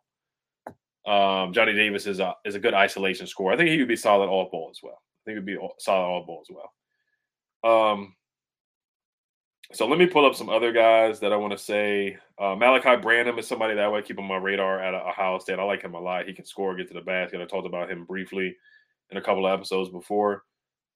Um, 1.05 1.53
Johnny 1.53 1.73
Davis 1.73 2.05
is 2.05 2.19
a 2.19 2.35
is 2.45 2.55
a 2.55 2.59
good 2.59 2.73
isolation 2.73 3.25
scorer. 3.25 3.53
I 3.53 3.57
think 3.57 3.69
he 3.69 3.79
would 3.79 3.87
be 3.87 3.95
solid 3.95 4.27
off 4.27 4.51
ball 4.51 4.69
as 4.71 4.79
well. 4.83 5.01
I 5.01 5.21
think 5.25 5.37
he'd 5.37 5.45
be 5.45 5.57
solid 5.79 6.05
off 6.05 6.27
ball 6.27 6.43
as 6.47 6.55
well. 6.55 7.91
Um, 7.91 8.15
so 9.71 9.87
let 9.87 9.99
me 9.99 10.07
pull 10.07 10.25
up 10.25 10.35
some 10.35 10.49
other 10.49 10.71
guys 10.71 11.19
that 11.19 11.31
I 11.31 11.35
want 11.35 11.51
to 11.53 11.57
say. 11.57 12.17
Uh, 12.39 12.55
Malaki 12.55 13.01
Branham 13.01 13.37
is 13.37 13.47
somebody 13.47 13.75
that 13.75 13.83
I 13.83 13.87
want 13.87 14.03
to 14.03 14.07
keep 14.07 14.19
on 14.19 14.27
my 14.27 14.37
radar 14.37 14.79
at 14.79 14.95
Ohio 14.95 15.37
State. 15.37 15.59
I 15.59 15.63
like 15.63 15.83
him 15.83 15.93
a 15.93 15.99
lot. 15.99 16.25
He 16.25 16.33
can 16.33 16.45
score, 16.45 16.75
get 16.75 16.87
to 16.87 16.93
the 16.93 17.01
basket. 17.01 17.41
I 17.41 17.45
talked 17.45 17.67
about 17.67 17.91
him 17.91 18.05
briefly 18.05 18.55
in 19.11 19.17
a 19.17 19.21
couple 19.21 19.45
of 19.45 19.53
episodes 19.53 19.89
before. 19.89 20.43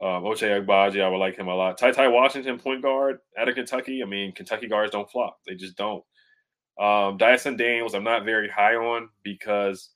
Um, 0.02 0.24
Ochai 0.24 0.66
Agbaji, 0.66 1.04
I 1.04 1.08
would 1.08 1.18
like 1.18 1.38
him 1.38 1.48
a 1.48 1.56
lot. 1.56 1.78
Ty 1.78 1.92
Ty 1.92 2.08
Washington, 2.08 2.58
point 2.58 2.82
guard 2.82 3.20
out 3.38 3.48
of 3.48 3.56
Kentucky. 3.56 4.02
I 4.02 4.06
mean, 4.06 4.32
Kentucky 4.32 4.68
guards 4.68 4.92
don't 4.92 5.10
flop. 5.10 5.40
They 5.48 5.56
just 5.56 5.78
don't. 5.78 6.04
Um, 6.80 7.18
Dyson 7.18 7.56
Daniels, 7.56 7.94
I'm 7.94 8.04
not 8.04 8.26
very 8.26 8.50
high 8.50 8.76
on 8.76 9.10
because 9.24 9.92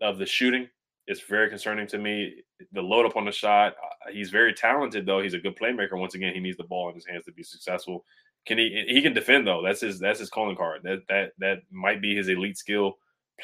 of 0.00 0.18
the 0.18 0.26
shooting. 0.26 0.68
It's 1.10 1.22
very 1.22 1.48
concerning 1.48 1.88
to 1.88 1.98
me. 1.98 2.36
The 2.72 2.80
load 2.80 3.04
up 3.04 3.16
on 3.16 3.24
the 3.24 3.32
shot. 3.32 3.72
Uh, 3.72 4.12
he's 4.12 4.30
very 4.30 4.54
talented, 4.54 5.06
though. 5.06 5.20
He's 5.20 5.34
a 5.34 5.40
good 5.40 5.58
playmaker. 5.58 5.98
Once 5.98 6.14
again, 6.14 6.32
he 6.32 6.38
needs 6.38 6.56
the 6.56 6.62
ball 6.62 6.88
in 6.88 6.94
his 6.94 7.04
hands 7.04 7.24
to 7.24 7.32
be 7.32 7.42
successful. 7.42 8.04
Can 8.46 8.58
he? 8.58 8.84
He 8.86 9.02
can 9.02 9.12
defend 9.12 9.44
though. 9.44 9.60
That's 9.60 9.80
his. 9.80 9.98
That's 9.98 10.20
his 10.20 10.30
calling 10.30 10.54
card. 10.56 10.82
That 10.84 11.00
that 11.08 11.32
that 11.38 11.58
might 11.72 12.00
be 12.00 12.14
his 12.14 12.28
elite 12.28 12.56
skill, 12.56 12.94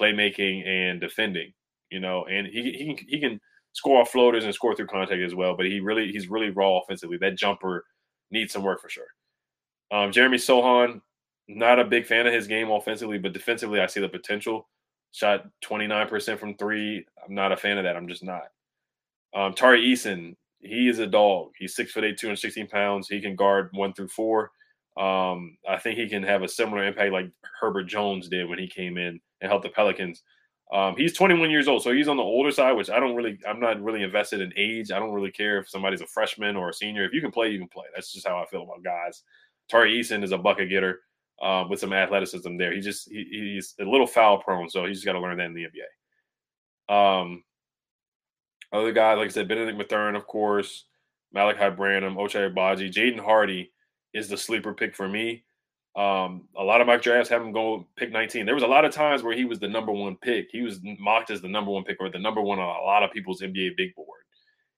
playmaking 0.00 0.64
and 0.64 1.00
defending. 1.00 1.52
You 1.90 1.98
know, 1.98 2.24
and 2.26 2.46
he 2.46 2.72
he 2.72 2.94
can 2.94 3.06
he 3.08 3.18
can 3.18 3.40
score 3.72 4.00
off 4.00 4.10
floaters 4.10 4.44
and 4.44 4.54
score 4.54 4.76
through 4.76 4.86
contact 4.86 5.20
as 5.20 5.34
well. 5.34 5.56
But 5.56 5.66
he 5.66 5.80
really 5.80 6.12
he's 6.12 6.28
really 6.28 6.50
raw 6.50 6.78
offensively. 6.78 7.18
That 7.18 7.36
jumper 7.36 7.84
needs 8.30 8.52
some 8.52 8.62
work 8.62 8.80
for 8.80 8.88
sure. 8.88 9.08
Um, 9.90 10.12
Jeremy 10.12 10.38
Sochan, 10.38 11.00
not 11.48 11.80
a 11.80 11.84
big 11.84 12.06
fan 12.06 12.28
of 12.28 12.32
his 12.32 12.46
game 12.46 12.70
offensively, 12.70 13.18
but 13.18 13.32
defensively, 13.32 13.80
I 13.80 13.86
see 13.86 14.00
the 14.00 14.08
potential. 14.08 14.68
Shot 15.16 15.46
29% 15.64 16.38
from 16.38 16.58
three. 16.58 17.06
I'm 17.26 17.34
not 17.34 17.50
a 17.50 17.56
fan 17.56 17.78
of 17.78 17.84
that. 17.84 17.96
I'm 17.96 18.06
just 18.06 18.22
not. 18.22 18.48
Um, 19.34 19.54
Tari 19.54 19.80
Eason, 19.80 20.36
he 20.60 20.88
is 20.88 20.98
a 20.98 21.06
dog. 21.06 21.52
He's 21.58 21.74
six 21.74 21.92
foot 21.92 22.04
eight, 22.04 22.18
216 22.18 22.68
pounds. 22.68 23.08
He 23.08 23.22
can 23.22 23.34
guard 23.34 23.70
one 23.72 23.94
through 23.94 24.08
four. 24.08 24.50
Um, 24.98 25.56
I 25.66 25.78
think 25.78 25.98
he 25.98 26.06
can 26.06 26.22
have 26.22 26.42
a 26.42 26.48
similar 26.48 26.84
impact 26.84 27.14
like 27.14 27.30
Herbert 27.58 27.84
Jones 27.84 28.28
did 28.28 28.46
when 28.46 28.58
he 28.58 28.68
came 28.68 28.98
in 28.98 29.18
and 29.40 29.50
helped 29.50 29.64
the 29.64 29.70
Pelicans. 29.70 30.22
Um, 30.70 30.94
he's 30.98 31.14
21 31.14 31.50
years 31.50 31.66
old, 31.66 31.82
so 31.82 31.92
he's 31.92 32.08
on 32.08 32.18
the 32.18 32.22
older 32.22 32.50
side, 32.50 32.72
which 32.72 32.90
I 32.90 33.00
don't 33.00 33.16
really, 33.16 33.38
I'm 33.48 33.58
not 33.60 33.82
really 33.82 34.02
invested 34.02 34.42
in 34.42 34.52
age. 34.54 34.92
I 34.92 34.98
don't 34.98 35.14
really 35.14 35.32
care 35.32 35.56
if 35.56 35.70
somebody's 35.70 36.02
a 36.02 36.06
freshman 36.06 36.56
or 36.56 36.68
a 36.68 36.74
senior. 36.74 37.06
If 37.06 37.14
you 37.14 37.22
can 37.22 37.30
play, 37.30 37.48
you 37.48 37.58
can 37.58 37.68
play. 37.68 37.86
That's 37.94 38.12
just 38.12 38.28
how 38.28 38.36
I 38.36 38.44
feel 38.44 38.64
about 38.64 38.84
guys. 38.84 39.22
Tari 39.70 39.98
Eason 39.98 40.22
is 40.22 40.32
a 40.32 40.38
bucket 40.38 40.68
getter 40.68 41.00
uh, 41.42 41.64
with 41.68 41.80
some 41.80 41.92
athleticism 41.92 42.56
there. 42.56 42.72
He 42.72 42.80
just 42.80 43.10
he, 43.10 43.26
he's 43.30 43.74
a 43.80 43.84
little 43.84 44.06
foul 44.06 44.38
prone, 44.38 44.70
so 44.70 44.86
he's 44.86 45.04
got 45.04 45.12
to 45.12 45.20
learn 45.20 45.38
that 45.38 45.46
in 45.46 45.54
the 45.54 45.66
NBA. 45.66 47.22
Um, 47.22 47.44
other 48.72 48.92
guys, 48.92 49.18
like 49.18 49.28
I 49.28 49.30
said, 49.30 49.48
Bennedict 49.48 49.78
Mathurin, 49.78 50.16
of 50.16 50.26
course, 50.26 50.84
Malaki 51.34 51.76
Branham, 51.76 52.16
Ochai 52.16 52.52
Agbaji, 52.52 52.92
Jaden 52.92 53.20
Hardy 53.20 53.72
is 54.14 54.28
the 54.28 54.36
sleeper 54.36 54.72
pick 54.72 54.94
for 54.94 55.08
me. 55.08 55.44
Um, 55.96 56.48
a 56.56 56.62
lot 56.62 56.82
of 56.82 56.86
my 56.86 56.98
drafts 56.98 57.30
have 57.30 57.40
him 57.40 57.52
go 57.52 57.86
pick 57.96 58.12
19. 58.12 58.44
There 58.44 58.54
was 58.54 58.64
a 58.64 58.68
lot 58.68 58.84
of 58.84 58.92
times 58.92 59.22
where 59.22 59.34
he 59.34 59.46
was 59.46 59.58
the 59.58 59.68
number 59.68 59.92
one 59.92 60.16
pick. 60.16 60.48
He 60.52 60.60
was 60.60 60.78
mocked 60.98 61.30
as 61.30 61.40
the 61.40 61.48
number 61.48 61.70
one 61.70 61.84
pick 61.84 61.96
or 62.00 62.10
the 62.10 62.18
number 62.18 62.42
one 62.42 62.58
on 62.58 62.68
a 62.68 62.84
lot 62.84 63.02
of 63.02 63.10
people's 63.12 63.40
NBA 63.40 63.76
big 63.76 63.94
board. 63.94 64.20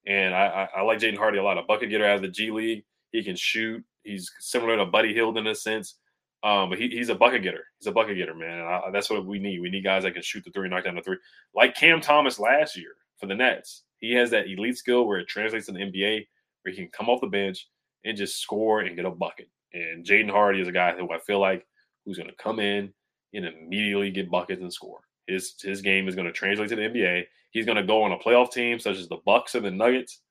And 0.07 0.33
I, 0.33 0.69
I, 0.75 0.81
I 0.81 0.83
like 0.83 1.01
Jaden 1.01 1.19
Hardy 1.19 1.39
a 1.39 1.43
lot. 1.43 1.59
A 1.59 1.63
bucket 1.63 1.91
getter 1.91 2.05
out 2.07 2.17
of 2.17 2.23
the 2.23 2.29
G 2.29 2.53
League. 2.53 2.85
He 3.11 3.25
can 3.25 3.35
shoot. 3.35 3.85
He's 4.05 4.31
similar 4.39 4.77
to 4.77 4.87
Buddy 4.87 5.13
Hield 5.13 5.39
in 5.39 5.47
a 5.49 5.55
sense. 5.55 5.97
Um, 6.45 6.71
but 6.71 6.79
he, 6.79 6.89
he's 6.89 7.09
a 7.09 7.15
bucket 7.15 7.43
getter. 7.43 7.65
He's 7.79 7.89
a 7.89 7.93
bucket 7.93 8.17
getter, 8.17 8.35
man. 8.35 8.61
I, 8.61 8.91
that's 8.93 9.11
what 9.11 9.27
we 9.27 9.39
need. 9.39 9.61
We 9.61 9.71
need 9.71 9.85
guys 9.85 10.05
that 10.05 10.15
can 10.15 10.23
shoot 10.23 10.45
the 10.45 10.51
three, 10.51 10.69
knock 10.69 10.85
down 10.85 10.95
the 10.95 11.03
three, 11.03 11.19
like 11.55 11.75
Cam 11.75 12.01
Thomas 12.01 12.39
last 12.39 12.77
year 12.77 12.93
for 13.19 13.27
the 13.27 13.35
Nets. 13.35 13.83
He 13.99 14.13
has 14.15 14.31
that 14.31 14.47
elite 14.47 14.79
skill 14.79 15.07
where 15.07 15.19
it 15.19 15.29
translates 15.29 15.67
to 15.67 15.73
the 15.73 15.81
NBA, 15.81 16.27
where 16.63 16.73
he 16.73 16.77
can 16.77 16.91
come 16.91 17.09
off 17.09 17.21
the 17.21 17.27
bench, 17.27 17.69
and 18.05 18.17
just 18.17 18.41
score 18.41 18.81
and 18.81 18.95
get 18.95 19.05
a 19.05 19.11
bucket. 19.11 19.49
And 19.73 20.07
Jaden 20.07 20.31
Hardy 20.31 20.61
is 20.61 20.69
a 20.69 20.73
guy 20.73 20.95
who 20.97 21.11
I 21.13 21.19
feel 21.19 21.41
like 21.41 21.67
who's 22.05 22.17
going 22.17 22.31
to 22.31 22.37
come 22.37 22.61
in 22.61 22.93
and 23.35 23.45
immediately 23.45 24.11
get 24.11 24.31
buckets 24.31 24.63
and 24.63 24.73
score. 24.73 25.01
His 25.27 25.55
his 25.61 25.83
game 25.83 26.09
is 26.09 26.15
going 26.15 26.27
to 26.27 26.33
translate 26.33 26.71
to 26.71 26.77
the 26.77 26.83
NBA. 26.83 27.25
He's 27.51 27.67
going 27.67 27.77
to 27.77 27.83
go 27.83 28.03
on 28.03 28.13
a 28.13 28.19
playoff 28.19 28.53
team 28.53 28.79
such 28.79 28.97
as 28.97 29.09
the 29.09 29.19
Bucks 29.27 29.55
and 29.55 29.65
the 29.65 29.71
Nuggets, 29.71 30.23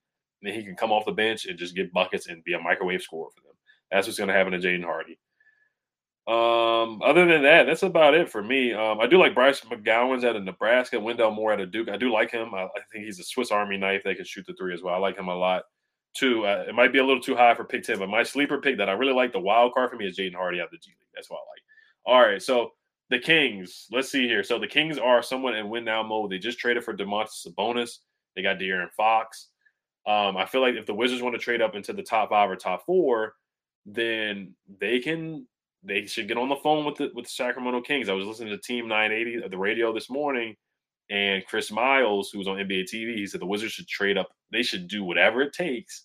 and 0.41 0.50
then 0.50 0.58
he 0.58 0.65
can 0.65 0.76
come 0.76 0.91
off 0.91 1.06
the 1.06 1.12
bench 1.12 1.46
and 1.46 1.60
just 1.60 1.76
get 1.76 1.93
buckets 1.93 2.28
and 2.28 2.43
be 2.43 2.54
a 2.54 2.60
microwave 2.60 3.02
scorer 3.02 3.30
for 3.36 3.41
them. 3.41 3.56
That's 3.91 4.08
what's 4.08 4.17
going 4.17 4.30
to 4.30 4.34
happen 4.34 4.54
to 4.54 4.60
Jaden 4.60 4.84
Hardy. 4.84 5.20
Um, 6.28 7.02
other 7.04 7.26
than 7.26 7.42
that, 7.44 7.68
that's 7.68 7.84
about 7.84 8.13
it 8.13 8.30
for 8.30 8.44
me. 8.44 8.74
Um, 8.74 9.00
I 9.00 9.08
do 9.08 9.18
like 9.18 9.34
Bryce 9.34 9.62
McGowens 9.62 10.26
out 10.26 10.36
of 10.36 10.44
Nebraska, 10.44 11.00
Wendell 11.00 11.32
Moore 11.32 11.54
out 11.54 11.62
of 11.62 11.72
Duke. 11.72 11.88
I 11.88 11.96
do 11.96 12.12
like 12.12 12.32
him. 12.32 12.54
I, 12.54 12.63
I 12.63 12.82
think 12.92 13.06
he's 13.06 13.20
a 13.20 13.24
Swiss 13.24 13.50
Army 13.50 13.78
knife 13.78 14.04
that 14.04 14.18
can 14.18 14.26
shoot 14.26 14.46
the 14.46 14.54
three 14.56 14.74
as 14.74 14.84
well. 14.84 14.94
I 14.94 14.98
like 14.98 15.18
him 15.18 15.30
a 15.30 15.36
lot. 15.36 15.63
Two, 16.13 16.46
uh, 16.46 16.66
it 16.68 16.76
might 16.76 16.92
be 16.92 17.00
a 17.00 17.06
little 17.06 17.22
too 17.22 17.36
high 17.36 17.56
for 17.56 17.63
pick 17.63 17.84
10, 17.84 18.00
but 18.00 18.10
my 18.10 18.24
sleeper 18.24 18.60
pick 18.60 18.78
that 18.78 18.90
I 18.90 18.94
really 18.94 19.13
like 19.13 19.32
the 19.32 19.40
wild 19.40 19.74
card 19.74 19.90
for 19.90 19.96
me 19.96 20.06
is 20.06 20.18
Jaden 20.18 20.36
Hardy 20.36 20.60
out 20.60 20.66
of 20.66 20.72
the 20.72 20.78
G 20.78 20.90
League. 20.90 21.08
That's 21.16 21.30
what 21.30 21.38
I 21.38 21.40
like. 21.40 21.63
All 22.06 22.28
right, 22.28 22.42
so 22.42 22.72
the 23.10 23.20
Kings. 23.20 23.88
Let's 23.92 24.12
see 24.12 24.28
here. 24.28 24.44
So 24.44 24.60
the 24.60 24.68
Kings 24.68 24.98
are 24.98 25.24
somewhat 25.24 25.56
in 25.56 25.70
win 25.70 25.86
now 25.86 26.04
mode. 26.04 26.32
They 26.32 26.40
just 26.40 26.60
traded 26.60 26.84
for 26.84 26.94
Domantas 26.94 27.48
Sabonis. 27.48 28.00
They 28.36 28.42
got 28.42 28.58
De'Aaron 28.58 28.92
Fox. 28.92 29.48
Um, 30.06 30.36
I 30.36 30.46
feel 30.46 30.62
like 30.62 30.76
if 30.76 30.86
the 30.86 30.94
Wizards 30.94 31.22
want 31.22 31.36
to 31.36 31.40
trade 31.40 31.62
up 31.62 31.76
into 31.76 31.94
the 31.94 32.04
top 32.04 32.30
five 32.30 32.50
or 32.50 32.56
top 32.56 32.86
four, 32.86 33.36
then 33.86 34.54
they 34.80 35.00
can 35.00 35.46
they 35.88 36.06
should 36.06 36.28
get 36.28 36.38
on 36.38 36.50
the 36.50 36.56
phone 36.58 36.86
with 36.86 36.95
the 36.95 37.12
with 37.15 37.26
the 37.26 37.32
Sacramento 37.32 37.82
Kings. 37.82 38.10
I 38.10 38.13
was 38.13 38.28
listening 38.28 38.50
to 38.50 38.58
Team 38.58 38.88
980 38.88 39.38
at 39.38 39.43
uh, 39.45 39.47
the 39.47 39.58
radio 39.58 39.93
this 39.93 40.10
morning, 40.10 40.56
and 41.10 41.45
Chris 41.45 41.71
Miles, 41.71 42.30
who 42.30 42.38
was 42.38 42.47
on 42.47 42.58
NBA 42.58 42.86
TV, 42.93 43.15
he 43.15 43.26
said 43.26 43.39
the 43.39 43.45
Wizards 43.45 43.73
should 43.73 43.88
trade 43.88 44.17
up. 44.17 44.30
They 44.52 44.63
should 44.63 44.88
do 44.88 45.04
whatever 45.04 45.41
it 45.41 45.54
takes 45.54 46.04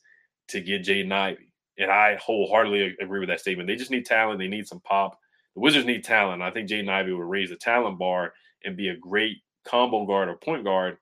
to 0.49 0.61
get 0.61 0.85
Jaden 0.85 1.13
Ivey. 1.13 1.53
And 1.79 1.91
I 1.91 2.17
wholeheartedly 2.17 2.97
agree 3.01 3.21
with 3.21 3.29
that 3.29 3.41
statement. 3.41 3.67
They 3.67 3.77
just 3.77 3.91
need 3.91 4.07
talent. 4.07 4.39
They 4.39 4.49
need 4.49 4.69
some 4.69 4.81
pop. 4.81 5.19
The 5.55 5.61
Wizards 5.61 5.87
need 5.87 6.05
talent. 6.05 6.43
I 6.43 6.51
think 6.51 6.69
Jaden 6.69 6.89
Ivey 6.89 7.13
would 7.13 7.29
raise 7.29 7.51
the 7.51 7.57
talent 7.57 7.99
bar 7.99 8.33
and 8.65 8.77
be 8.77 8.89
a 8.89 8.97
great 8.97 9.39
combo 9.67 10.07
guard 10.07 10.29
or 10.29 10.37
point 10.37 10.65
guard 10.65 10.97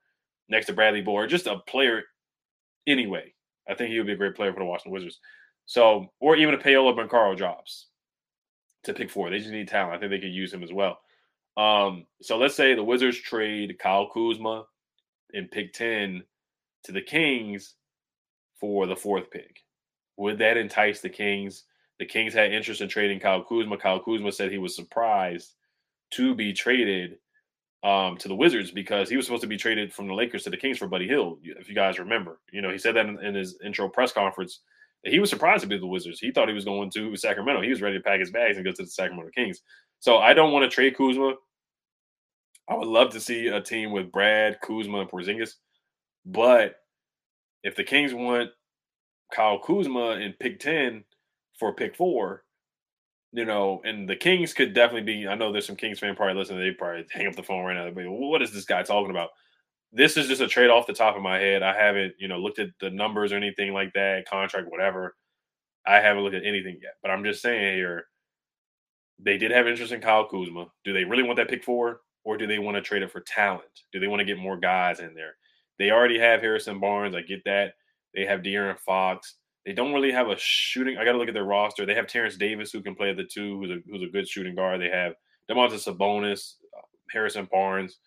next 0.48 0.66
to 0.66 0.72
Bradley 0.72 1.04
or 1.06 1.26
just 1.26 1.46
a 1.46 1.58
player 1.66 2.04
anyway. 2.86 3.34
I 3.68 3.74
think 3.74 3.90
he 3.90 3.98
would 3.98 4.06
be 4.06 4.14
a 4.14 4.16
great 4.16 4.34
player 4.34 4.52
for 4.52 4.60
the 4.60 4.64
Washington 4.64 4.92
Wizards. 4.92 5.18
So, 5.66 6.06
or 6.20 6.36
even 6.36 6.54
a 6.54 6.58
Paolo 6.58 6.94
Banchero 6.96 7.36
drops 7.36 7.89
to 8.84 8.94
pick 8.94 9.10
four. 9.10 9.30
They 9.30 9.38
just 9.38 9.50
need 9.50 9.68
talent. 9.68 9.94
I 9.94 9.98
think 9.98 10.10
they 10.10 10.18
could 10.18 10.32
use 10.34 10.52
him 10.52 10.62
as 10.62 10.72
well. 10.72 10.98
Um, 11.56 12.06
so 12.22 12.38
let's 12.38 12.54
say 12.54 12.74
the 12.74 12.84
Wizards 12.84 13.18
trade 13.18 13.78
Kyle 13.78 14.08
Kuzma 14.10 14.64
in 15.32 15.48
pick 15.48 15.72
10 15.72 16.22
to 16.84 16.92
the 16.92 17.02
Kings 17.02 17.74
for 18.58 18.86
the 18.86 18.96
fourth 18.96 19.30
pick. 19.30 19.60
Would 20.16 20.38
that 20.38 20.56
entice 20.56 21.00
the 21.00 21.08
Kings? 21.08 21.64
The 21.98 22.06
Kings 22.06 22.34
had 22.34 22.52
interest 22.52 22.80
in 22.80 22.88
trading 22.88 23.20
Kyle 23.20 23.44
Kuzma. 23.44 23.76
Kyle 23.76 24.00
Kuzma 24.00 24.32
said 24.32 24.50
he 24.50 24.58
was 24.58 24.74
surprised 24.74 25.54
to 26.12 26.34
be 26.34 26.52
traded 26.52 27.18
um, 27.82 28.16
to 28.18 28.28
the 28.28 28.34
Wizards 28.34 28.70
because 28.70 29.08
he 29.08 29.16
was 29.16 29.26
supposed 29.26 29.42
to 29.42 29.48
be 29.48 29.56
traded 29.56 29.92
from 29.92 30.06
the 30.06 30.14
Lakers 30.14 30.44
to 30.44 30.50
the 30.50 30.56
Kings 30.56 30.78
for 30.78 30.88
Buddy 30.88 31.06
Hield, 31.06 31.40
if 31.42 31.68
you 31.68 31.74
guys 31.74 31.98
remember. 31.98 32.40
You 32.52 32.62
know, 32.62 32.70
he 32.70 32.78
said 32.78 32.96
that 32.96 33.06
in, 33.06 33.22
in 33.24 33.34
his 33.34 33.58
intro 33.64 33.88
press 33.88 34.12
conference 34.12 34.60
he 35.04 35.18
was 35.18 35.30
surprised 35.30 35.62
to 35.62 35.68
be 35.68 35.78
the 35.78 35.86
Wizards. 35.86 36.20
He 36.20 36.30
thought 36.30 36.48
he 36.48 36.54
was 36.54 36.64
going 36.64 36.90
to 36.90 37.16
Sacramento. 37.16 37.62
He 37.62 37.70
was 37.70 37.80
ready 37.80 37.96
to 37.96 38.02
pack 38.02 38.20
his 38.20 38.30
bags 38.30 38.56
and 38.56 38.64
go 38.64 38.72
to 38.72 38.82
the 38.82 38.88
Sacramento 38.88 39.30
Kings. 39.34 39.62
So 40.00 40.18
I 40.18 40.34
don't 40.34 40.52
want 40.52 40.64
to 40.64 40.74
trade 40.74 40.96
Kuzma. 40.96 41.34
I 42.68 42.74
would 42.74 42.88
love 42.88 43.10
to 43.10 43.20
see 43.20 43.48
a 43.48 43.60
team 43.60 43.92
with 43.92 44.12
Brad, 44.12 44.58
Kuzma, 44.62 45.00
and 45.00 45.10
Porzingis. 45.10 45.54
But 46.24 46.76
if 47.62 47.76
the 47.76 47.84
Kings 47.84 48.14
want 48.14 48.50
Kyle 49.32 49.58
Kuzma 49.58 50.12
in 50.12 50.34
pick 50.38 50.60
10 50.60 51.04
for 51.58 51.74
pick 51.74 51.96
four, 51.96 52.44
you 53.32 53.44
know, 53.44 53.80
and 53.84 54.08
the 54.08 54.16
Kings 54.16 54.52
could 54.52 54.74
definitely 54.74 55.02
be. 55.02 55.28
I 55.28 55.34
know 55.34 55.52
there's 55.52 55.66
some 55.66 55.76
Kings 55.76 55.98
fan 55.98 56.16
probably 56.16 56.34
listening. 56.34 56.60
They 56.60 56.72
probably 56.72 57.06
hang 57.10 57.26
up 57.26 57.36
the 57.36 57.42
phone 57.42 57.64
right 57.64 57.74
now. 57.74 57.90
They'll 57.90 58.10
what 58.10 58.42
is 58.42 58.52
this 58.52 58.64
guy 58.64 58.82
talking 58.82 59.10
about? 59.10 59.30
This 59.92 60.16
is 60.16 60.28
just 60.28 60.40
a 60.40 60.46
trade 60.46 60.70
off 60.70 60.86
the 60.86 60.92
top 60.92 61.16
of 61.16 61.22
my 61.22 61.38
head. 61.38 61.62
I 61.62 61.74
haven't, 61.74 62.14
you 62.18 62.28
know, 62.28 62.38
looked 62.38 62.58
at 62.58 62.70
the 62.80 62.90
numbers 62.90 63.32
or 63.32 63.36
anything 63.36 63.72
like 63.72 63.92
that, 63.94 64.28
contract, 64.28 64.70
whatever. 64.70 65.16
I 65.86 65.96
haven't 65.96 66.22
looked 66.22 66.36
at 66.36 66.44
anything 66.44 66.78
yet. 66.80 66.94
But 67.02 67.10
I'm 67.10 67.24
just 67.24 67.42
saying 67.42 67.76
here, 67.76 68.04
they 69.18 69.36
did 69.36 69.50
have 69.50 69.66
interest 69.66 69.92
in 69.92 70.00
Kyle 70.00 70.26
Kuzma. 70.26 70.66
Do 70.84 70.92
they 70.92 71.04
really 71.04 71.22
want 71.22 71.36
that 71.36 71.48
pick 71.48 71.64
four? 71.64 72.00
Or 72.22 72.36
do 72.36 72.46
they 72.46 72.58
want 72.58 72.76
to 72.76 72.82
trade 72.82 73.02
it 73.02 73.10
for 73.10 73.20
talent? 73.20 73.64
Do 73.92 73.98
they 73.98 74.06
want 74.06 74.20
to 74.20 74.26
get 74.26 74.38
more 74.38 74.58
guys 74.58 75.00
in 75.00 75.14
there? 75.14 75.36
They 75.78 75.90
already 75.90 76.18
have 76.18 76.40
Harrison 76.40 76.78
Barnes. 76.78 77.14
I 77.14 77.22
get 77.22 77.42
that. 77.44 77.74
They 78.14 78.26
have 78.26 78.42
De'Aaron 78.42 78.78
Fox. 78.78 79.36
They 79.64 79.72
don't 79.72 79.94
really 79.94 80.12
have 80.12 80.28
a 80.28 80.36
shooting. 80.38 80.98
I 80.98 81.04
got 81.04 81.12
to 81.12 81.18
look 81.18 81.28
at 81.28 81.34
their 81.34 81.44
roster. 81.44 81.86
They 81.86 81.94
have 81.94 82.06
Terrence 82.06 82.36
Davis, 82.36 82.70
who 82.72 82.82
can 82.82 82.94
play 82.94 83.10
at 83.10 83.16
the 83.16 83.24
two, 83.24 83.58
who's 83.58 83.70
a, 83.70 83.78
who's 83.90 84.02
a 84.02 84.12
good 84.12 84.28
shooting 84.28 84.54
guard. 84.54 84.80
They 84.80 84.90
have 84.90 85.14
Domantas 85.50 85.88
Sabonis, 85.88 86.54
uh, 86.76 86.82
Harrison 87.10 87.48
Barnes 87.50 87.98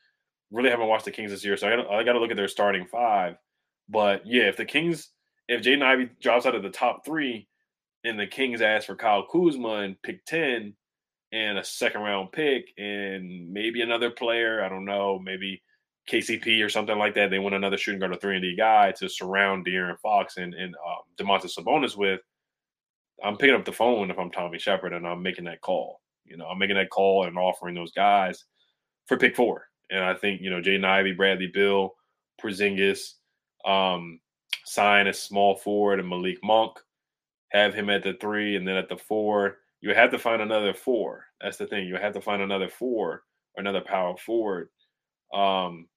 really 0.54 0.70
haven't 0.70 0.88
watched 0.88 1.06
the 1.06 1.12
Kings 1.12 1.32
this 1.32 1.44
year, 1.44 1.58
so 1.58 1.68
I, 1.68 2.00
I 2.00 2.04
got 2.04 2.14
to 2.14 2.20
look 2.20 2.32
at 2.32 2.38
their 2.38 2.48
starting 2.48 2.86
five. 2.86 3.36
But 3.90 4.22
yeah, 4.26 4.44
if 4.44 4.56
the 4.56 4.66
Kings, 4.66 5.10
if 5.50 5.62
Jaden 5.62 5.84
Ivey 5.84 6.10
drops 6.22 6.46
out 6.46 6.56
of 6.56 6.64
the 6.64 6.70
top 6.70 7.04
three, 7.04 7.48
and 8.06 8.20
the 8.20 8.28
Kings 8.28 8.62
ask 8.62 8.86
for 8.88 8.96
Kyle 8.96 9.26
Kuzma 9.26 9.78
and 9.82 10.02
pick 10.02 10.24
ten, 10.26 10.76
and 11.32 11.58
a 11.58 11.64
second 11.64 12.02
round 12.02 12.32
pick, 12.32 12.70
and 12.78 13.52
maybe 13.52 13.82
another 13.82 14.12
player, 14.12 14.64
I 14.64 14.70
don't 14.70 14.86
know, 14.86 15.20
maybe 15.20 15.62
KCP 16.10 16.64
or 16.64 16.70
something 16.70 16.98
like 16.98 17.16
that. 17.16 17.30
They 17.30 17.40
want 17.40 17.56
another 17.56 17.78
shooting 17.78 18.00
guard, 18.00 18.14
or 18.14 18.18
three 18.18 18.36
and 18.36 18.44
D 18.44 18.56
guy 18.56 18.92
to 18.94 19.10
surround 19.10 19.66
De'Aaron 19.66 20.00
Fox 20.00 20.38
and 20.38 20.54
and 20.54 20.76
um, 20.76 21.02
Domantas 21.18 21.58
Sabonis 21.58 21.98
with. 21.98 22.22
I'm 23.24 23.38
picking 23.38 23.56
up 23.56 23.64
the 23.64 23.72
phone 23.72 24.12
if 24.12 24.20
I'm 24.20 24.32
Tommy 24.32 24.60
Sheppard 24.60 24.92
and 24.92 25.08
I'm 25.08 25.22
making 25.22 25.46
that 25.46 25.62
call. 25.62 26.02
You 26.26 26.36
know, 26.36 26.46
I'm 26.46 26.58
making 26.58 26.76
that 26.76 26.90
call 26.90 27.26
and 27.26 27.38
offering 27.38 27.76
those 27.76 27.92
guys 27.92 28.44
for 29.06 29.18
pick 29.18 29.36
four. 29.36 29.68
And 29.94 30.04
I 30.04 30.16
think, 30.16 30.42
you 30.42 30.50
know, 30.50 30.60
Jaden 30.60 30.84
Ivey, 30.84 31.12
Bradley 31.12 31.48
Beal, 31.48 31.94
Porzingis, 32.42 33.14
um, 33.64 34.20
sign 34.66 35.06
a 35.06 35.14
small 35.14 35.56
forward 35.56 36.00
and 36.00 36.10
Malik 36.10 36.40
Monk, 36.44 36.80
have 37.52 37.76
him 37.76 37.92
at 37.92 38.04
the 38.04 38.14
three, 38.14 38.56
and 38.56 38.68
then 38.68 38.76
at 38.76 38.90
the 38.90 38.98
four, 38.98 39.60
you 39.82 39.94
have 39.94 40.10
to 40.10 40.18
find 40.18 40.42
another 40.42 40.74
four. 40.74 41.26
That's 41.40 41.58
the 41.58 41.68
thing. 41.68 41.88
You 41.88 41.98
have 41.98 42.14
to 42.14 42.22
find 42.22 42.42
another 42.42 42.70
four 42.70 43.24
or 43.56 43.62
another 43.62 43.82
power 43.82 44.18
forward. 44.18 44.70
Um, 45.32 45.88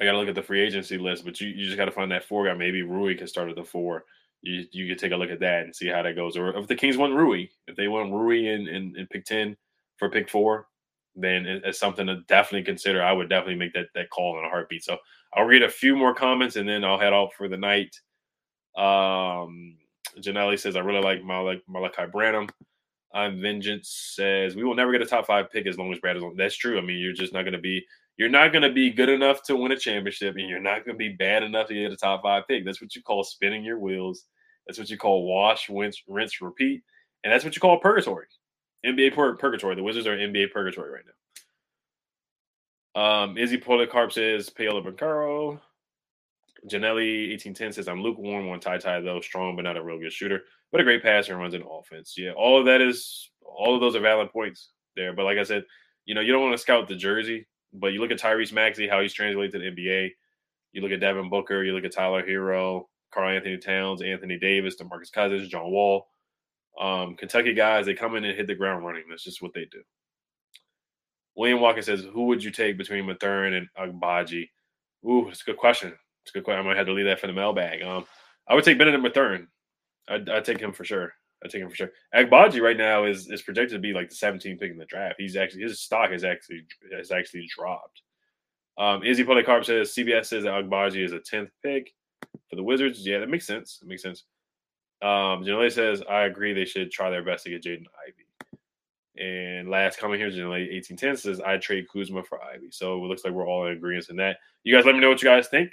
I 0.00 0.04
got 0.04 0.12
to 0.12 0.18
look 0.18 0.28
at 0.28 0.36
the 0.36 0.42
free 0.42 0.60
agency 0.60 0.96
list, 0.96 1.24
but 1.24 1.40
you, 1.40 1.48
you 1.48 1.66
just 1.66 1.76
got 1.76 1.86
to 1.86 1.90
find 1.90 2.12
that 2.12 2.24
four 2.24 2.46
guy. 2.46 2.54
Maybe 2.54 2.82
Rui 2.82 3.16
can 3.16 3.26
start 3.26 3.50
at 3.50 3.56
the 3.56 3.64
four. 3.64 4.04
You 4.42 4.66
you 4.70 4.86
could 4.86 4.98
take 4.98 5.12
a 5.12 5.16
look 5.16 5.30
at 5.30 5.40
that 5.40 5.64
and 5.64 5.74
see 5.74 5.88
how 5.88 6.02
that 6.02 6.14
goes. 6.14 6.36
Or 6.36 6.56
if 6.56 6.68
the 6.68 6.76
Kings 6.76 6.96
want 6.96 7.14
Rui, 7.14 7.48
if 7.66 7.74
they 7.74 7.88
want 7.88 8.12
Rui 8.12 8.46
in, 8.46 8.68
in, 8.68 8.94
in 8.96 9.06
pick 9.08 9.24
10 9.24 9.56
for 9.96 10.10
pick 10.10 10.28
four, 10.28 10.66
then 11.16 11.46
it's 11.46 11.78
something 11.78 12.06
to 12.06 12.22
definitely 12.22 12.64
consider. 12.64 13.02
I 13.02 13.12
would 13.12 13.28
definitely 13.28 13.56
make 13.56 13.72
that 13.74 13.86
that 13.94 14.10
call 14.10 14.38
in 14.38 14.44
a 14.44 14.48
heartbeat. 14.48 14.84
So 14.84 14.98
I'll 15.32 15.44
read 15.44 15.62
a 15.62 15.68
few 15.68 15.96
more 15.96 16.14
comments 16.14 16.56
and 16.56 16.68
then 16.68 16.84
I'll 16.84 16.98
head 16.98 17.12
off 17.12 17.34
for 17.34 17.48
the 17.48 17.56
night. 17.56 17.94
Um, 18.76 19.76
Janelli 20.18 20.58
says 20.58 20.76
I 20.76 20.80
really 20.80 21.02
like 21.02 21.24
Malak, 21.24 21.60
Malaki 21.70 22.10
Branham. 22.10 22.48
I'm 23.12 23.40
Vengeance 23.40 24.12
says 24.16 24.56
we 24.56 24.64
will 24.64 24.74
never 24.74 24.90
get 24.90 25.02
a 25.02 25.06
top 25.06 25.26
five 25.26 25.50
pick 25.52 25.66
as 25.66 25.78
long 25.78 25.92
as 25.92 26.00
Brad 26.00 26.16
is 26.16 26.22
on. 26.22 26.36
That's 26.36 26.56
true. 26.56 26.78
I 26.78 26.80
mean, 26.80 26.98
you're 26.98 27.12
just 27.12 27.32
not 27.32 27.42
going 27.42 27.52
to 27.52 27.60
be 27.60 27.84
you're 28.16 28.28
not 28.28 28.52
going 28.52 28.62
to 28.62 28.72
be 28.72 28.90
good 28.90 29.08
enough 29.08 29.42
to 29.44 29.56
win 29.56 29.72
a 29.72 29.76
championship, 29.76 30.36
and 30.36 30.48
you're 30.48 30.60
not 30.60 30.84
going 30.84 30.94
to 30.94 30.98
be 30.98 31.10
bad 31.10 31.42
enough 31.42 31.68
to 31.68 31.74
get 31.74 31.92
a 31.92 31.96
top 31.96 32.22
five 32.22 32.44
pick. 32.48 32.64
That's 32.64 32.80
what 32.80 32.94
you 32.94 33.02
call 33.02 33.24
spinning 33.24 33.64
your 33.64 33.78
wheels. 33.78 34.26
That's 34.66 34.78
what 34.78 34.90
you 34.90 34.96
call 34.96 35.26
wash, 35.26 35.68
rinse, 35.68 36.02
rinse, 36.08 36.40
repeat, 36.40 36.82
and 37.22 37.32
that's 37.32 37.44
what 37.44 37.54
you 37.54 37.60
call 37.60 37.78
purgatory. 37.78 38.26
NBA 38.84 39.14
pur- 39.14 39.36
purgatory. 39.36 39.74
The 39.74 39.82
Wizards 39.82 40.06
are 40.06 40.16
NBA 40.16 40.52
purgatory 40.52 40.92
right 40.92 41.04
now. 41.06 41.12
Um, 42.96 43.38
Izzy 43.38 43.58
Polycarp 43.58 44.12
says 44.12 44.50
Paolo 44.50 44.82
Banchero. 44.82 45.60
Janelli 46.68 47.30
1810 47.30 47.72
says 47.72 47.88
I'm 47.88 48.02
lukewarm 48.02 48.48
on 48.48 48.60
Ty 48.60 48.78
Ty 48.78 49.00
though, 49.00 49.20
strong 49.20 49.54
but 49.56 49.62
not 49.62 49.76
a 49.76 49.82
real 49.82 49.98
good 49.98 50.12
shooter, 50.12 50.42
but 50.72 50.80
a 50.80 50.84
great 50.84 51.02
passer 51.02 51.32
and 51.32 51.40
runs 51.40 51.54
an 51.54 51.64
offense. 51.70 52.14
Yeah, 52.16 52.32
all 52.32 52.58
of 52.58 52.66
that 52.66 52.80
is 52.80 53.30
all 53.44 53.74
of 53.74 53.80
those 53.80 53.94
are 53.96 54.00
valid 54.00 54.32
points 54.32 54.70
there. 54.96 55.12
But 55.12 55.24
like 55.24 55.38
I 55.38 55.42
said, 55.42 55.64
you 56.06 56.14
know, 56.14 56.20
you 56.20 56.32
don't 56.32 56.42
want 56.42 56.54
to 56.54 56.58
scout 56.58 56.88
the 56.88 56.96
jersey, 56.96 57.46
but 57.72 57.92
you 57.92 58.00
look 58.00 58.10
at 58.10 58.18
Tyrese 58.18 58.52
Maxey, 58.52 58.88
how 58.88 59.00
he's 59.00 59.12
translated 59.12 59.52
to 59.52 59.58
the 59.58 59.70
NBA. 59.70 60.10
You 60.72 60.80
look 60.80 60.92
at 60.92 61.00
Devin 61.00 61.30
Booker, 61.30 61.62
you 61.62 61.72
look 61.72 61.84
at 61.84 61.92
Tyler 61.92 62.26
Herro, 62.26 62.84
Karl-Anthony 63.12 63.58
Towns, 63.58 64.02
Anthony 64.02 64.38
Davis, 64.38 64.76
DeMarcus 64.76 65.12
Cousins, 65.12 65.48
John 65.48 65.70
Wall. 65.70 66.08
Um, 66.80 67.16
Kentucky 67.16 67.54
guys, 67.54 67.86
they 67.86 67.94
come 67.94 68.16
in 68.16 68.24
and 68.24 68.36
hit 68.36 68.46
the 68.46 68.54
ground 68.54 68.84
running. 68.84 69.04
That's 69.08 69.24
just 69.24 69.42
what 69.42 69.54
they 69.54 69.66
do. 69.70 69.82
William 71.36 71.60
Walker 71.60 71.82
says, 71.82 72.04
"Who 72.04 72.26
would 72.26 72.42
you 72.42 72.50
take 72.50 72.78
between 72.78 73.06
Mathurin 73.06 73.54
and 73.54 73.68
Agbaji?" 73.78 74.48
Ooh, 75.08 75.28
it's 75.28 75.42
a 75.42 75.44
good 75.44 75.56
question. 75.56 75.92
It's 76.22 76.30
a 76.30 76.38
good 76.38 76.44
question. 76.44 76.64
I 76.64 76.68
might 76.68 76.76
have 76.76 76.86
to 76.86 76.92
leave 76.92 77.06
that 77.06 77.20
for 77.20 77.26
the 77.26 77.32
mailbag. 77.32 77.82
Um, 77.82 78.06
I 78.48 78.54
would 78.54 78.64
take 78.64 78.78
Benedict 78.78 79.02
Mathurin. 79.02 79.48
I'd, 80.08 80.28
I'd 80.28 80.44
take 80.44 80.60
him 80.60 80.72
for 80.72 80.84
sure. 80.84 81.12
I'd 81.44 81.50
take 81.50 81.62
him 81.62 81.68
for 81.68 81.76
sure. 81.76 81.90
Agbaji 82.14 82.60
right 82.60 82.76
now 82.76 83.04
is 83.04 83.30
is 83.30 83.42
projected 83.42 83.76
to 83.76 83.80
be 83.80 83.92
like 83.92 84.08
the 84.08 84.14
17th 84.14 84.60
pick 84.60 84.70
in 84.70 84.78
the 84.78 84.86
draft. 84.86 85.16
He's 85.18 85.36
actually 85.36 85.62
his 85.62 85.80
stock 85.80 86.10
has 86.10 86.24
actually 86.24 86.66
has 86.96 87.10
actually 87.10 87.48
dropped. 87.54 88.02
Um, 88.78 89.04
Izzy 89.04 89.24
Polycarp 89.24 89.64
says 89.64 89.94
CBS 89.94 90.26
says 90.26 90.44
Agbaji 90.44 91.04
is 91.04 91.12
a 91.12 91.20
10th 91.20 91.50
pick 91.62 91.92
for 92.48 92.56
the 92.56 92.62
Wizards. 92.62 93.06
Yeah, 93.06 93.18
that 93.18 93.28
makes 93.28 93.46
sense. 93.46 93.78
That 93.78 93.88
makes 93.88 94.02
sense. 94.02 94.24
Um, 95.04 95.44
Janelle 95.44 95.70
says, 95.70 96.02
I 96.08 96.22
agree 96.22 96.54
they 96.54 96.64
should 96.64 96.90
try 96.90 97.10
their 97.10 97.22
best 97.22 97.44
to 97.44 97.50
get 97.50 97.62
Jaden 97.62 97.84
Ivey. 98.06 98.24
And 99.16 99.68
last 99.68 99.98
comment 99.98 100.18
here, 100.18 100.30
Janelle 100.30 100.48
1810 100.48 101.16
says, 101.18 101.40
I 101.42 101.58
trade 101.58 101.86
Kuzma 101.92 102.22
for 102.24 102.42
Ivey. 102.42 102.68
So 102.70 103.04
it 103.04 103.06
looks 103.06 103.22
like 103.22 103.34
we're 103.34 103.46
all 103.46 103.66
in 103.66 103.74
agreement 103.74 104.08
in 104.08 104.16
that. 104.16 104.38
You 104.62 104.74
guys 104.74 104.86
let 104.86 104.94
me 104.94 105.02
know 105.02 105.10
what 105.10 105.22
you 105.22 105.28
guys 105.28 105.48
think. 105.48 105.72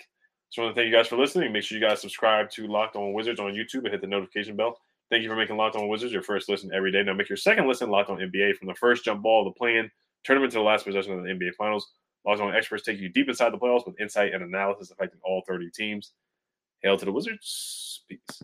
Just 0.49 0.61
want 0.61 0.75
to 0.75 0.79
thank 0.79 0.91
you 0.91 0.95
guys 0.95 1.07
for 1.07 1.15
listening. 1.15 1.53
Make 1.53 1.63
sure 1.63 1.77
you 1.77 1.83
guys 1.83 2.01
subscribe 2.01 2.49
to 2.51 2.67
Locked 2.67 2.97
On 2.97 3.13
Wizards 3.13 3.39
on 3.39 3.53
YouTube 3.53 3.85
and 3.85 3.91
hit 3.91 4.01
the 4.01 4.07
notification 4.07 4.57
bell. 4.57 4.77
Thank 5.09 5.23
you 5.23 5.29
for 5.29 5.37
making 5.37 5.55
Locked 5.55 5.77
On 5.77 5.87
Wizards 5.87 6.11
your 6.11 6.23
first 6.23 6.49
listen 6.49 6.69
every 6.73 6.91
day. 6.91 7.01
Now 7.01 7.13
make 7.13 7.29
your 7.29 7.37
second 7.37 7.69
listen 7.69 7.89
Locked 7.89 8.09
On 8.09 8.17
NBA 8.17 8.57
from 8.57 8.67
the 8.67 8.75
first 8.75 9.05
jump 9.05 9.23
ball 9.23 9.47
of 9.47 9.53
the 9.53 9.57
play-in 9.57 9.89
tournament 10.25 10.51
to 10.51 10.57
the 10.57 10.63
last 10.63 10.83
possession 10.83 11.13
of 11.13 11.23
the 11.23 11.29
NBA 11.29 11.55
Finals. 11.55 11.89
Locked 12.25 12.41
On 12.41 12.53
experts 12.53 12.83
take 12.83 12.99
you 12.99 13.07
deep 13.07 13.29
inside 13.29 13.53
the 13.53 13.57
playoffs 13.57 13.85
with 13.87 13.99
insight 14.01 14.33
and 14.33 14.43
analysis 14.43 14.91
affecting 14.91 15.21
all 15.23 15.41
30 15.47 15.69
teams. 15.71 16.11
Hail 16.83 16.97
to 16.97 17.05
the 17.05 17.13
Wizards. 17.13 18.03
Peace. 18.09 18.43